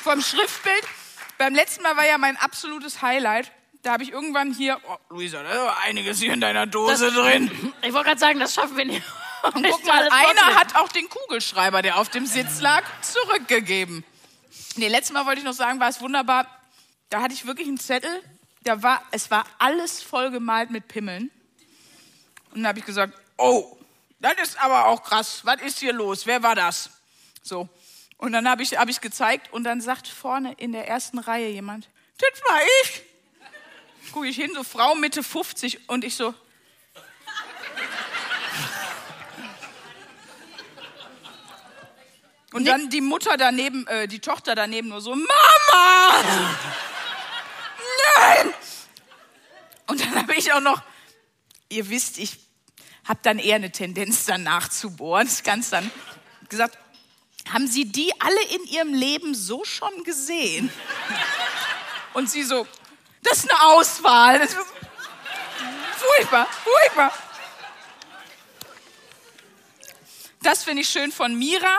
vom 0.04 0.22
Schriftbild. 0.22 0.86
Beim 1.38 1.56
letzten 1.56 1.84
Mal 1.84 1.98
war 1.98 2.06
ja 2.06 2.18
mein 2.18 2.38
absolutes 2.38 3.02
Highlight. 3.02 3.52
Da 3.86 3.92
habe 3.92 4.02
ich 4.02 4.12
irgendwann 4.12 4.52
hier, 4.52 4.80
oh, 4.90 4.98
Luisa, 5.10 5.44
da 5.44 5.52
ist 5.52 5.78
einiges 5.84 6.20
hier 6.20 6.34
in 6.34 6.42
deiner 6.42 6.66
Dose 6.66 7.12
drin. 7.12 7.52
Ich 7.84 7.94
wollte 7.94 8.08
gerade 8.08 8.20
sagen, 8.20 8.40
das 8.40 8.56
schaffen 8.56 8.76
wir 8.78 8.86
nicht. 8.86 9.04
Und 9.54 9.64
guck 9.64 9.86
mal, 9.86 10.10
einer 10.10 10.56
hat 10.56 10.76
auch 10.76 10.88
den 10.88 11.08
Kugelschreiber, 11.08 11.84
der 11.84 12.00
auf 12.00 12.10
dem 12.10 12.26
Sitz 12.26 12.62
lag, 12.62 12.84
zurückgegeben. 13.02 14.04
Nee, 14.78 14.88
letztes 14.88 15.14
Mal 15.14 15.28
wollte 15.28 15.42
ich 15.42 15.46
noch 15.46 15.54
sagen, 15.54 15.80
war 15.80 15.90
es 15.90 16.02
wunderbar. 16.02 16.48
Da 17.12 17.22
hatte 17.22 17.36
ich 17.36 17.46
wirklich 17.46 17.68
einen 17.68 17.78
Zettel, 17.78 18.10
da 18.64 18.82
war, 18.82 19.04
es 19.12 19.30
war 19.30 19.46
alles 19.60 20.02
vollgemalt 20.02 20.72
mit 20.72 20.88
Pimmeln. 20.88 21.30
Und 22.56 22.62
dann 22.62 22.68
habe 22.70 22.80
ich 22.80 22.86
gesagt, 22.86 23.14
oh, 23.38 23.78
das 24.20 24.34
ist 24.42 24.60
aber 24.64 24.88
auch 24.88 25.04
krass. 25.04 25.42
Was 25.44 25.62
ist 25.62 25.78
hier 25.78 25.94
los? 25.94 26.26
Wer 26.26 26.42
war 26.42 26.56
das? 26.56 26.90
So. 27.44 27.70
Und 28.18 28.32
dann 28.32 28.50
habe 28.50 28.64
ich, 28.64 28.80
hab 28.80 28.90
ich 28.90 29.00
gezeigt 29.00 29.54
und 29.54 29.64
dann 29.64 29.80
sagt 29.80 30.08
vorne 30.08 30.54
in 30.54 30.72
der 30.72 30.88
ersten 30.88 31.20
Reihe 31.20 31.50
jemand, 31.50 31.88
das 32.18 32.42
war 32.50 32.60
ich. 32.82 33.04
Gucke 34.16 34.28
ich 34.30 34.38
hin, 34.38 34.52
so 34.56 34.64
Frau 34.64 34.96
Mitte 34.96 35.24
50 35.24 35.90
und 35.90 36.06
ich 36.06 36.16
so, 36.16 36.34
Und 42.54 42.64
dann 42.64 42.90
die 42.90 43.02
Mutter 43.02 43.36
daneben, 43.36 43.86
äh, 43.88 44.08
die 44.08 44.20
Tochter 44.20 44.56
daneben 44.56 44.88
nur 44.88 45.02
so, 45.02 45.14
Mama! 45.14 46.24
Nein! 48.16 48.54
Und 49.88 50.00
dann 50.00 50.16
habe 50.16 50.34
ich 50.36 50.54
auch 50.54 50.62
noch, 50.62 50.82
ihr 51.68 51.90
wisst, 51.90 52.18
ich 52.18 52.38
habe 53.04 53.20
dann 53.22 53.38
eher 53.38 53.58
eine 53.58 53.74
Tendenz 53.74 54.24
dann 54.24 54.44
nachzubohren, 54.44 55.30
ganz 55.44 55.72
dann 55.72 55.92
gesagt, 56.48 56.78
haben 57.52 57.68
Sie 57.68 57.84
die 57.84 58.14
alle 58.22 58.42
in 58.56 58.64
Ihrem 58.68 58.94
Leben 58.94 59.36
so 59.36 59.66
schon 59.66 60.06
gesehen? 60.06 60.72
Und 62.14 62.30
sie 62.30 62.44
so, 62.44 62.66
das 63.26 63.40
ist 63.40 63.52
eine 63.52 63.62
Auswahl. 63.64 64.40
Das 64.40 64.52
ist 64.52 64.60
furchtbar, 65.98 66.48
furchtbar. 66.64 67.12
Das 70.42 70.64
finde 70.64 70.84
ich 70.84 70.90
schön 70.90 71.12
von 71.12 71.36
Mira. 71.36 71.76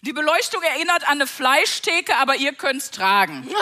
Die 0.00 0.12
Beleuchtung 0.12 0.60
erinnert 0.62 1.04
an 1.04 1.12
eine 1.12 1.28
Fleischtheke, 1.28 2.16
aber 2.16 2.34
ihr 2.34 2.52
könnt's 2.52 2.90
tragen. 2.90 3.48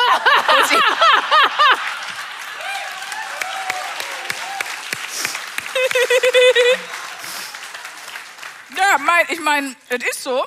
ja, 8.77 8.99
mein, 8.99 9.27
ich 9.29 9.41
meine, 9.41 9.77
es 9.91 10.03
ist 10.03 10.23
so. 10.23 10.43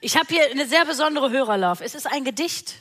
Ich 0.00 0.16
habe 0.16 0.26
hier 0.28 0.50
eine 0.50 0.66
sehr 0.66 0.84
besondere 0.84 1.30
Hörerlauf. 1.30 1.80
Es 1.80 1.94
ist 1.94 2.08
ein 2.08 2.24
Gedicht. 2.24 2.74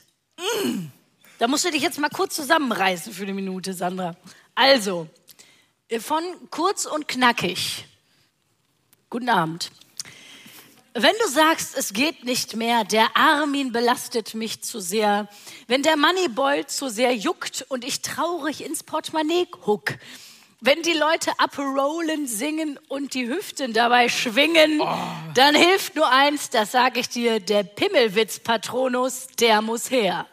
Da 1.37 1.47
musst 1.47 1.65
du 1.65 1.71
dich 1.71 1.81
jetzt 1.81 1.99
mal 1.99 2.09
kurz 2.09 2.35
zusammenreißen 2.35 3.11
für 3.11 3.23
eine 3.23 3.33
Minute, 3.33 3.73
Sandra. 3.73 4.15
Also, 4.53 5.07
von 5.99 6.23
kurz 6.49 6.85
und 6.85 7.09
knackig. 7.09 7.85
Guten 9.09 9.29
Abend. 9.29 9.71
Wenn 10.93 11.13
du 11.21 11.29
sagst, 11.29 11.77
es 11.77 11.91
geht 11.91 12.23
nicht 12.23 12.55
mehr, 12.55 12.85
der 12.85 13.17
Armin 13.17 13.73
belastet 13.73 14.33
mich 14.33 14.63
zu 14.63 14.79
sehr, 14.79 15.27
wenn 15.67 15.83
der 15.83 15.97
Moneyboy 15.97 16.67
zu 16.67 16.87
sehr 16.87 17.13
juckt 17.13 17.65
und 17.67 17.83
ich 17.83 18.01
traurig 18.01 18.63
ins 18.63 18.83
Portemonnaie 18.83 19.45
guck, 19.51 19.95
wenn 20.61 20.81
die 20.83 20.93
Leute 20.93 21.37
Aperollen 21.37 22.27
singen 22.27 22.79
und 22.87 23.13
die 23.13 23.27
Hüften 23.27 23.73
dabei 23.73 24.07
schwingen, 24.07 24.81
dann 25.33 25.53
hilft 25.53 25.95
nur 25.95 26.09
eins, 26.09 26.49
das 26.49 26.71
sage 26.71 27.01
ich 27.01 27.09
dir, 27.09 27.41
der 27.41 27.63
Pimmelwitz-Patronus, 27.63 29.27
der 29.37 29.61
muss 29.61 29.91
her. 29.91 30.25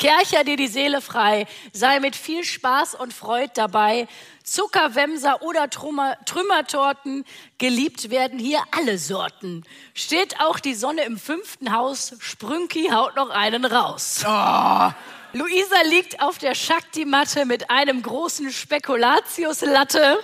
Kercher 0.00 0.44
dir 0.44 0.56
die 0.56 0.66
Seele 0.66 1.02
frei, 1.02 1.46
sei 1.74 2.00
mit 2.00 2.16
viel 2.16 2.42
Spaß 2.42 2.94
und 2.94 3.12
Freud 3.12 3.50
dabei. 3.54 4.08
Zuckerwemser 4.42 5.42
oder 5.42 5.68
Trümmer, 5.68 6.16
Trümmertorten, 6.24 7.26
geliebt 7.58 8.08
werden 8.08 8.38
hier 8.38 8.62
alle 8.70 8.96
Sorten. 8.96 9.62
Steht 9.92 10.40
auch 10.40 10.58
die 10.58 10.74
Sonne 10.74 11.02
im 11.02 11.18
fünften 11.18 11.72
Haus, 11.72 12.14
Sprünki 12.18 12.88
haut 12.88 13.14
noch 13.14 13.28
einen 13.28 13.66
raus. 13.66 14.24
Oh, 14.26 14.90
Luisa 15.34 15.82
liegt 15.90 16.22
auf 16.22 16.38
der 16.38 16.54
Shakti-Matte 16.54 17.44
mit 17.44 17.68
einem 17.68 18.00
großen 18.00 18.50
Spekulatius-Latte. 18.50 20.18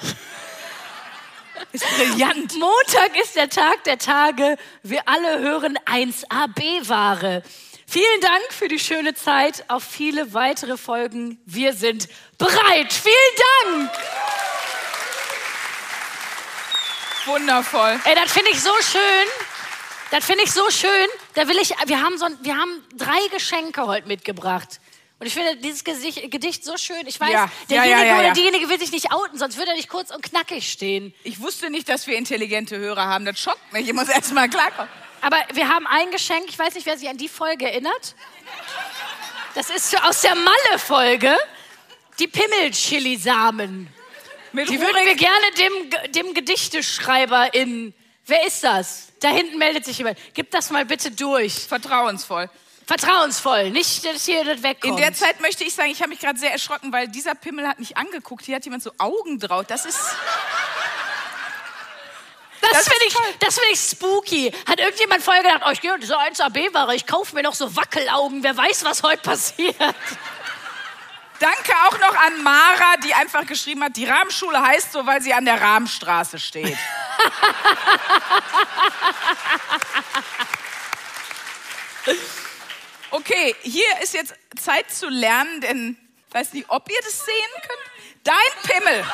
ist 1.72 1.84
brillant. 1.96 2.54
Montag 2.58 3.14
ist 3.20 3.36
der 3.36 3.50
Tag 3.50 3.84
der 3.84 3.98
Tage. 3.98 4.56
Wir 4.82 5.02
alle 5.06 5.38
hören 5.40 5.78
1AB-Ware. 5.84 7.42
Vielen 7.88 8.20
Dank 8.20 8.42
für 8.52 8.66
die 8.66 8.80
schöne 8.80 9.14
Zeit. 9.14 9.64
Auf 9.68 9.84
viele 9.84 10.34
weitere 10.34 10.76
Folgen. 10.76 11.40
Wir 11.46 11.72
sind 11.72 12.08
bereit. 12.36 12.92
Vielen 12.92 13.84
Dank. 13.86 13.90
Wundervoll. 17.26 18.00
Ey, 18.04 18.14
das 18.16 18.32
finde 18.32 18.50
ich 18.50 18.60
so 18.60 18.72
schön. 18.82 19.26
Das 20.10 20.24
finde 20.24 20.44
ich 20.44 20.52
so 20.52 20.68
schön. 20.70 21.06
Da 21.34 21.46
will 21.48 21.58
ich, 21.58 21.70
wir 21.86 22.00
haben 22.02 22.18
so, 22.18 22.26
wir 22.42 22.56
haben 22.56 22.84
drei 22.96 23.18
Geschenke 23.32 23.86
heute 23.86 24.08
mitgebracht. 24.08 24.80
Und 25.18 25.26
ich 25.26 25.34
finde 25.34 25.56
dieses 25.56 25.82
Gesicht, 25.82 26.30
Gedicht 26.30 26.64
so 26.64 26.76
schön. 26.76 27.06
Ich 27.06 27.18
weiß, 27.18 27.32
Ja, 27.32 27.50
derjenige 27.70 28.00
ja, 28.00 28.06
ja, 28.06 28.18
oder 28.18 28.32
diejenige 28.32 28.68
will 28.68 28.78
sich 28.78 28.92
nicht 28.92 29.12
outen, 29.12 29.38
sonst 29.38 29.56
würde 29.56 29.70
er 29.70 29.76
nicht 29.76 29.88
kurz 29.88 30.10
und 30.10 30.22
knackig 30.22 30.70
stehen. 30.70 31.14
Ich 31.24 31.40
wusste 31.40 31.70
nicht, 31.70 31.88
dass 31.88 32.06
wir 32.06 32.18
intelligente 32.18 32.76
Hörer 32.76 33.06
haben. 33.06 33.24
Das 33.24 33.38
schockt 33.38 33.72
mich. 33.72 33.88
Ich 33.88 33.94
muss 33.94 34.08
erst 34.08 34.34
mal 34.34 34.48
klarkommen. 34.48 34.90
Aber 35.26 35.38
wir 35.54 35.68
haben 35.68 35.88
ein 35.88 36.12
Geschenk, 36.12 36.44
ich 36.46 36.56
weiß 36.56 36.76
nicht, 36.76 36.86
wer 36.86 36.96
sich 36.96 37.08
an 37.08 37.16
die 37.16 37.28
Folge 37.28 37.68
erinnert. 37.68 38.14
Das 39.56 39.70
ist 39.70 40.00
aus 40.04 40.20
der 40.20 40.36
Malle-Folge. 40.36 41.36
Die 42.20 42.28
Pimmel-Chili-Samen. 42.28 43.88
Die 44.52 44.80
würden 44.80 45.04
wir 45.04 45.16
gerne 45.16 45.46
dem, 45.58 46.12
dem 46.12 46.32
Gedichteschreiber 46.32 47.54
in. 47.54 47.92
Wer 48.24 48.46
ist 48.46 48.62
das? 48.62 49.08
Da 49.18 49.30
hinten 49.30 49.58
meldet 49.58 49.84
sich 49.84 49.98
jemand. 49.98 50.16
Gib 50.32 50.52
das 50.52 50.70
mal 50.70 50.84
bitte 50.84 51.10
durch. 51.10 51.54
vertrauensvoll. 51.54 52.48
Vertrauensvoll, 52.86 53.72
nicht, 53.72 54.04
dass 54.04 54.26
hier 54.26 54.44
das 54.44 54.62
wegkommt. 54.62 54.92
In 54.92 54.96
der 54.96 55.12
Zeit 55.12 55.40
möchte 55.40 55.64
ich 55.64 55.74
sagen, 55.74 55.90
ich 55.90 56.02
habe 56.02 56.10
mich 56.10 56.20
gerade 56.20 56.38
sehr 56.38 56.52
erschrocken, 56.52 56.92
weil 56.92 57.08
dieser 57.08 57.34
Pimmel 57.34 57.66
hat 57.66 57.80
mich 57.80 57.96
angeguckt. 57.96 58.44
Hier 58.44 58.54
hat 58.54 58.64
jemand 58.64 58.84
so 58.84 58.92
Augen 58.98 59.40
drauf. 59.40 59.64
Das 59.66 59.86
ist. 59.86 59.98
Das 62.70 62.84
das 62.84 62.88
finde 62.88 63.06
ich, 63.06 63.14
das 63.38 63.54
finde 63.54 63.70
ich 63.72 63.80
spooky. 63.80 64.52
Hat 64.68 64.80
irgendjemand 64.80 65.22
vorher 65.22 65.42
gedacht, 65.42 65.62
oh, 65.66 65.70
ich 65.70 65.80
gehe 65.80 65.98
diese 65.98 66.18
1AB-Ware, 66.18 66.94
ich 66.94 67.06
kaufe 67.06 67.34
mir 67.34 67.42
noch 67.42 67.54
so 67.54 67.74
Wackelaugen, 67.76 68.42
wer 68.42 68.56
weiß, 68.56 68.84
was 68.84 69.02
heute 69.02 69.22
passiert. 69.22 69.76
Danke 71.38 71.72
auch 71.86 71.98
noch 71.98 72.16
an 72.16 72.42
Mara, 72.42 72.96
die 73.04 73.12
einfach 73.12 73.44
geschrieben 73.46 73.84
hat, 73.84 73.96
die 73.96 74.06
Rahmenschule 74.06 74.60
heißt 74.60 74.92
so, 74.92 75.06
weil 75.06 75.20
sie 75.20 75.34
an 75.34 75.44
der 75.44 75.60
Rahmenstraße 75.60 76.38
steht. 76.38 76.78
Okay, 83.10 83.54
hier 83.62 84.00
ist 84.02 84.14
jetzt 84.14 84.34
Zeit 84.62 84.90
zu 84.90 85.08
lernen, 85.08 85.60
denn 85.60 85.96
ich 86.28 86.34
weiß 86.34 86.52
nicht, 86.52 86.66
ob 86.68 86.90
ihr 86.90 86.98
das 87.02 87.24
sehen 87.24 87.34
könnt. 87.54 87.90
Dein 88.24 88.36
Pimmel. 88.62 89.04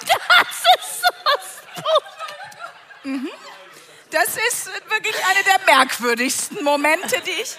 Das 0.00 0.86
ist 0.86 1.00
so 1.00 1.08
spooky. 1.76 3.30
Das 4.10 4.36
ist 4.48 4.66
wirklich 4.66 5.16
eine 5.28 5.42
der 5.42 5.74
merkwürdigsten 5.74 6.62
Momente, 6.62 7.20
die 7.26 7.42
ich. 7.42 7.56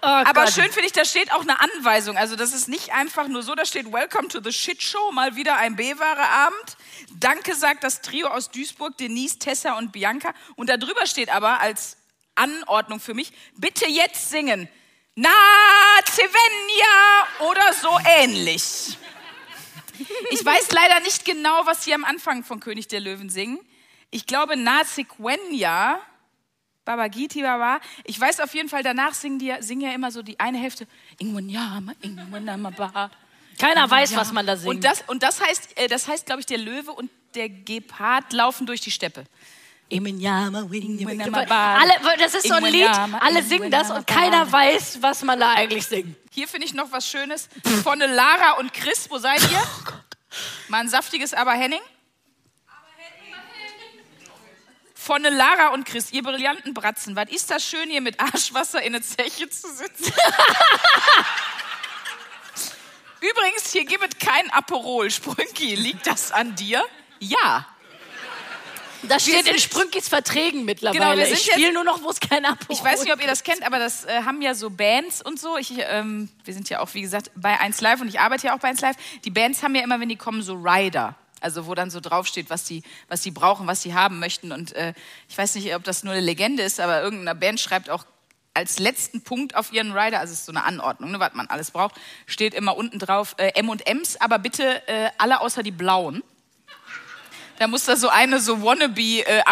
Oh 0.00 0.06
Aber 0.06 0.46
schön 0.46 0.70
finde 0.70 0.86
ich, 0.86 0.92
da 0.92 1.04
steht 1.04 1.32
auch 1.32 1.40
eine 1.40 1.58
Anweisung. 1.60 2.16
Also 2.16 2.36
das 2.36 2.52
ist 2.52 2.68
nicht 2.68 2.92
einfach 2.92 3.26
nur 3.26 3.42
so, 3.42 3.56
da 3.56 3.66
steht 3.66 3.92
Welcome 3.92 4.28
to 4.28 4.40
the 4.40 4.52
Shit 4.52 4.80
Show, 4.80 5.10
mal 5.10 5.34
wieder 5.34 5.56
ein 5.56 5.74
B-Ware-Abend. 5.74 6.76
Danke 7.18 7.56
sagt 7.56 7.82
das 7.82 8.00
Trio 8.00 8.28
aus 8.28 8.52
Duisburg, 8.52 8.96
Denise, 8.96 9.40
Tessa 9.40 9.76
und 9.76 9.90
Bianca. 9.90 10.32
Und 10.54 10.70
da 10.70 10.76
drüber 10.76 11.04
steht 11.04 11.30
aber 11.30 11.58
als 11.58 11.96
Anordnung 12.36 13.00
für 13.00 13.14
mich, 13.14 13.32
bitte 13.56 13.88
jetzt 13.88 14.30
singen. 14.30 14.68
Na, 15.16 15.30
Cevenja 16.06 17.26
oder 17.40 17.72
so 17.72 17.90
ähnlich. 18.04 18.96
Ich 20.30 20.44
weiß 20.44 20.70
leider 20.72 21.00
nicht 21.00 21.24
genau, 21.24 21.62
was 21.66 21.84
sie 21.84 21.94
am 21.94 22.04
Anfang 22.04 22.44
von 22.44 22.60
König 22.60 22.88
der 22.88 23.00
Löwen 23.00 23.30
singen. 23.30 23.58
Ich 24.10 24.26
glaube, 24.26 24.56
Na 24.56 24.84
Sequenja, 24.84 25.98
Babagiti 26.84 27.42
Baba. 27.42 27.80
Ich 28.04 28.18
weiß 28.18 28.40
auf 28.40 28.54
jeden 28.54 28.68
Fall, 28.68 28.82
danach 28.82 29.12
singen 29.14 29.38
die 29.38 29.46
ja- 29.46 29.60
singen 29.62 29.82
ja 29.82 29.92
immer 29.92 30.10
so 30.10 30.22
die 30.22 30.38
eine 30.40 30.58
Hälfte. 30.58 30.86
Ingwenyama, 31.18 31.92
Ingwenyama 32.00 32.70
Ba. 32.70 33.10
Keiner 33.58 33.90
weiß, 33.90 34.14
was 34.16 34.32
man 34.32 34.46
da 34.46 34.56
singt. 34.56 34.74
Und 34.76 34.84
das, 34.84 35.02
und 35.08 35.22
das 35.22 35.40
heißt, 35.40 35.76
äh, 35.78 35.88
das 35.88 36.06
heißt, 36.08 36.26
glaube 36.26 36.40
ich, 36.40 36.46
der 36.46 36.58
Löwe 36.58 36.92
und 36.92 37.10
der 37.34 37.48
Gepard 37.48 38.32
laufen 38.32 38.66
durch 38.66 38.80
die 38.80 38.90
Steppe. 38.90 39.24
Alle, 41.80 41.92
das 42.18 42.34
ist 42.34 42.46
so 42.46 42.54
ein 42.54 42.64
Lied, 42.66 42.88
alle 43.20 43.42
singen 43.42 43.70
das 43.70 43.90
und 43.90 44.06
keiner 44.06 44.50
weiß, 44.50 44.98
was 45.02 45.22
man 45.24 45.40
da 45.40 45.52
eigentlich 45.54 45.86
singt. 45.86 46.14
Hier 46.38 46.46
finde 46.46 46.68
ich 46.68 46.72
noch 46.72 46.92
was 46.92 47.04
Schönes. 47.04 47.48
Von 47.82 47.98
Lara 47.98 48.58
und 48.60 48.72
Chris, 48.72 49.10
wo 49.10 49.18
seid 49.18 49.42
ihr? 49.50 49.60
Mal 50.68 50.82
ein 50.82 50.88
saftiges 50.88 51.34
Aber 51.34 51.50
Henning. 51.50 51.80
Von 54.94 55.24
Lara 55.24 55.70
und 55.74 55.84
Chris, 55.84 56.12
ihr 56.12 56.22
brillanten 56.22 56.74
Bratzen. 56.74 57.16
Was 57.16 57.28
ist 57.30 57.50
das 57.50 57.64
schön, 57.64 57.90
hier 57.90 58.00
mit 58.00 58.20
Arschwasser 58.20 58.80
in 58.80 58.92
der 58.92 59.02
Zeche 59.02 59.50
zu 59.50 59.68
sitzen? 59.74 60.12
Übrigens, 63.20 63.72
hier 63.72 63.84
gibt 63.84 64.04
es 64.04 64.24
kein 64.24 64.48
Aperol. 64.52 65.10
Sprünki, 65.10 65.74
liegt 65.74 66.06
das 66.06 66.30
an 66.30 66.54
dir? 66.54 66.84
Ja. 67.18 67.66
Das 69.02 69.22
steht 69.22 69.46
in 69.46 69.58
Sprünkis 69.58 70.08
Verträgen 70.08 70.60
Genau, 70.60 70.64
mittlerweile. 70.64 71.18
wir 71.20 71.26
sind 71.26 71.38
ich 71.38 71.52
spiele 71.52 71.72
nur 71.72 71.84
noch, 71.84 72.02
wo 72.02 72.10
es 72.10 72.20
kein 72.20 72.44
Abo 72.44 72.58
Ich 72.68 72.82
weiß 72.82 73.02
nicht, 73.04 73.12
ob 73.12 73.20
ihr 73.20 73.26
das 73.26 73.42
kennt, 73.42 73.64
aber 73.64 73.78
das 73.78 74.04
äh, 74.04 74.22
haben 74.24 74.42
ja 74.42 74.54
so 74.54 74.70
Bands 74.70 75.22
und 75.22 75.38
so. 75.38 75.56
Ich, 75.56 75.72
ähm, 75.76 76.28
wir 76.44 76.54
sind 76.54 76.68
ja 76.68 76.80
auch, 76.80 76.92
wie 76.94 77.02
gesagt, 77.02 77.30
bei 77.34 77.58
1 77.60 77.80
Live 77.80 78.00
und 78.00 78.08
ich 78.08 78.20
arbeite 78.20 78.48
ja 78.48 78.56
auch 78.56 78.60
bei 78.60 78.68
1 78.68 78.80
Live. 78.80 78.96
Die 79.24 79.30
Bands 79.30 79.62
haben 79.62 79.74
ja 79.74 79.82
immer, 79.82 80.00
wenn 80.00 80.08
die 80.08 80.16
kommen, 80.16 80.42
so 80.42 80.54
Rider. 80.54 81.14
Also 81.40 81.66
wo 81.66 81.74
dann 81.74 81.90
so 81.90 82.00
draufsteht, 82.00 82.50
was 82.50 82.64
die, 82.64 82.82
was 83.08 83.22
die 83.22 83.30
brauchen, 83.30 83.66
was 83.66 83.82
sie 83.82 83.94
haben 83.94 84.18
möchten. 84.18 84.50
Und 84.50 84.72
äh, 84.72 84.92
ich 85.28 85.38
weiß 85.38 85.54
nicht, 85.54 85.74
ob 85.74 85.84
das 85.84 86.02
nur 86.02 86.12
eine 86.12 86.22
Legende 86.22 86.62
ist, 86.62 86.80
aber 86.80 87.02
irgendeine 87.02 87.38
Band 87.38 87.60
schreibt 87.60 87.90
auch 87.90 88.04
als 88.54 88.80
letzten 88.80 89.22
Punkt 89.22 89.54
auf 89.54 89.72
ihren 89.72 89.92
Rider, 89.92 90.18
also 90.18 90.32
es 90.32 90.40
ist 90.40 90.46
so 90.46 90.52
eine 90.52 90.64
Anordnung, 90.64 91.12
ne, 91.12 91.20
was 91.20 91.32
man 91.34 91.46
alles 91.46 91.70
braucht, 91.70 91.94
steht 92.26 92.54
immer 92.54 92.76
unten 92.76 92.98
drauf 92.98 93.36
äh, 93.38 93.52
M&M's, 93.54 94.20
aber 94.20 94.40
bitte 94.40 94.82
äh, 94.88 95.10
alle 95.16 95.40
außer 95.40 95.62
die 95.62 95.70
blauen. 95.70 96.24
Da 97.58 97.66
muss 97.66 97.84
da 97.84 97.96
so 97.96 98.08
eine 98.08 98.40
so 98.40 98.62
wannabe 98.62 99.00
äh, 99.00 99.42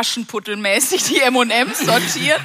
die 1.09 1.21
M&M's 1.21 1.81
sortieren. 1.81 2.43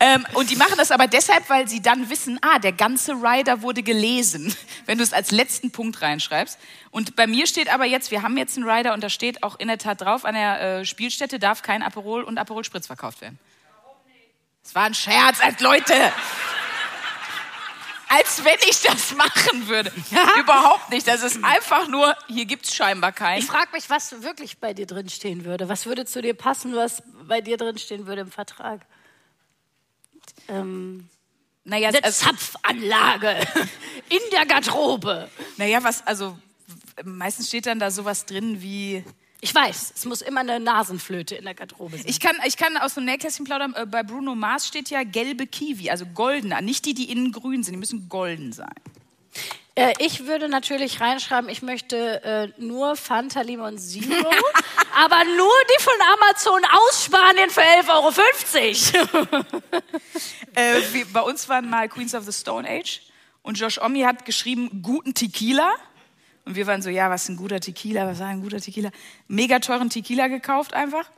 Ähm, 0.00 0.26
und 0.34 0.50
die 0.50 0.56
machen 0.56 0.74
das 0.76 0.90
aber 0.90 1.06
deshalb, 1.06 1.48
weil 1.48 1.66
sie 1.66 1.80
dann 1.80 2.10
wissen, 2.10 2.38
ah, 2.42 2.58
der 2.58 2.72
ganze 2.72 3.12
Rider 3.12 3.62
wurde 3.62 3.82
gelesen, 3.82 4.54
wenn 4.86 4.98
du 4.98 5.04
es 5.04 5.14
als 5.14 5.30
letzten 5.30 5.70
Punkt 5.70 6.02
reinschreibst. 6.02 6.58
Und 6.90 7.16
bei 7.16 7.26
mir 7.26 7.46
steht 7.46 7.72
aber 7.72 7.86
jetzt, 7.86 8.10
wir 8.10 8.22
haben 8.22 8.36
jetzt 8.36 8.58
einen 8.58 8.68
Rider 8.68 8.92
und 8.92 9.02
da 9.02 9.08
steht 9.08 9.42
auch 9.42 9.58
in 9.58 9.68
der 9.68 9.78
Tat 9.78 10.02
drauf, 10.02 10.26
an 10.26 10.34
der 10.34 10.60
äh, 10.60 10.84
Spielstätte 10.84 11.38
darf 11.38 11.62
kein 11.62 11.82
Aperol 11.82 12.22
und 12.22 12.36
Aperol 12.36 12.64
Spritz 12.64 12.86
verkauft 12.86 13.22
werden. 13.22 13.38
Das 14.62 14.74
war 14.74 14.84
ein 14.84 14.94
Scherz, 14.94 15.40
als 15.40 15.60
Leute. 15.60 15.94
Als 18.08 18.44
wenn 18.44 18.58
ich 18.68 18.80
das 18.82 19.14
machen 19.14 19.66
würde. 19.68 19.92
Überhaupt 20.38 20.90
nicht. 20.90 21.06
Das 21.08 21.22
ist 21.22 21.42
einfach 21.42 21.88
nur, 21.88 22.14
hier 22.28 22.44
gibt 22.44 22.66
es 22.66 22.74
scheinbar 22.74 23.10
Ich 23.10 23.16
keinen. 23.16 23.42
frage 23.42 23.70
mich, 23.72 23.88
was 23.90 24.22
wirklich 24.22 24.58
bei 24.58 24.72
dir 24.74 24.86
drin 24.86 25.08
stehen 25.08 25.44
würde. 25.44 25.68
Was 25.68 25.86
würde 25.86 26.04
zu 26.04 26.22
dir 26.22 26.34
passen, 26.34 26.74
was 26.76 27.02
bei 27.26 27.40
dir 27.40 27.56
drin 27.56 27.78
stehen 27.78 28.06
würde 28.06 28.22
im 28.22 28.30
Vertrag? 28.30 28.80
Ähm, 30.48 31.08
Naja, 31.64 31.88
eine 31.88 32.04
also, 32.04 32.26
Zapfanlage 32.26 33.36
in 34.10 34.20
der 34.32 34.46
Garderobe. 34.46 35.28
naja, 35.56 35.82
was, 35.82 36.06
also 36.06 36.38
meistens 37.04 37.48
steht 37.48 37.66
dann 37.66 37.78
da 37.78 37.90
sowas 37.90 38.26
drin 38.26 38.60
wie, 38.62 39.04
Ich 39.44 39.54
weiß, 39.54 39.92
es 39.94 40.06
muss 40.06 40.22
immer 40.22 40.40
eine 40.40 40.58
Nasenflöte 40.58 41.34
in 41.34 41.44
der 41.44 41.52
Garderobe 41.52 41.98
sein. 41.98 42.06
Ich 42.08 42.18
kann, 42.18 42.34
ich 42.46 42.56
kann 42.56 42.78
aus 42.78 42.94
dem 42.94 43.04
Nähkästchen 43.04 43.44
plaudern. 43.44 43.74
Äh, 43.74 43.84
Bei 43.84 44.02
Bruno 44.02 44.34
Mars 44.34 44.66
steht 44.66 44.88
ja 44.88 45.04
gelbe 45.04 45.46
Kiwi, 45.46 45.90
also 45.90 46.06
goldener. 46.06 46.62
Nicht 46.62 46.86
die, 46.86 46.94
die 46.94 47.12
innen 47.12 47.30
grün 47.30 47.62
sind, 47.62 47.74
die 47.74 47.78
müssen 47.78 48.08
golden 48.08 48.54
sein. 48.54 48.72
Äh, 49.74 49.92
ich 49.98 50.24
würde 50.24 50.48
natürlich 50.48 50.98
reinschreiben, 50.98 51.50
ich 51.50 51.60
möchte 51.60 52.24
äh, 52.24 52.48
nur 52.56 52.96
Fanta 52.96 53.42
Limon 53.42 53.76
Zero, 53.76 54.30
aber 54.96 55.24
nur 55.24 55.52
die 55.76 55.82
von 55.82 55.92
Amazon 56.14 56.62
aus 56.64 57.04
Spanien 57.04 57.50
für 57.50 57.60
11,50 57.60 59.14
Euro. 59.14 59.44
Äh, 60.56 60.80
wir, 60.92 61.04
bei 61.06 61.20
uns 61.20 61.48
waren 61.48 61.68
mal 61.68 61.88
Queens 61.88 62.14
of 62.14 62.24
the 62.24 62.32
Stone 62.32 62.66
Age 62.66 63.00
und 63.42 63.58
Josh 63.58 63.78
Omi 63.78 64.02
hat 64.02 64.24
geschrieben, 64.24 64.82
guten 64.82 65.12
Tequila. 65.12 65.74
Und 66.44 66.56
wir 66.56 66.66
waren 66.66 66.82
so, 66.82 66.90
ja, 66.90 67.10
was 67.10 67.24
ist 67.24 67.30
ein 67.30 67.36
guter 67.36 67.60
Tequila? 67.60 68.06
Was 68.06 68.20
war 68.20 68.28
ein 68.28 68.42
guter 68.42 68.60
Tequila? 68.60 68.90
Mega 69.28 69.58
teuren 69.60 69.90
Tequila 69.90 70.28
gekauft 70.28 70.74
einfach. 70.74 71.10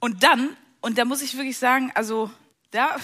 Und 0.00 0.22
dann, 0.22 0.56
und 0.80 0.98
da 0.98 1.04
muss 1.04 1.22
ich 1.22 1.36
wirklich 1.36 1.56
sagen, 1.56 1.90
also 1.94 2.30
da, 2.70 2.96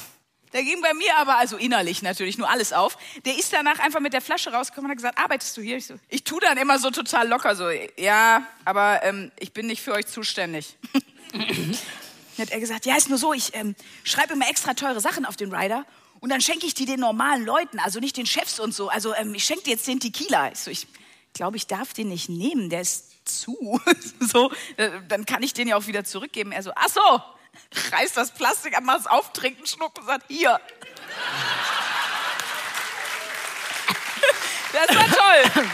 Da 0.53 0.61
ging 0.61 0.83
bei 0.83 0.93
mir 0.93 1.17
aber, 1.17 1.39
also 1.39 1.57
innerlich 1.57 2.03
natürlich, 2.03 2.37
nur 2.37 2.49
alles 2.49 2.75
auf. 2.75 2.99
Der 3.25 3.39
ist 3.39 3.53
danach 3.55 3.79
einfach 3.79 4.01
mit 4.01 4.13
der 4.13 4.21
Flasche 4.21 4.53
rausgekommen 4.53 4.87
und 4.87 4.91
hat 4.91 4.99
gesagt, 4.99 5.19
arbeitest 5.19 5.57
du 5.57 5.63
hier? 5.63 5.79
Ich, 5.79 5.87
so, 5.87 5.95
ich 6.11 6.25
tu 6.25 6.39
dann 6.41 6.59
immer 6.59 6.79
so 6.79 6.91
total 6.91 7.27
locker 7.27 7.57
so, 7.57 7.71
ja, 7.97 8.47
aber 8.67 9.03
ähm, 9.03 9.33
ich 9.41 9.55
bin 9.55 9.67
nicht 9.67 9.81
für 9.81 9.93
euch 9.93 10.07
zuständig. 10.07 10.77
dann 11.33 11.79
hat 12.39 12.51
er 12.51 12.61
gesagt, 12.61 12.85
ja, 12.85 12.97
ist 12.97 13.09
nur 13.09 13.17
so, 13.17 13.33
ich 13.33 13.55
ähm, 13.55 13.75
schreibe 14.05 14.35
immer 14.35 14.49
extra 14.49 14.75
teure 14.75 15.01
Sachen 15.01 15.25
auf 15.25 15.37
den 15.37 15.55
Rider 15.55 15.87
und 16.21 16.29
dann 16.29 16.43
schenke 16.43 16.67
ich 16.67 16.75
die 16.75 16.85
den 16.85 17.01
normalen 17.01 17.47
Leuten, 17.47 17.79
also 17.79 17.99
nicht 17.99 18.19
den 18.19 18.27
Chefs 18.27 18.61
und 18.61 18.75
so. 18.75 18.91
Also 18.91 19.15
ähm, 19.15 19.35
ich 19.35 19.45
schenke 19.45 19.65
dir 19.65 19.71
jetzt 19.71 19.89
den 19.89 20.01
Tequila. 20.01 20.53
Ich 20.53 20.59
so, 20.59 20.71
ich 20.71 20.87
glaube, 21.33 21.57
ich 21.57 21.67
darf 21.67 21.93
den 21.93 22.09
nicht 22.09 22.29
nehmen, 22.29 22.71
der 22.71 22.81
ist 22.81 23.13
zu. 23.29 23.81
so, 24.21 24.51
äh, 24.77 24.91
dann 25.09 25.27
kann 25.27 25.43
ich 25.43 25.55
den 25.55 25.69
ja 25.69 25.77
auch 25.77 25.87
wieder 25.87 26.05
zurückgeben. 26.05 26.53
Er 26.53 26.63
so, 26.63 26.73
ach 26.75 26.89
so, 26.89 27.23
reißt 27.93 28.17
das 28.17 28.33
Plastik 28.33 28.77
an, 28.77 28.85
macht 28.85 29.01
es 29.01 29.07
auf, 29.07 29.33
trinkt 29.33 29.59
einen 29.59 29.67
Schluck 29.67 29.99
und 29.99 30.07
sagt, 30.07 30.25
hier. 30.29 30.61
Das 34.73 34.97
war 34.97 35.07
toll. 35.07 35.67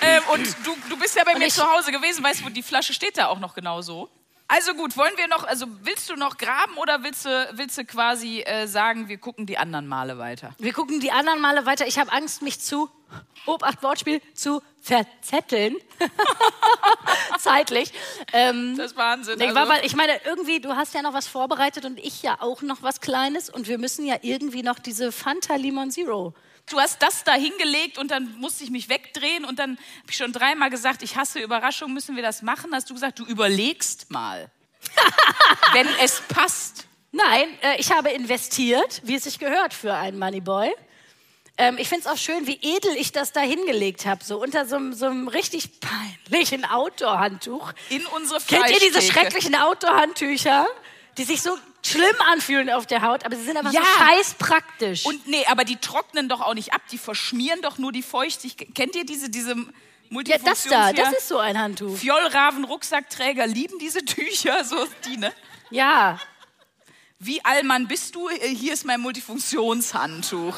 ähm, 0.00 0.22
und 0.32 0.56
du, 0.64 0.74
du 0.88 0.96
bist 0.96 1.14
ja 1.14 1.24
bei 1.24 1.38
mir 1.38 1.50
zu 1.50 1.62
Hause 1.62 1.92
gewesen, 1.92 2.24
weißt 2.24 2.40
du, 2.40 2.48
die 2.48 2.62
Flasche 2.62 2.94
steht 2.94 3.18
da 3.18 3.26
auch 3.26 3.38
noch 3.38 3.54
genau 3.54 3.82
so. 3.82 4.08
Also 4.54 4.74
gut, 4.74 4.98
wollen 4.98 5.14
wir 5.16 5.28
noch, 5.28 5.44
also 5.44 5.64
willst 5.80 6.10
du 6.10 6.14
noch 6.14 6.36
graben 6.36 6.76
oder 6.76 7.02
willst 7.02 7.24
du, 7.24 7.48
willst 7.52 7.78
du 7.78 7.86
quasi 7.86 8.42
äh, 8.42 8.66
sagen, 8.66 9.08
wir 9.08 9.16
gucken 9.16 9.46
die 9.46 9.56
anderen 9.56 9.86
Male 9.86 10.18
weiter? 10.18 10.54
Wir 10.58 10.74
gucken 10.74 11.00
die 11.00 11.10
anderen 11.10 11.40
Male 11.40 11.64
weiter. 11.64 11.86
Ich 11.86 11.98
habe 11.98 12.12
Angst, 12.12 12.42
mich 12.42 12.60
zu, 12.60 12.90
Obacht 13.46 13.82
Wortspiel, 13.82 14.20
zu 14.34 14.60
verzetteln. 14.82 15.76
Zeitlich. 17.38 17.94
Ähm, 18.34 18.76
das 18.76 18.90
ist 18.90 18.96
Wahnsinn. 18.98 19.40
Also. 19.40 19.54
War, 19.54 19.70
weil 19.70 19.86
ich 19.86 19.96
meine, 19.96 20.20
irgendwie, 20.26 20.60
du 20.60 20.76
hast 20.76 20.92
ja 20.92 21.00
noch 21.00 21.14
was 21.14 21.26
vorbereitet 21.26 21.86
und 21.86 21.98
ich 21.98 22.22
ja 22.22 22.36
auch 22.40 22.60
noch 22.60 22.82
was 22.82 23.00
Kleines 23.00 23.48
und 23.48 23.68
wir 23.68 23.78
müssen 23.78 24.04
ja 24.04 24.16
irgendwie 24.20 24.62
noch 24.62 24.78
diese 24.78 25.12
Fanta 25.12 25.56
Limon 25.56 25.90
Zero 25.90 26.34
du 26.70 26.78
hast 26.78 27.02
das 27.02 27.24
da 27.24 27.34
hingelegt 27.34 27.98
und 27.98 28.10
dann 28.10 28.36
musste 28.38 28.64
ich 28.64 28.70
mich 28.70 28.88
wegdrehen 28.88 29.44
und 29.44 29.58
dann 29.58 29.72
habe 29.72 30.10
ich 30.10 30.16
schon 30.16 30.32
dreimal 30.32 30.70
gesagt, 30.70 31.02
ich 31.02 31.16
hasse 31.16 31.40
Überraschungen, 31.40 31.94
müssen 31.94 32.16
wir 32.16 32.22
das 32.22 32.42
machen? 32.42 32.74
Hast 32.74 32.88
du 32.90 32.94
gesagt, 32.94 33.18
du 33.18 33.24
überlegst 33.24 34.10
mal, 34.10 34.50
wenn 35.72 35.88
es 36.02 36.20
passt. 36.28 36.86
Nein, 37.10 37.46
äh, 37.62 37.78
ich 37.78 37.92
habe 37.92 38.10
investiert, 38.10 39.02
wie 39.04 39.16
es 39.16 39.24
sich 39.24 39.38
gehört 39.38 39.74
für 39.74 39.94
einen 39.94 40.18
Moneyboy. 40.18 40.72
Ähm, 41.58 41.76
ich 41.78 41.88
finde 41.88 42.06
es 42.06 42.12
auch 42.12 42.16
schön, 42.16 42.46
wie 42.46 42.58
edel 42.62 42.96
ich 42.96 43.12
das 43.12 43.32
da 43.32 43.40
hingelegt 43.40 44.06
habe, 44.06 44.24
so 44.24 44.40
unter 44.40 44.64
so, 44.64 44.78
so, 44.92 45.06
einem 45.06 45.28
richtig 45.28 45.80
peinlichen 45.80 46.64
Outdoor-Handtuch. 46.64 47.72
In 47.90 48.06
unsere 48.06 48.40
Kennt 48.40 48.70
ihr 48.70 48.80
diese 48.80 49.02
schrecklichen 49.02 49.54
Outdoor-Handtücher, 49.54 50.66
die 51.18 51.24
sich 51.24 51.42
so 51.42 51.50
schlimm 51.84 52.16
anfühlen 52.30 52.70
auf 52.70 52.86
der 52.86 53.02
Haut, 53.02 53.24
aber 53.24 53.36
sie 53.36 53.44
sind 53.44 53.56
einfach 53.56 53.72
ja. 53.72 53.80
so 53.80 53.86
scheiß 53.86 54.34
praktisch. 54.34 55.04
Und 55.04 55.26
nee, 55.26 55.44
aber 55.46 55.64
die 55.64 55.76
trocknen 55.76 56.28
doch 56.28 56.40
auch 56.40 56.54
nicht 56.54 56.72
ab, 56.72 56.82
die 56.90 56.98
verschmieren 56.98 57.60
doch 57.62 57.78
nur 57.78 57.92
die 57.92 58.02
Feuchtigkeit. 58.02 58.74
Kennt 58.74 58.94
ihr 58.94 59.04
diese, 59.04 59.30
diese 59.30 59.56
ja, 60.26 60.36
das 60.44 60.64
da, 60.64 60.92
das 60.92 61.12
ist 61.12 61.28
so 61.28 61.38
ein 61.38 61.58
Handtuch. 61.58 61.96
Fjollraven 61.96 62.64
Rucksackträger 62.64 63.46
lieben 63.46 63.78
diese 63.78 64.04
Tücher, 64.04 64.62
so 64.62 64.86
die, 65.06 65.16
ne? 65.16 65.32
Ja. 65.70 66.20
Wie 67.18 67.42
Allmann 67.44 67.88
bist 67.88 68.14
du? 68.14 68.28
Hier 68.28 68.74
ist 68.74 68.84
mein 68.84 69.00
Multifunktionshandtuch. 69.00 70.56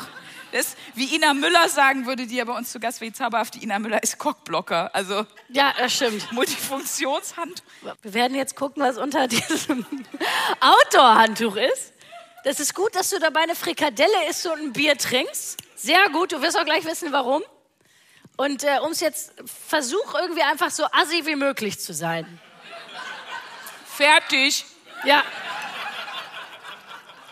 Das, 0.55 0.77
wie 0.95 1.17
Ina 1.17 1.35
Müller 1.35 1.69
sagen 1.69 2.07
würde, 2.07 2.29
die 2.29 2.37
ja 2.37 2.45
bei 2.45 2.57
uns 2.57 2.71
zu 2.71 2.79
Gast 2.79 3.01
war, 3.01 3.13
zauberhaft, 3.13 3.61
Ina 3.61 3.81
Müller 3.81 4.01
ist 4.05 4.19
Cockblocker. 4.19 4.95
Also 4.95 5.27
ja, 5.49 5.75
das 5.77 5.95
stimmt. 5.95 6.31
Multifunktionshand. 6.31 7.65
Wir 8.03 8.15
werden 8.15 8.37
jetzt 8.37 8.55
gucken, 8.55 8.81
was 8.81 8.97
unter 8.97 9.27
diesem 9.27 9.85
Outdoor-Handtuch 10.61 11.57
ist. 11.57 11.93
Das 12.45 12.61
ist 12.61 12.73
gut, 12.73 12.95
dass 12.95 13.11
du 13.11 13.19
dabei 13.19 13.41
eine 13.41 13.57
Frikadelle 13.57 14.29
isst 14.31 14.47
und 14.47 14.61
ein 14.61 14.73
Bier 14.73 14.97
trinkst. 14.97 15.59
Sehr 15.75 16.09
gut, 16.11 16.31
du 16.31 16.41
wirst 16.41 16.57
auch 16.57 16.65
gleich 16.65 16.85
wissen, 16.85 17.11
warum. 17.11 17.43
Und 18.37 18.63
äh, 18.63 18.79
um 18.85 18.93
es 18.93 19.01
jetzt, 19.01 19.33
versuch 19.45 20.15
irgendwie 20.15 20.43
einfach 20.43 20.71
so 20.71 20.85
assi 20.93 21.27
wie 21.27 21.35
möglich 21.35 21.81
zu 21.81 21.93
sein. 21.93 22.39
Fertig. 23.87 24.65
Ja. 25.05 25.25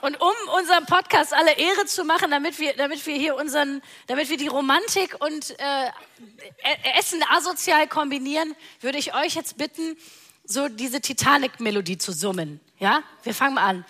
Und 0.03 0.21
um 0.21 0.33
unserem 0.59 0.85
Podcast 0.85 1.33
alle 1.33 1.57
Ehre 1.57 1.87
zu 1.87 2.03
machen, 2.05 2.33
damit 2.33 2.59
wir, 2.59 2.75
damit 2.75 3.07
wir 3.07 3.15
hier 3.15 3.37
unseren, 3.37 3.81
damit 4.09 4.29
wir 4.31 4.37
die 4.37 4.49
Romantik 4.49 5.17
und 5.21 5.51
äh, 5.61 5.87
e-, 5.87 6.99
Essen 6.99 7.23
asozial 7.31 7.87
kombinieren, 7.87 8.57
würde 8.81 8.99
ich 8.99 9.15
euch 9.15 9.37
jetzt 9.37 9.59
bitten, 9.59 9.97
so 10.45 10.69
diese 10.69 11.01
Titanic-Melodie 11.01 11.99
zu 11.99 12.11
summen. 12.11 12.59
Ja? 12.81 13.05
Wir 13.23 13.33
fangen 13.33 13.55
mal 13.55 13.63
an. 13.63 13.85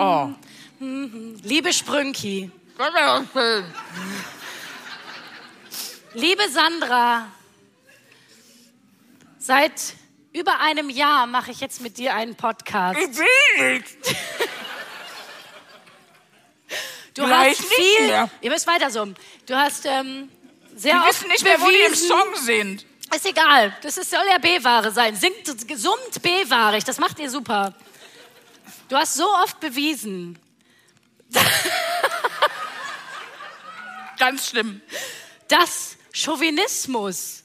Oh. 0.00 0.30
Liebe 1.44 1.72
Sprünki. 1.72 2.50
Liebe 6.14 6.48
Sandra. 6.50 7.28
Seit 9.38 9.94
über 10.32 10.60
einem 10.60 10.90
Jahr 10.90 11.26
mache 11.26 11.50
ich 11.50 11.60
jetzt 11.60 11.80
mit 11.80 11.98
dir 11.98 12.14
einen 12.14 12.34
Podcast. 12.34 12.98
Ich 12.98 13.16
will 13.18 13.78
nicht. 13.78 13.86
Du 17.14 17.24
Gleich 17.24 17.58
hast 17.58 17.74
viel. 17.74 18.06
Mehr. 18.06 18.30
Ihr 18.40 18.50
müsst 18.50 18.66
weiter 18.66 18.90
summen. 18.90 19.14
Du 19.46 19.54
hast 19.54 19.84
ähm, 19.84 20.30
sehr 20.74 20.94
Wir 20.94 21.08
wissen 21.08 21.28
nicht 21.28 21.44
mehr, 21.44 21.60
wo 21.60 21.68
die 21.68 21.80
im 21.86 21.94
Song 21.94 22.34
sind. 22.36 22.86
Ist 23.14 23.26
egal. 23.26 23.76
Das 23.82 23.98
ist, 23.98 24.10
soll 24.10 24.24
ja 24.26 24.38
B-Ware 24.38 24.90
sein. 24.90 25.14
Singt, 25.14 25.46
summt 25.78 26.22
B-Wahrig. 26.22 26.84
Das 26.84 26.96
macht 26.98 27.18
ihr 27.18 27.28
super. 27.28 27.74
Du 28.88 28.96
hast 28.96 29.14
so 29.14 29.28
oft 29.42 29.60
bewiesen. 29.60 30.38
Ganz 34.18 34.48
schlimm. 34.48 34.80
Dass 35.48 35.96
Chauvinismus 36.14 37.42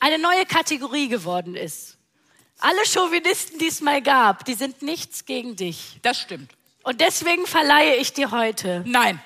eine 0.00 0.18
neue 0.18 0.44
Kategorie 0.44 1.08
geworden 1.08 1.54
ist. 1.54 1.91
Alle 2.62 2.86
Chauvinisten, 2.86 3.58
die 3.58 3.66
es 3.66 3.80
mal 3.80 4.00
gab, 4.00 4.44
die 4.44 4.54
sind 4.54 4.82
nichts 4.82 5.24
gegen 5.24 5.56
dich. 5.56 5.98
Das 6.02 6.20
stimmt. 6.20 6.52
Und 6.84 7.00
deswegen 7.00 7.44
verleihe 7.44 7.96
ich 7.96 8.12
dir 8.12 8.30
heute. 8.30 8.84
Nein. 8.86 9.20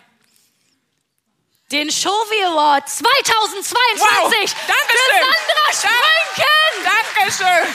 Den 1.70 1.90
Chauvi 1.90 2.44
Award 2.44 2.88
2022 2.88 3.74
wow. 3.98 4.32
Dankeschön. 4.32 4.54
für 4.72 5.20
Sandra 5.20 5.72
Sprünken. 5.72 6.84
Dankeschön. 6.84 7.74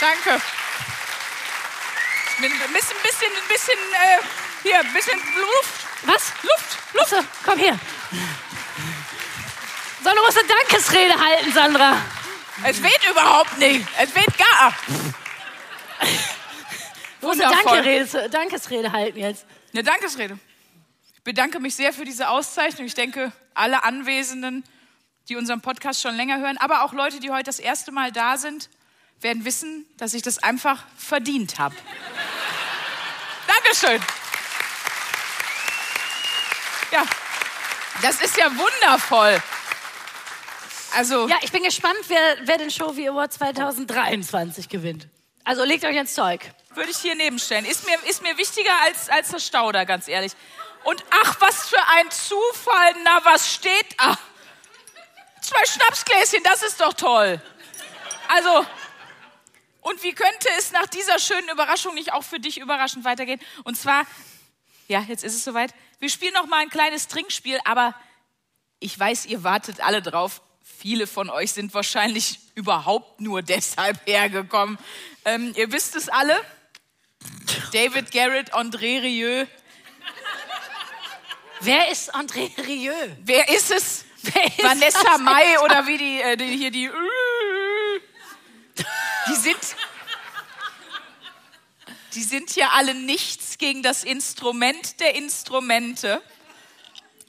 Danke. 0.00 0.42
Ein 2.38 2.72
bisschen, 2.72 2.96
bisschen, 3.02 3.32
ein 3.36 3.48
bisschen, 3.48 3.78
äh, 3.78 4.18
hier, 4.62 4.80
ein 4.80 4.92
bisschen 4.94 5.18
Luft. 5.18 5.74
Was? 6.04 6.32
Luft, 6.42 6.94
Luft. 6.94 7.12
Achso, 7.12 7.28
komm 7.44 7.58
hier. 7.58 7.78
Soll 10.02 10.14
du 10.14 10.22
musst 10.22 10.38
eine 10.38 10.48
Dankesrede 10.48 11.20
halten, 11.20 11.52
Sandra. 11.52 11.98
Es 12.64 12.82
weht 12.82 13.10
überhaupt 13.10 13.58
nicht. 13.58 13.86
Es 13.98 14.14
weht 14.14 14.38
gar. 14.38 14.74
Du 17.20 17.26
musst 17.28 17.42
eine 17.42 17.54
Dankesrede, 17.54 18.30
Dankesrede 18.30 18.92
halten 18.92 19.18
jetzt. 19.18 19.46
Eine 19.72 19.82
Dankesrede. 19.82 20.38
Ich 21.14 21.22
bedanke 21.22 21.60
mich 21.60 21.74
sehr 21.74 21.92
für 21.92 22.04
diese 22.04 22.28
Auszeichnung. 22.28 22.86
Ich 22.86 22.94
denke, 22.94 23.32
alle 23.54 23.84
Anwesenden, 23.84 24.64
die 25.28 25.36
unseren 25.36 25.60
Podcast 25.60 26.00
schon 26.00 26.16
länger 26.16 26.38
hören, 26.38 26.58
aber 26.58 26.82
auch 26.82 26.92
Leute, 26.92 27.20
die 27.20 27.30
heute 27.30 27.44
das 27.44 27.58
erste 27.58 27.92
Mal 27.92 28.12
da 28.12 28.36
sind, 28.36 28.68
werden 29.20 29.44
wissen, 29.44 29.86
dass 29.98 30.14
ich 30.14 30.22
das 30.22 30.42
einfach 30.42 30.84
verdient 30.96 31.58
habe. 31.58 31.76
Dankeschön. 33.46 34.00
Ja, 36.90 37.04
das 38.02 38.20
ist 38.20 38.36
ja 38.36 38.46
wundervoll. 38.46 39.42
Also 40.96 41.28
ja, 41.28 41.36
ich 41.42 41.52
bin 41.52 41.62
gespannt, 41.62 41.98
wer, 42.08 42.36
wer 42.44 42.58
den 42.58 42.70
Shovi 42.70 43.08
Award 43.08 43.32
2023 43.32 44.68
gewinnt. 44.68 45.08
Also 45.44 45.64
legt 45.64 45.84
euch 45.84 45.96
ins 45.96 46.14
Zeug. 46.14 46.52
Würde 46.74 46.90
ich 46.90 46.98
hier 46.98 47.14
nebenstellen. 47.14 47.64
Ist 47.64 47.86
mir, 47.86 47.98
ist 48.08 48.22
mir 48.22 48.36
wichtiger 48.38 48.72
als, 48.84 49.08
als 49.08 49.30
das 49.30 49.46
Stauder, 49.46 49.86
ganz 49.86 50.06
ehrlich. 50.08 50.32
Und 50.84 51.04
ach, 51.10 51.40
was 51.40 51.68
für 51.68 51.88
ein 51.96 52.10
Zufall. 52.10 52.94
Na, 53.04 53.20
was 53.24 53.52
steht? 53.52 53.86
Ach, 53.98 54.18
zwei 55.40 55.64
Schnapsgläschen, 55.66 56.42
das 56.44 56.62
ist 56.62 56.80
doch 56.80 56.92
toll. 56.92 57.40
Also, 58.28 58.66
und 59.80 60.02
wie 60.02 60.12
könnte 60.12 60.48
es 60.58 60.72
nach 60.72 60.86
dieser 60.86 61.18
schönen 61.18 61.48
Überraschung 61.48 61.94
nicht 61.94 62.12
auch 62.12 62.22
für 62.22 62.38
dich 62.38 62.58
überraschend 62.58 63.04
weitergehen? 63.04 63.40
Und 63.64 63.76
zwar, 63.76 64.06
ja, 64.88 65.00
jetzt 65.00 65.24
ist 65.24 65.34
es 65.34 65.44
soweit. 65.44 65.74
Wir 65.98 66.10
spielen 66.10 66.34
noch 66.34 66.46
mal 66.46 66.58
ein 66.58 66.70
kleines 66.70 67.08
Trinkspiel, 67.08 67.58
aber 67.64 67.94
ich 68.78 68.98
weiß, 68.98 69.26
ihr 69.26 69.42
wartet 69.42 69.80
alle 69.80 70.02
drauf. 70.02 70.42
Viele 70.78 71.06
von 71.06 71.30
euch 71.30 71.52
sind 71.52 71.74
wahrscheinlich 71.74 72.38
überhaupt 72.54 73.20
nur 73.20 73.42
deshalb 73.42 74.06
hergekommen. 74.06 74.78
Ähm, 75.24 75.52
ihr 75.56 75.72
wisst 75.72 75.96
es 75.96 76.08
alle. 76.08 76.38
David 77.72 78.10
Garrett, 78.10 78.54
André 78.54 79.02
Rieu. 79.02 79.46
Wer 81.60 81.90
ist 81.90 82.14
André 82.14 82.50
Rieu? 82.66 82.94
Wer 83.22 83.48
ist 83.50 83.70
es? 83.70 84.04
Wer 84.22 84.46
ist 84.46 84.62
Vanessa 84.62 85.18
Mai 85.18 85.60
oder 85.60 85.86
wie 85.86 85.98
die, 85.98 86.20
äh, 86.20 86.36
die 86.36 86.56
hier 86.56 86.70
die. 86.70 86.90
Die 89.28 89.36
sind. 89.36 89.58
Die 92.14 92.22
sind 92.22 92.56
ja 92.56 92.70
alle 92.70 92.94
nichts 92.94 93.58
gegen 93.58 93.82
das 93.82 94.02
Instrument 94.02 94.98
der 95.00 95.14
Instrumente. 95.14 96.22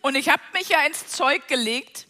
Und 0.01 0.15
ich 0.15 0.29
habe 0.29 0.41
mich 0.53 0.69
ja 0.69 0.83
ins 0.85 1.07
Zeug 1.07 1.47
gelegt. 1.47 2.07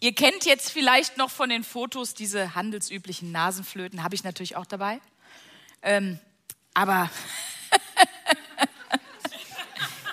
Ihr 0.00 0.14
kennt 0.14 0.44
jetzt 0.44 0.70
vielleicht 0.70 1.16
noch 1.16 1.30
von 1.30 1.48
den 1.48 1.64
Fotos 1.64 2.14
diese 2.14 2.54
handelsüblichen 2.54 3.32
Nasenflöten, 3.32 4.04
habe 4.04 4.14
ich 4.14 4.22
natürlich 4.22 4.54
auch 4.54 4.66
dabei. 4.66 5.00
Ähm, 5.82 6.20
aber 6.72 7.10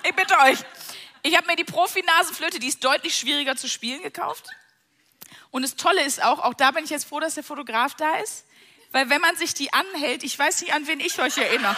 ich 0.03 0.15
bitte 0.15 0.39
euch, 0.39 0.57
ich 1.21 1.37
habe 1.37 1.45
mir 1.45 1.55
die 1.55 1.63
Profi-Nasenflöte, 1.63 2.57
die 2.57 2.67
ist 2.67 2.83
deutlich 2.83 3.15
schwieriger 3.15 3.55
zu 3.55 3.69
spielen, 3.69 4.01
gekauft. 4.01 4.47
Und 5.51 5.61
das 5.61 5.75
Tolle 5.75 6.03
ist 6.03 6.23
auch, 6.23 6.39
auch 6.39 6.55
da 6.55 6.71
bin 6.71 6.83
ich 6.83 6.89
jetzt 6.89 7.05
froh, 7.05 7.19
dass 7.19 7.35
der 7.35 7.43
Fotograf 7.43 7.93
da 7.93 8.15
ist, 8.15 8.45
weil 8.91 9.11
wenn 9.11 9.21
man 9.21 9.35
sich 9.35 9.53
die 9.53 9.71
anhält, 9.71 10.23
ich 10.23 10.37
weiß 10.37 10.61
nicht, 10.61 10.73
an 10.73 10.87
wen 10.87 10.99
ich 10.99 11.19
euch 11.19 11.37
erinnere. 11.37 11.77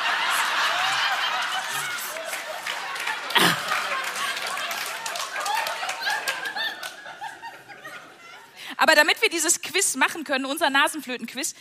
Aber 8.77 8.95
damit 8.95 9.21
wir 9.21 9.29
dieses 9.29 9.61
Quiz 9.61 9.95
machen 9.95 10.23
können, 10.23 10.45
unser 10.45 10.69
Nasenflöten-Quiz, 10.69 11.55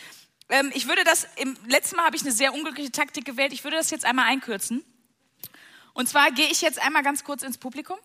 ähm, 0.49 0.71
ich 0.73 0.87
würde 0.87 1.03
das, 1.03 1.27
im 1.35 1.57
letzten 1.67 1.97
Mal 1.97 2.05
habe 2.05 2.15
ich 2.15 2.21
eine 2.21 2.31
sehr 2.31 2.53
unglückliche 2.53 2.91
Taktik 2.91 3.25
gewählt, 3.25 3.51
ich 3.53 3.63
würde 3.63 3.77
das 3.77 3.89
jetzt 3.89 4.05
einmal 4.05 4.25
einkürzen. 4.25 4.83
Und 5.93 6.07
zwar 6.07 6.31
gehe 6.31 6.47
ich 6.47 6.61
jetzt 6.61 6.79
einmal 6.79 7.03
ganz 7.03 7.23
kurz 7.23 7.41
ins 7.43 7.57
Publikum 7.57 7.97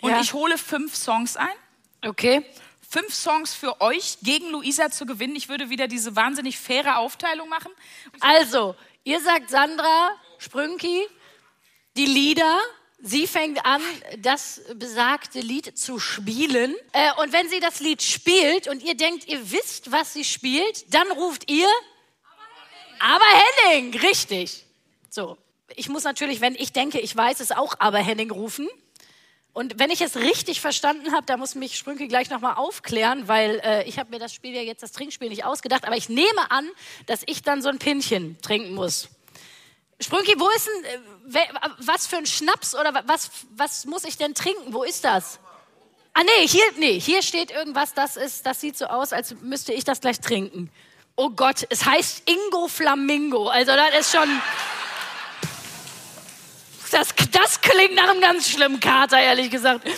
und 0.00 0.10
Ja. 0.10 0.20
ich 0.20 0.32
hole 0.32 0.56
fünf 0.58 0.96
Songs 0.96 1.36
ein. 1.36 1.54
Okay. 2.02 2.44
Fünf 2.88 3.14
Songs 3.14 3.54
für 3.54 3.80
euch 3.80 4.18
gegen 4.22 4.50
Luisa 4.50 4.90
zu 4.90 5.04
gewinnen. 5.06 5.36
Ich 5.36 5.48
würde 5.48 5.68
wieder 5.68 5.88
diese 5.88 6.16
wahnsinnig 6.16 6.58
faire 6.58 6.98
Aufteilung 6.98 7.48
machen. 7.48 7.72
Also, 8.20 8.76
ihr 9.04 9.20
sagt 9.20 9.50
Sandra, 9.50 10.10
Sprünki, 10.38 11.06
die 11.96 12.06
Lieder. 12.06 12.58
Sie 13.06 13.26
fängt 13.26 13.66
an, 13.66 13.82
das 14.18 14.62
besagte 14.76 15.40
Lied 15.40 15.76
zu 15.76 15.98
spielen. 15.98 16.74
Äh, 16.92 17.10
und 17.20 17.34
wenn 17.34 17.50
sie 17.50 17.60
das 17.60 17.80
Lied 17.80 18.00
spielt 18.00 18.66
und 18.66 18.82
ihr 18.82 18.96
denkt, 18.96 19.28
ihr 19.28 19.52
wisst, 19.52 19.92
was 19.92 20.14
sie 20.14 20.24
spielt, 20.24 20.94
dann 20.94 21.12
ruft 21.12 21.50
ihr 21.50 21.68
Aber 23.00 23.26
Henning, 23.68 23.94
richtig. 23.98 24.64
So. 25.10 25.36
Ich 25.76 25.90
muss 25.90 26.04
natürlich, 26.04 26.40
wenn 26.40 26.54
ich 26.54 26.72
denke, 26.72 26.98
ich 26.98 27.14
weiß 27.14 27.40
es 27.40 27.52
auch, 27.52 27.74
aber 27.78 27.98
Henning 27.98 28.30
rufen. 28.30 28.70
Und 29.52 29.78
wenn 29.78 29.90
ich 29.90 30.00
es 30.00 30.16
richtig 30.16 30.62
verstanden 30.62 31.12
habe, 31.12 31.26
da 31.26 31.36
muss 31.36 31.54
mich 31.54 31.76
Sprünke 31.76 32.08
gleich 32.08 32.30
nochmal 32.30 32.54
aufklären, 32.54 33.28
weil 33.28 33.60
äh, 33.62 33.84
ich 33.84 33.98
habe 33.98 34.08
mir 34.10 34.18
das 34.18 34.32
Spiel 34.32 34.54
ja 34.54 34.62
jetzt, 34.62 34.82
das 34.82 34.92
Trinkspiel 34.92 35.28
nicht 35.28 35.44
ausgedacht, 35.44 35.86
aber 35.86 35.98
ich 35.98 36.08
nehme 36.08 36.50
an, 36.50 36.66
dass 37.04 37.22
ich 37.26 37.42
dann 37.42 37.60
so 37.60 37.68
ein 37.68 37.78
Pinchen 37.78 38.40
trinken 38.40 38.72
muss. 38.72 39.10
Sprünki, 40.00 40.34
wo 40.38 40.48
ist 40.50 40.66
denn, 40.66 40.84
äh, 41.34 41.48
was 41.78 42.06
für 42.06 42.16
ein 42.16 42.26
Schnaps 42.26 42.74
oder 42.74 42.92
wa- 42.94 43.04
was, 43.06 43.30
was 43.56 43.84
muss 43.86 44.04
ich 44.04 44.16
denn 44.16 44.34
trinken? 44.34 44.72
Wo 44.72 44.82
ist 44.82 45.04
das? 45.04 45.38
Ah 46.14 46.22
nee, 46.22 46.46
hier, 46.46 46.64
nee, 46.76 46.98
hier 47.00 47.22
steht 47.22 47.50
irgendwas, 47.50 47.94
das 47.94 48.16
ist, 48.16 48.44
das 48.46 48.60
sieht 48.60 48.76
so 48.76 48.86
aus, 48.86 49.12
als 49.12 49.34
müsste 49.40 49.72
ich 49.72 49.84
das 49.84 50.00
gleich 50.00 50.20
trinken. 50.20 50.70
Oh 51.16 51.30
Gott, 51.30 51.66
es 51.70 51.84
heißt 51.84 52.28
Ingo 52.28 52.68
Flamingo. 52.68 53.48
Also 53.48 53.72
das 53.74 53.94
ist 54.00 54.12
schon, 54.16 54.28
das, 56.90 57.08
das 57.32 57.60
klingt 57.60 57.94
nach 57.94 58.08
einem 58.08 58.20
ganz 58.20 58.48
schlimmen 58.48 58.80
Kater, 58.80 59.18
ehrlich 59.20 59.50
gesagt. 59.50 59.88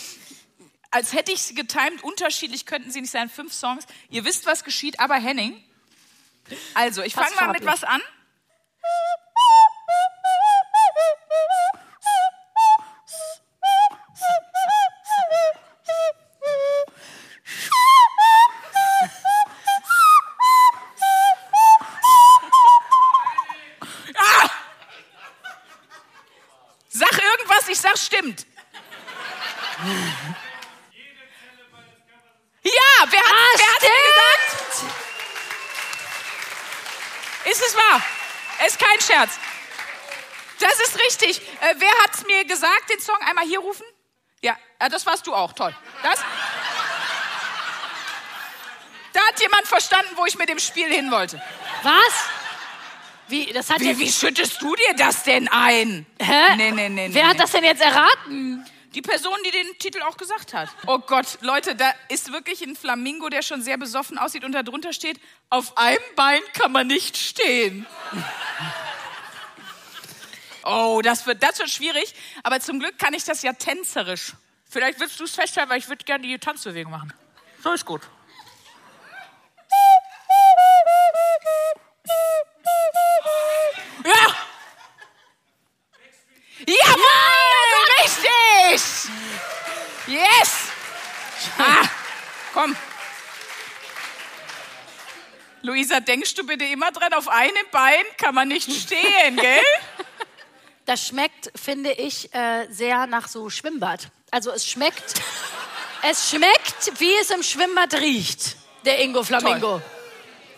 Als 0.90 1.12
hätte 1.12 1.32
ich 1.32 1.42
sie 1.42 1.54
getimt, 1.54 2.02
unterschiedlich 2.02 2.64
könnten 2.64 2.90
sie 2.90 3.00
nicht 3.02 3.10
sein. 3.10 3.28
Fünf 3.28 3.52
Songs. 3.52 3.84
Ihr 4.08 4.24
wisst, 4.24 4.46
was 4.46 4.64
geschieht, 4.64 4.98
aber 5.00 5.16
Henning. 5.16 5.62
Also, 6.74 7.02
ich 7.02 7.12
fange 7.14 7.34
mal 7.36 7.52
mit 7.52 7.66
was 7.66 7.82
an. 7.84 8.00
Ah! 24.18 24.48
Sag 26.88 27.12
irgendwas, 27.12 27.68
ich 27.68 27.78
sag 27.78 27.98
stimmt. 27.98 28.46
Ja, 32.62 32.72
wer 33.10 33.20
hat, 33.20 33.26
Ah, 33.30 33.58
wer 33.58 33.66
hat 33.66 33.82
denn 33.82 33.90
gesagt? 34.08 34.96
Ist 37.50 37.62
es 37.62 37.76
wahr? 37.76 38.02
Es 38.60 38.72
ist 38.72 38.78
kein 38.80 39.00
Scherz. 39.00 39.38
Das 40.60 40.80
ist 40.80 40.98
richtig. 40.98 41.40
Äh, 41.60 41.74
wer 41.78 41.90
hat 42.02 42.26
mir 42.26 42.44
gesagt, 42.44 42.90
den 42.90 43.00
Song 43.00 43.16
einmal 43.20 43.44
hier 43.44 43.60
rufen? 43.60 43.84
Ja, 44.42 44.56
äh, 44.78 44.88
das 44.88 45.04
warst 45.06 45.26
du 45.26 45.34
auch. 45.34 45.52
Toll. 45.52 45.74
Das? 46.02 46.20
Da 49.12 49.20
hat 49.26 49.40
jemand 49.40 49.66
verstanden, 49.66 50.10
wo 50.16 50.26
ich 50.26 50.36
mit 50.36 50.48
dem 50.48 50.58
Spiel 50.58 50.88
hin 50.92 51.10
wollte. 51.10 51.42
Was? 51.82 52.28
Wie, 53.28 53.52
das 53.52 53.70
hat 53.70 53.80
Wie, 53.80 53.88
jetzt, 53.88 53.98
wie 53.98 54.12
schüttest 54.12 54.62
du 54.62 54.74
dir 54.76 54.94
das 54.96 55.24
denn 55.24 55.48
ein? 55.48 56.06
Hä? 56.20 56.56
Nee, 56.56 56.70
nee, 56.70 56.88
nee. 56.88 57.08
Wer 57.10 57.22
nee, 57.22 57.28
hat 57.28 57.36
nee. 57.36 57.42
das 57.42 57.52
denn 57.52 57.64
jetzt 57.64 57.82
erraten? 57.82 58.64
Die 58.94 59.02
Person, 59.02 59.36
die 59.44 59.50
den 59.50 59.78
Titel 59.78 60.00
auch 60.02 60.16
gesagt 60.16 60.54
hat. 60.54 60.68
Oh 60.86 60.98
Gott, 60.98 61.38
Leute, 61.40 61.74
da 61.74 61.92
ist 62.08 62.32
wirklich 62.32 62.62
ein 62.62 62.76
Flamingo, 62.76 63.28
der 63.28 63.42
schon 63.42 63.62
sehr 63.62 63.76
besoffen 63.76 64.16
aussieht 64.16 64.44
und 64.44 64.52
da 64.52 64.62
drunter 64.62 64.92
steht, 64.92 65.20
auf 65.50 65.76
einem 65.76 66.00
Bein 66.14 66.40
kann 66.54 66.72
man 66.72 66.86
nicht 66.86 67.16
stehen. 67.16 67.86
Oh, 70.68 71.00
das 71.00 71.24
wird, 71.26 71.44
das 71.44 71.60
wird 71.60 71.70
schwierig, 71.70 72.12
aber 72.42 72.58
zum 72.58 72.80
Glück 72.80 72.98
kann 72.98 73.14
ich 73.14 73.22
das 73.22 73.42
ja 73.42 73.52
tänzerisch. 73.52 74.32
Vielleicht 74.68 74.98
willst 74.98 75.20
du 75.20 75.24
es 75.24 75.32
feststellen, 75.36 75.70
weil 75.70 75.78
ich 75.78 75.88
würde 75.88 76.04
gerne 76.04 76.26
die 76.26 76.36
Tanzbewegung 76.38 76.90
machen. 76.90 77.12
So 77.62 77.72
ist 77.72 77.86
gut. 77.86 78.02
Ja! 84.04 84.36
Jawohl! 86.66 88.02
Richtig! 88.02 89.10
Yes! 90.08 90.68
Ah, 91.58 91.88
komm. 92.52 92.74
Luisa, 95.62 96.00
denkst 96.00 96.34
du 96.34 96.44
bitte 96.44 96.64
immer 96.64 96.90
dran, 96.90 97.12
auf 97.12 97.28
einem 97.28 97.66
Bein 97.70 98.04
kann 98.18 98.34
man 98.34 98.48
nicht 98.48 98.70
stehen, 98.70 99.36
gell? 99.36 99.62
Das 100.86 101.04
schmeckt, 101.04 101.50
finde 101.56 101.90
ich, 101.90 102.32
äh, 102.32 102.68
sehr 102.70 103.08
nach 103.08 103.26
so 103.26 103.50
Schwimmbad. 103.50 104.08
Also 104.30 104.52
es 104.52 104.66
schmeckt, 104.66 105.20
es 106.02 106.30
schmeckt, 106.30 107.00
wie 107.00 107.12
es 107.20 107.30
im 107.30 107.42
Schwimmbad 107.42 107.94
riecht. 107.94 108.56
Der 108.84 109.00
Ingo 109.00 109.24
Flamingo. 109.24 109.82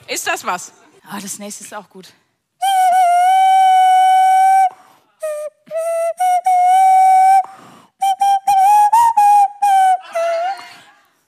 Ist 0.07 0.27
das 0.27 0.45
was? 0.45 0.73
Ah, 1.11 1.19
das 1.19 1.39
nächste 1.39 1.65
ist 1.65 1.75
auch 1.75 1.89
gut. 1.89 2.09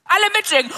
Alle 0.05 0.31
mitsingen. 0.37 0.71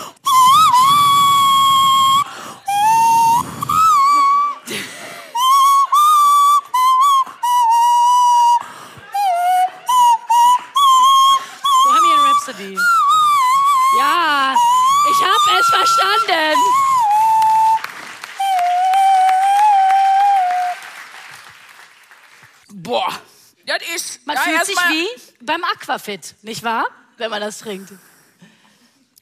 Aquafit, 25.83 26.37
nicht 26.43 26.63
wahr? 26.63 26.87
Wenn 27.17 27.29
man 27.31 27.41
das 27.41 27.59
trinkt. 27.59 27.93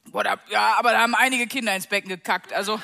Boah, 0.06 0.24
da, 0.24 0.36
ja, 0.50 0.74
aber 0.78 0.92
da 0.92 1.00
haben 1.00 1.14
einige 1.14 1.46
Kinder 1.46 1.74
ins 1.74 1.86
Becken 1.86 2.10
gekackt. 2.10 2.52
Also, 2.52 2.78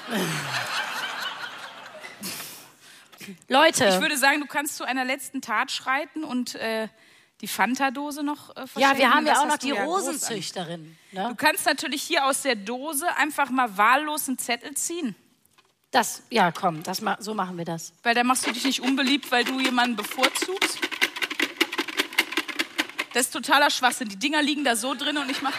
Leute, 3.49 3.85
ich 3.87 4.01
würde 4.01 4.16
sagen, 4.16 4.41
du 4.41 4.47
kannst 4.47 4.77
zu 4.77 4.85
einer 4.85 5.05
letzten 5.05 5.43
Tat 5.43 5.70
schreiten 5.70 6.24
und 6.24 6.55
äh, 6.55 6.89
die 7.43 7.49
Fanta-Dose 7.49 8.22
noch 8.22 8.57
äh, 8.57 8.64
ja, 8.77 8.97
wir 8.97 9.12
haben 9.12 9.27
ja 9.27 9.41
auch 9.43 9.47
noch 9.47 9.59
du 9.59 9.66
die 9.66 9.74
ja. 9.74 9.85
Rosenzüchterin. 9.85 10.97
Du 11.12 11.16
Ne? 11.16 11.35
kannst 11.37 11.66
natürlich 11.66 12.03
hier 12.03 12.24
aus 12.24 12.43
der 12.43 12.57
Dose 12.57 13.07
einfach 13.16 13.51
mal 13.51 13.77
wahllos 13.77 14.29
einen 14.29 14.39
Zettel 14.39 14.74
ziehen. 14.74 15.14
Das, 15.91 16.22
ja, 16.31 16.51
komm, 16.53 16.83
das, 16.83 17.03
so 17.18 17.35
machen 17.35 17.59
wir 17.59 17.64
das. 17.64 17.93
Weil 18.03 18.14
da 18.14 18.24
machst 18.24 18.47
du 18.47 18.53
dich 18.53 18.64
nicht 18.64 18.81
unbeliebt, 18.81 19.31
weil 19.31 19.45
du 19.45 19.61
jemanden 19.61 19.97
bevorzugst. 19.97 20.79
Das 23.17 23.25
ist 23.25 23.33
totaler 23.33 23.71
Schwachsinn. 23.71 24.11
Die 24.11 24.19
Dinger 24.19 24.43
liegen 24.43 24.62
da 24.62 24.77
so 24.77 24.95
drin 24.95 25.17
und 25.17 25.31
ich 25.31 25.41
mach. 25.41 25.55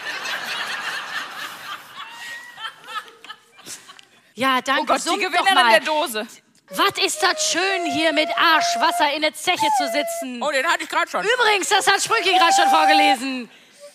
Ja, 4.36 4.60
danke. 4.60 4.82
Oh 4.82 4.84
Gott, 4.86 4.98
die 4.98 5.02
Summt 5.02 5.24
doch 5.24 5.32
Gewinnerin 5.32 5.70
der 5.70 5.80
Dose. 5.80 6.24
Was 6.70 7.04
ist 7.04 7.20
das 7.20 7.50
schön, 7.50 7.84
hier 7.86 8.12
mit 8.12 8.28
Arschwasser 8.38 9.12
in 9.12 9.22
der 9.22 9.34
Zeche 9.34 9.66
zu 9.76 9.88
sitzen? 9.90 10.40
Oh, 10.40 10.52
den 10.52 10.64
hatte 10.68 10.84
ich 10.84 10.88
gerade 10.88 11.10
schon. 11.10 11.24
Übrigens, 11.24 11.68
das 11.68 11.84
hat 11.88 12.00
Sprüche 12.00 12.32
gerade 12.32 12.54
schon 12.54 12.70
vorgelesen. 12.70 13.50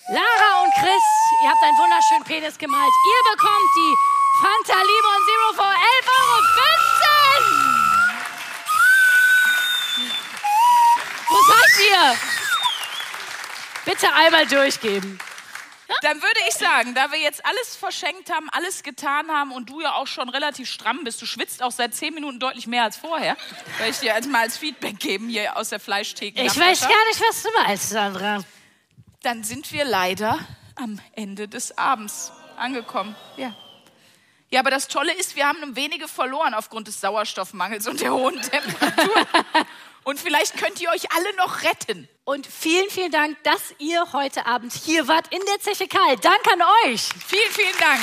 Lara 0.09 0.63
und 0.65 0.73
Chris, 0.73 1.03
ihr 1.41 1.49
habt 1.49 1.63
einen 1.63 1.77
wunderschönen 1.77 2.25
Penis 2.25 2.57
gemalt. 2.57 2.83
Ihr 2.83 3.31
bekommt 3.31 3.71
die 3.77 3.95
Fanta 4.41 4.81
Limon 4.81 5.23
Zero 5.23 5.53
für 5.55 5.71
11,15 5.71 6.11
Euro. 6.19 6.43
Wo 11.29 11.37
seid 11.47 11.79
ihr? 11.89 12.32
Bitte 13.85 14.13
einmal 14.13 14.45
durchgeben. 14.47 15.19
Dann 16.01 16.21
würde 16.21 16.39
ich 16.47 16.55
sagen, 16.55 16.95
da 16.95 17.11
wir 17.11 17.19
jetzt 17.19 17.45
alles 17.45 17.75
verschenkt 17.75 18.31
haben, 18.31 18.49
alles 18.51 18.83
getan 18.83 19.29
haben 19.29 19.51
und 19.51 19.69
du 19.69 19.81
ja 19.81 19.93
auch 19.93 20.07
schon 20.07 20.29
relativ 20.29 20.69
stramm 20.69 21.03
bist, 21.03 21.21
du 21.21 21.25
schwitzt 21.25 21.61
auch 21.61 21.71
seit 21.71 21.93
zehn 21.93 22.13
Minuten 22.13 22.39
deutlich 22.39 22.67
mehr 22.67 22.83
als 22.83 22.97
vorher, 22.97 23.37
werde 23.77 23.91
ich 23.91 23.99
dir 23.99 24.13
jetzt 24.13 24.29
mal 24.29 24.41
als 24.41 24.57
Feedback 24.57 24.99
geben 24.99 25.29
hier 25.29 25.55
aus 25.57 25.69
der 25.69 25.79
Fleischtheke. 25.79 26.41
Ich 26.41 26.57
weiß 26.59 26.81
gar 26.81 27.05
nicht, 27.07 27.21
was 27.27 27.43
du 27.43 27.49
meinst, 27.63 27.89
Sandra. 27.89 28.43
Dann 29.21 29.43
sind 29.43 29.71
wir 29.71 29.85
leider 29.85 30.39
am 30.75 30.99
Ende 31.13 31.47
des 31.47 31.77
Abends 31.77 32.31
angekommen. 32.57 33.15
Ja. 33.37 33.55
Ja, 34.49 34.59
aber 34.59 34.69
das 34.69 34.87
Tolle 34.87 35.13
ist, 35.13 35.35
wir 35.35 35.47
haben 35.47 35.75
wenige 35.75 36.07
verloren 36.07 36.53
aufgrund 36.53 36.87
des 36.87 37.01
Sauerstoffmangels 37.01 37.87
und 37.87 38.01
der 38.01 38.13
hohen 38.13 38.39
Temperatur. 38.41 39.27
Und 40.03 40.19
vielleicht 40.19 40.57
könnt 40.57 40.79
ihr 40.81 40.89
euch 40.89 41.11
alle 41.11 41.35
noch 41.35 41.63
retten. 41.63 42.09
Und 42.25 42.47
vielen, 42.47 42.89
vielen 42.89 43.11
Dank, 43.11 43.41
dass 43.43 43.61
ihr 43.79 44.13
heute 44.13 44.45
Abend 44.45 44.73
hier 44.73 45.07
wart 45.07 45.27
in 45.33 45.41
der 45.45 45.59
Zeche 45.59 45.87
Karl. 45.87 46.17
Dank 46.17 46.41
an 46.51 46.61
euch. 46.85 47.09
Vielen, 47.27 47.51
vielen 47.51 47.77
Dank. 47.77 48.01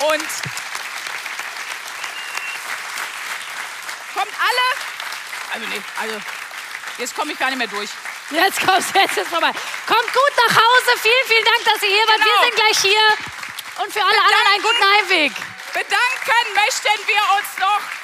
Und 0.00 0.28
kommt 4.14 4.32
alle. 4.40 4.66
Also, 5.52 5.66
nee, 5.66 5.82
also, 6.00 6.20
jetzt 6.98 7.14
komme 7.14 7.32
ich 7.32 7.38
gar 7.38 7.48
nicht 7.50 7.58
mehr 7.58 7.66
durch. 7.66 7.90
Jetzt 8.30 8.64
kommst 8.64 8.94
jetzt 8.94 9.18
ist 9.18 9.28
vorbei. 9.28 9.50
Kommt 9.86 10.12
gut 10.12 10.32
nach 10.48 10.56
Hause. 10.56 10.98
Vielen, 11.02 11.26
vielen 11.26 11.44
Dank, 11.44 11.64
dass 11.64 11.82
ihr 11.82 11.88
hier 11.88 12.06
wart. 12.06 12.16
Genau. 12.16 12.30
Wir 12.30 12.44
sind 12.44 12.54
gleich 12.54 12.78
hier. 12.78 13.84
Und 13.84 13.92
für 13.92 14.02
alle 14.02 14.18
anderen 14.18 14.46
einen 14.54 14.62
guten 14.62 14.84
Heimweg. 14.84 15.32
Bedanken 15.72 16.54
möchten 16.54 17.08
wir 17.08 17.22
uns 17.36 17.58
noch. 17.58 17.99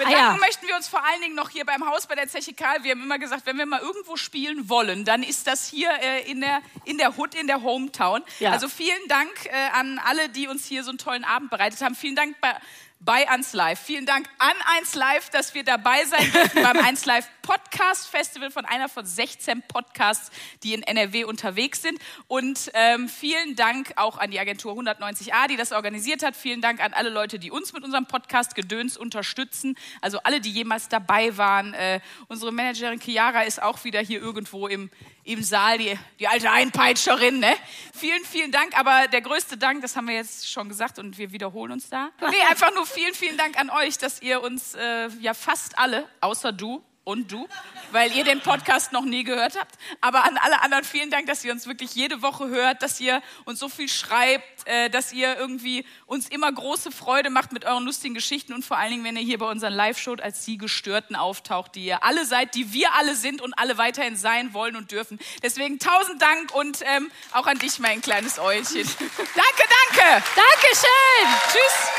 Bedanken 0.00 0.18
Ah, 0.20 0.32
ja. 0.32 0.36
möchten 0.38 0.66
wir 0.66 0.76
uns 0.76 0.88
vor 0.88 1.04
allen 1.04 1.20
Dingen 1.20 1.34
noch 1.34 1.50
hier 1.50 1.64
beim 1.64 1.86
Haus 1.86 2.06
bei 2.06 2.14
der 2.14 2.26
Zeche 2.28 2.54
Karl. 2.54 2.82
Wir 2.82 2.92
haben 2.92 3.02
immer 3.02 3.18
gesagt, 3.18 3.46
wenn 3.46 3.56
wir 3.58 3.66
mal 3.66 3.80
irgendwo 3.80 4.16
spielen 4.16 4.68
wollen, 4.68 5.04
dann 5.04 5.22
ist 5.22 5.46
das 5.46 5.68
hier 5.68 5.90
äh, 6.00 6.30
in, 6.30 6.40
der, 6.40 6.60
in 6.84 6.98
der 6.98 7.16
Hood, 7.16 7.34
in 7.34 7.46
der 7.46 7.62
Hometown. 7.62 8.22
Ja. 8.38 8.50
Also 8.52 8.68
vielen 8.68 9.06
Dank 9.08 9.30
äh, 9.46 9.50
an 9.72 9.98
alle, 10.04 10.28
die 10.30 10.48
uns 10.48 10.64
hier 10.66 10.82
so 10.84 10.90
einen 10.90 10.98
tollen 10.98 11.24
Abend 11.24 11.50
bereitet 11.50 11.80
haben. 11.82 11.94
Vielen 11.94 12.16
Dank 12.16 12.40
bei, 12.40 12.56
bei 13.00 13.28
1 13.28 13.54
Live. 13.54 13.80
Vielen 13.80 14.04
Dank 14.04 14.28
an 14.38 14.52
1 14.78 14.94
Live, 14.94 15.30
dass 15.30 15.54
wir 15.54 15.64
dabei 15.64 16.04
sein 16.04 16.30
dürfen 16.32 16.62
beim 16.62 16.76
1 16.76 17.06
Live 17.06 17.26
Podcast 17.40 18.08
Festival 18.08 18.50
von 18.50 18.66
einer 18.66 18.90
von 18.90 19.06
16 19.06 19.62
Podcasts, 19.66 20.30
die 20.62 20.74
in 20.74 20.82
NRW 20.82 21.24
unterwegs 21.24 21.80
sind. 21.80 21.98
Und 22.28 22.70
ähm, 22.74 23.08
vielen 23.08 23.56
Dank 23.56 23.94
auch 23.96 24.18
an 24.18 24.30
die 24.30 24.38
Agentur 24.38 24.74
190a, 24.74 25.48
die 25.48 25.56
das 25.56 25.72
organisiert 25.72 26.22
hat. 26.22 26.36
Vielen 26.36 26.60
Dank 26.60 26.84
an 26.84 26.92
alle 26.92 27.08
Leute, 27.08 27.38
die 27.38 27.50
uns 27.50 27.72
mit 27.72 27.84
unserem 27.84 28.04
Podcast 28.04 28.54
Gedöns 28.54 28.98
unterstützen. 28.98 29.76
Also 30.02 30.18
alle, 30.22 30.42
die 30.42 30.50
jemals 30.50 30.88
dabei 30.88 31.38
waren. 31.38 31.72
Äh, 31.72 32.00
unsere 32.28 32.52
Managerin 32.52 33.00
Chiara 33.00 33.42
ist 33.42 33.62
auch 33.62 33.82
wieder 33.84 34.00
hier 34.00 34.20
irgendwo 34.20 34.68
im, 34.68 34.90
im 35.32 35.42
Saal, 35.42 35.78
die, 35.78 35.98
die 36.18 36.28
alte 36.28 36.50
Einpeitscherin. 36.50 37.38
Ne? 37.38 37.54
Vielen, 37.94 38.24
vielen 38.24 38.50
Dank. 38.50 38.78
Aber 38.78 39.08
der 39.08 39.20
größte 39.20 39.56
Dank, 39.56 39.82
das 39.82 39.96
haben 39.96 40.08
wir 40.08 40.16
jetzt 40.16 40.50
schon 40.50 40.68
gesagt 40.68 40.98
und 40.98 41.18
wir 41.18 41.32
wiederholen 41.32 41.72
uns 41.72 41.88
da. 41.88 42.10
Nee, 42.20 42.36
einfach 42.50 42.74
nur 42.74 42.86
vielen, 42.86 43.14
vielen 43.14 43.36
Dank 43.36 43.58
an 43.58 43.70
euch, 43.70 43.98
dass 43.98 44.20
ihr 44.22 44.42
uns 44.42 44.74
äh, 44.74 45.08
ja 45.20 45.34
fast 45.34 45.78
alle, 45.78 46.06
außer 46.20 46.52
du, 46.52 46.82
und 47.10 47.32
du, 47.32 47.48
weil 47.90 48.12
ihr 48.12 48.24
den 48.24 48.40
Podcast 48.40 48.92
noch 48.92 49.04
nie 49.04 49.24
gehört 49.24 49.58
habt. 49.58 49.74
Aber 50.00 50.24
an 50.24 50.38
alle 50.38 50.62
anderen 50.62 50.84
vielen 50.84 51.10
Dank, 51.10 51.26
dass 51.26 51.44
ihr 51.44 51.52
uns 51.52 51.66
wirklich 51.66 51.94
jede 51.94 52.22
Woche 52.22 52.48
hört, 52.48 52.82
dass 52.82 53.00
ihr 53.00 53.20
uns 53.44 53.58
so 53.58 53.68
viel 53.68 53.88
schreibt, 53.88 54.66
äh, 54.66 54.88
dass 54.88 55.12
ihr 55.12 55.36
irgendwie 55.36 55.84
uns 56.06 56.28
immer 56.28 56.50
große 56.52 56.92
Freude 56.92 57.30
macht 57.30 57.52
mit 57.52 57.64
euren 57.64 57.84
lustigen 57.84 58.14
Geschichten 58.14 58.52
und 58.52 58.64
vor 58.64 58.78
allen 58.78 58.90
Dingen, 58.90 59.04
wenn 59.04 59.16
ihr 59.16 59.22
hier 59.22 59.38
bei 59.38 59.46
unseren 59.46 59.72
Live-Shows 59.72 60.20
als 60.20 60.44
die 60.44 60.56
Gestörten 60.56 61.16
auftaucht, 61.16 61.74
die 61.74 61.84
ihr 61.86 62.04
alle 62.04 62.24
seid, 62.24 62.54
die 62.54 62.72
wir 62.72 62.92
alle 62.94 63.14
sind 63.14 63.42
und 63.42 63.54
alle 63.54 63.76
weiterhin 63.78 64.16
sein 64.16 64.54
wollen 64.54 64.76
und 64.76 64.92
dürfen. 64.92 65.18
Deswegen 65.42 65.78
tausend 65.78 66.22
Dank 66.22 66.54
und 66.54 66.78
ähm, 66.82 67.10
auch 67.32 67.46
an 67.46 67.58
dich, 67.58 67.78
mein 67.80 68.00
kleines 68.00 68.38
Eulchen. 68.38 68.88
danke, 69.16 69.64
danke. 69.96 70.24
Dankeschön. 70.36 71.26
Tschüss. 71.52 71.90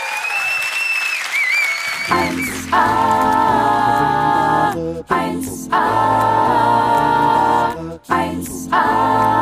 1A, 2.12 3.51
1a, 4.72 5.04
1a, 8.08 8.72
1a. 8.72 9.41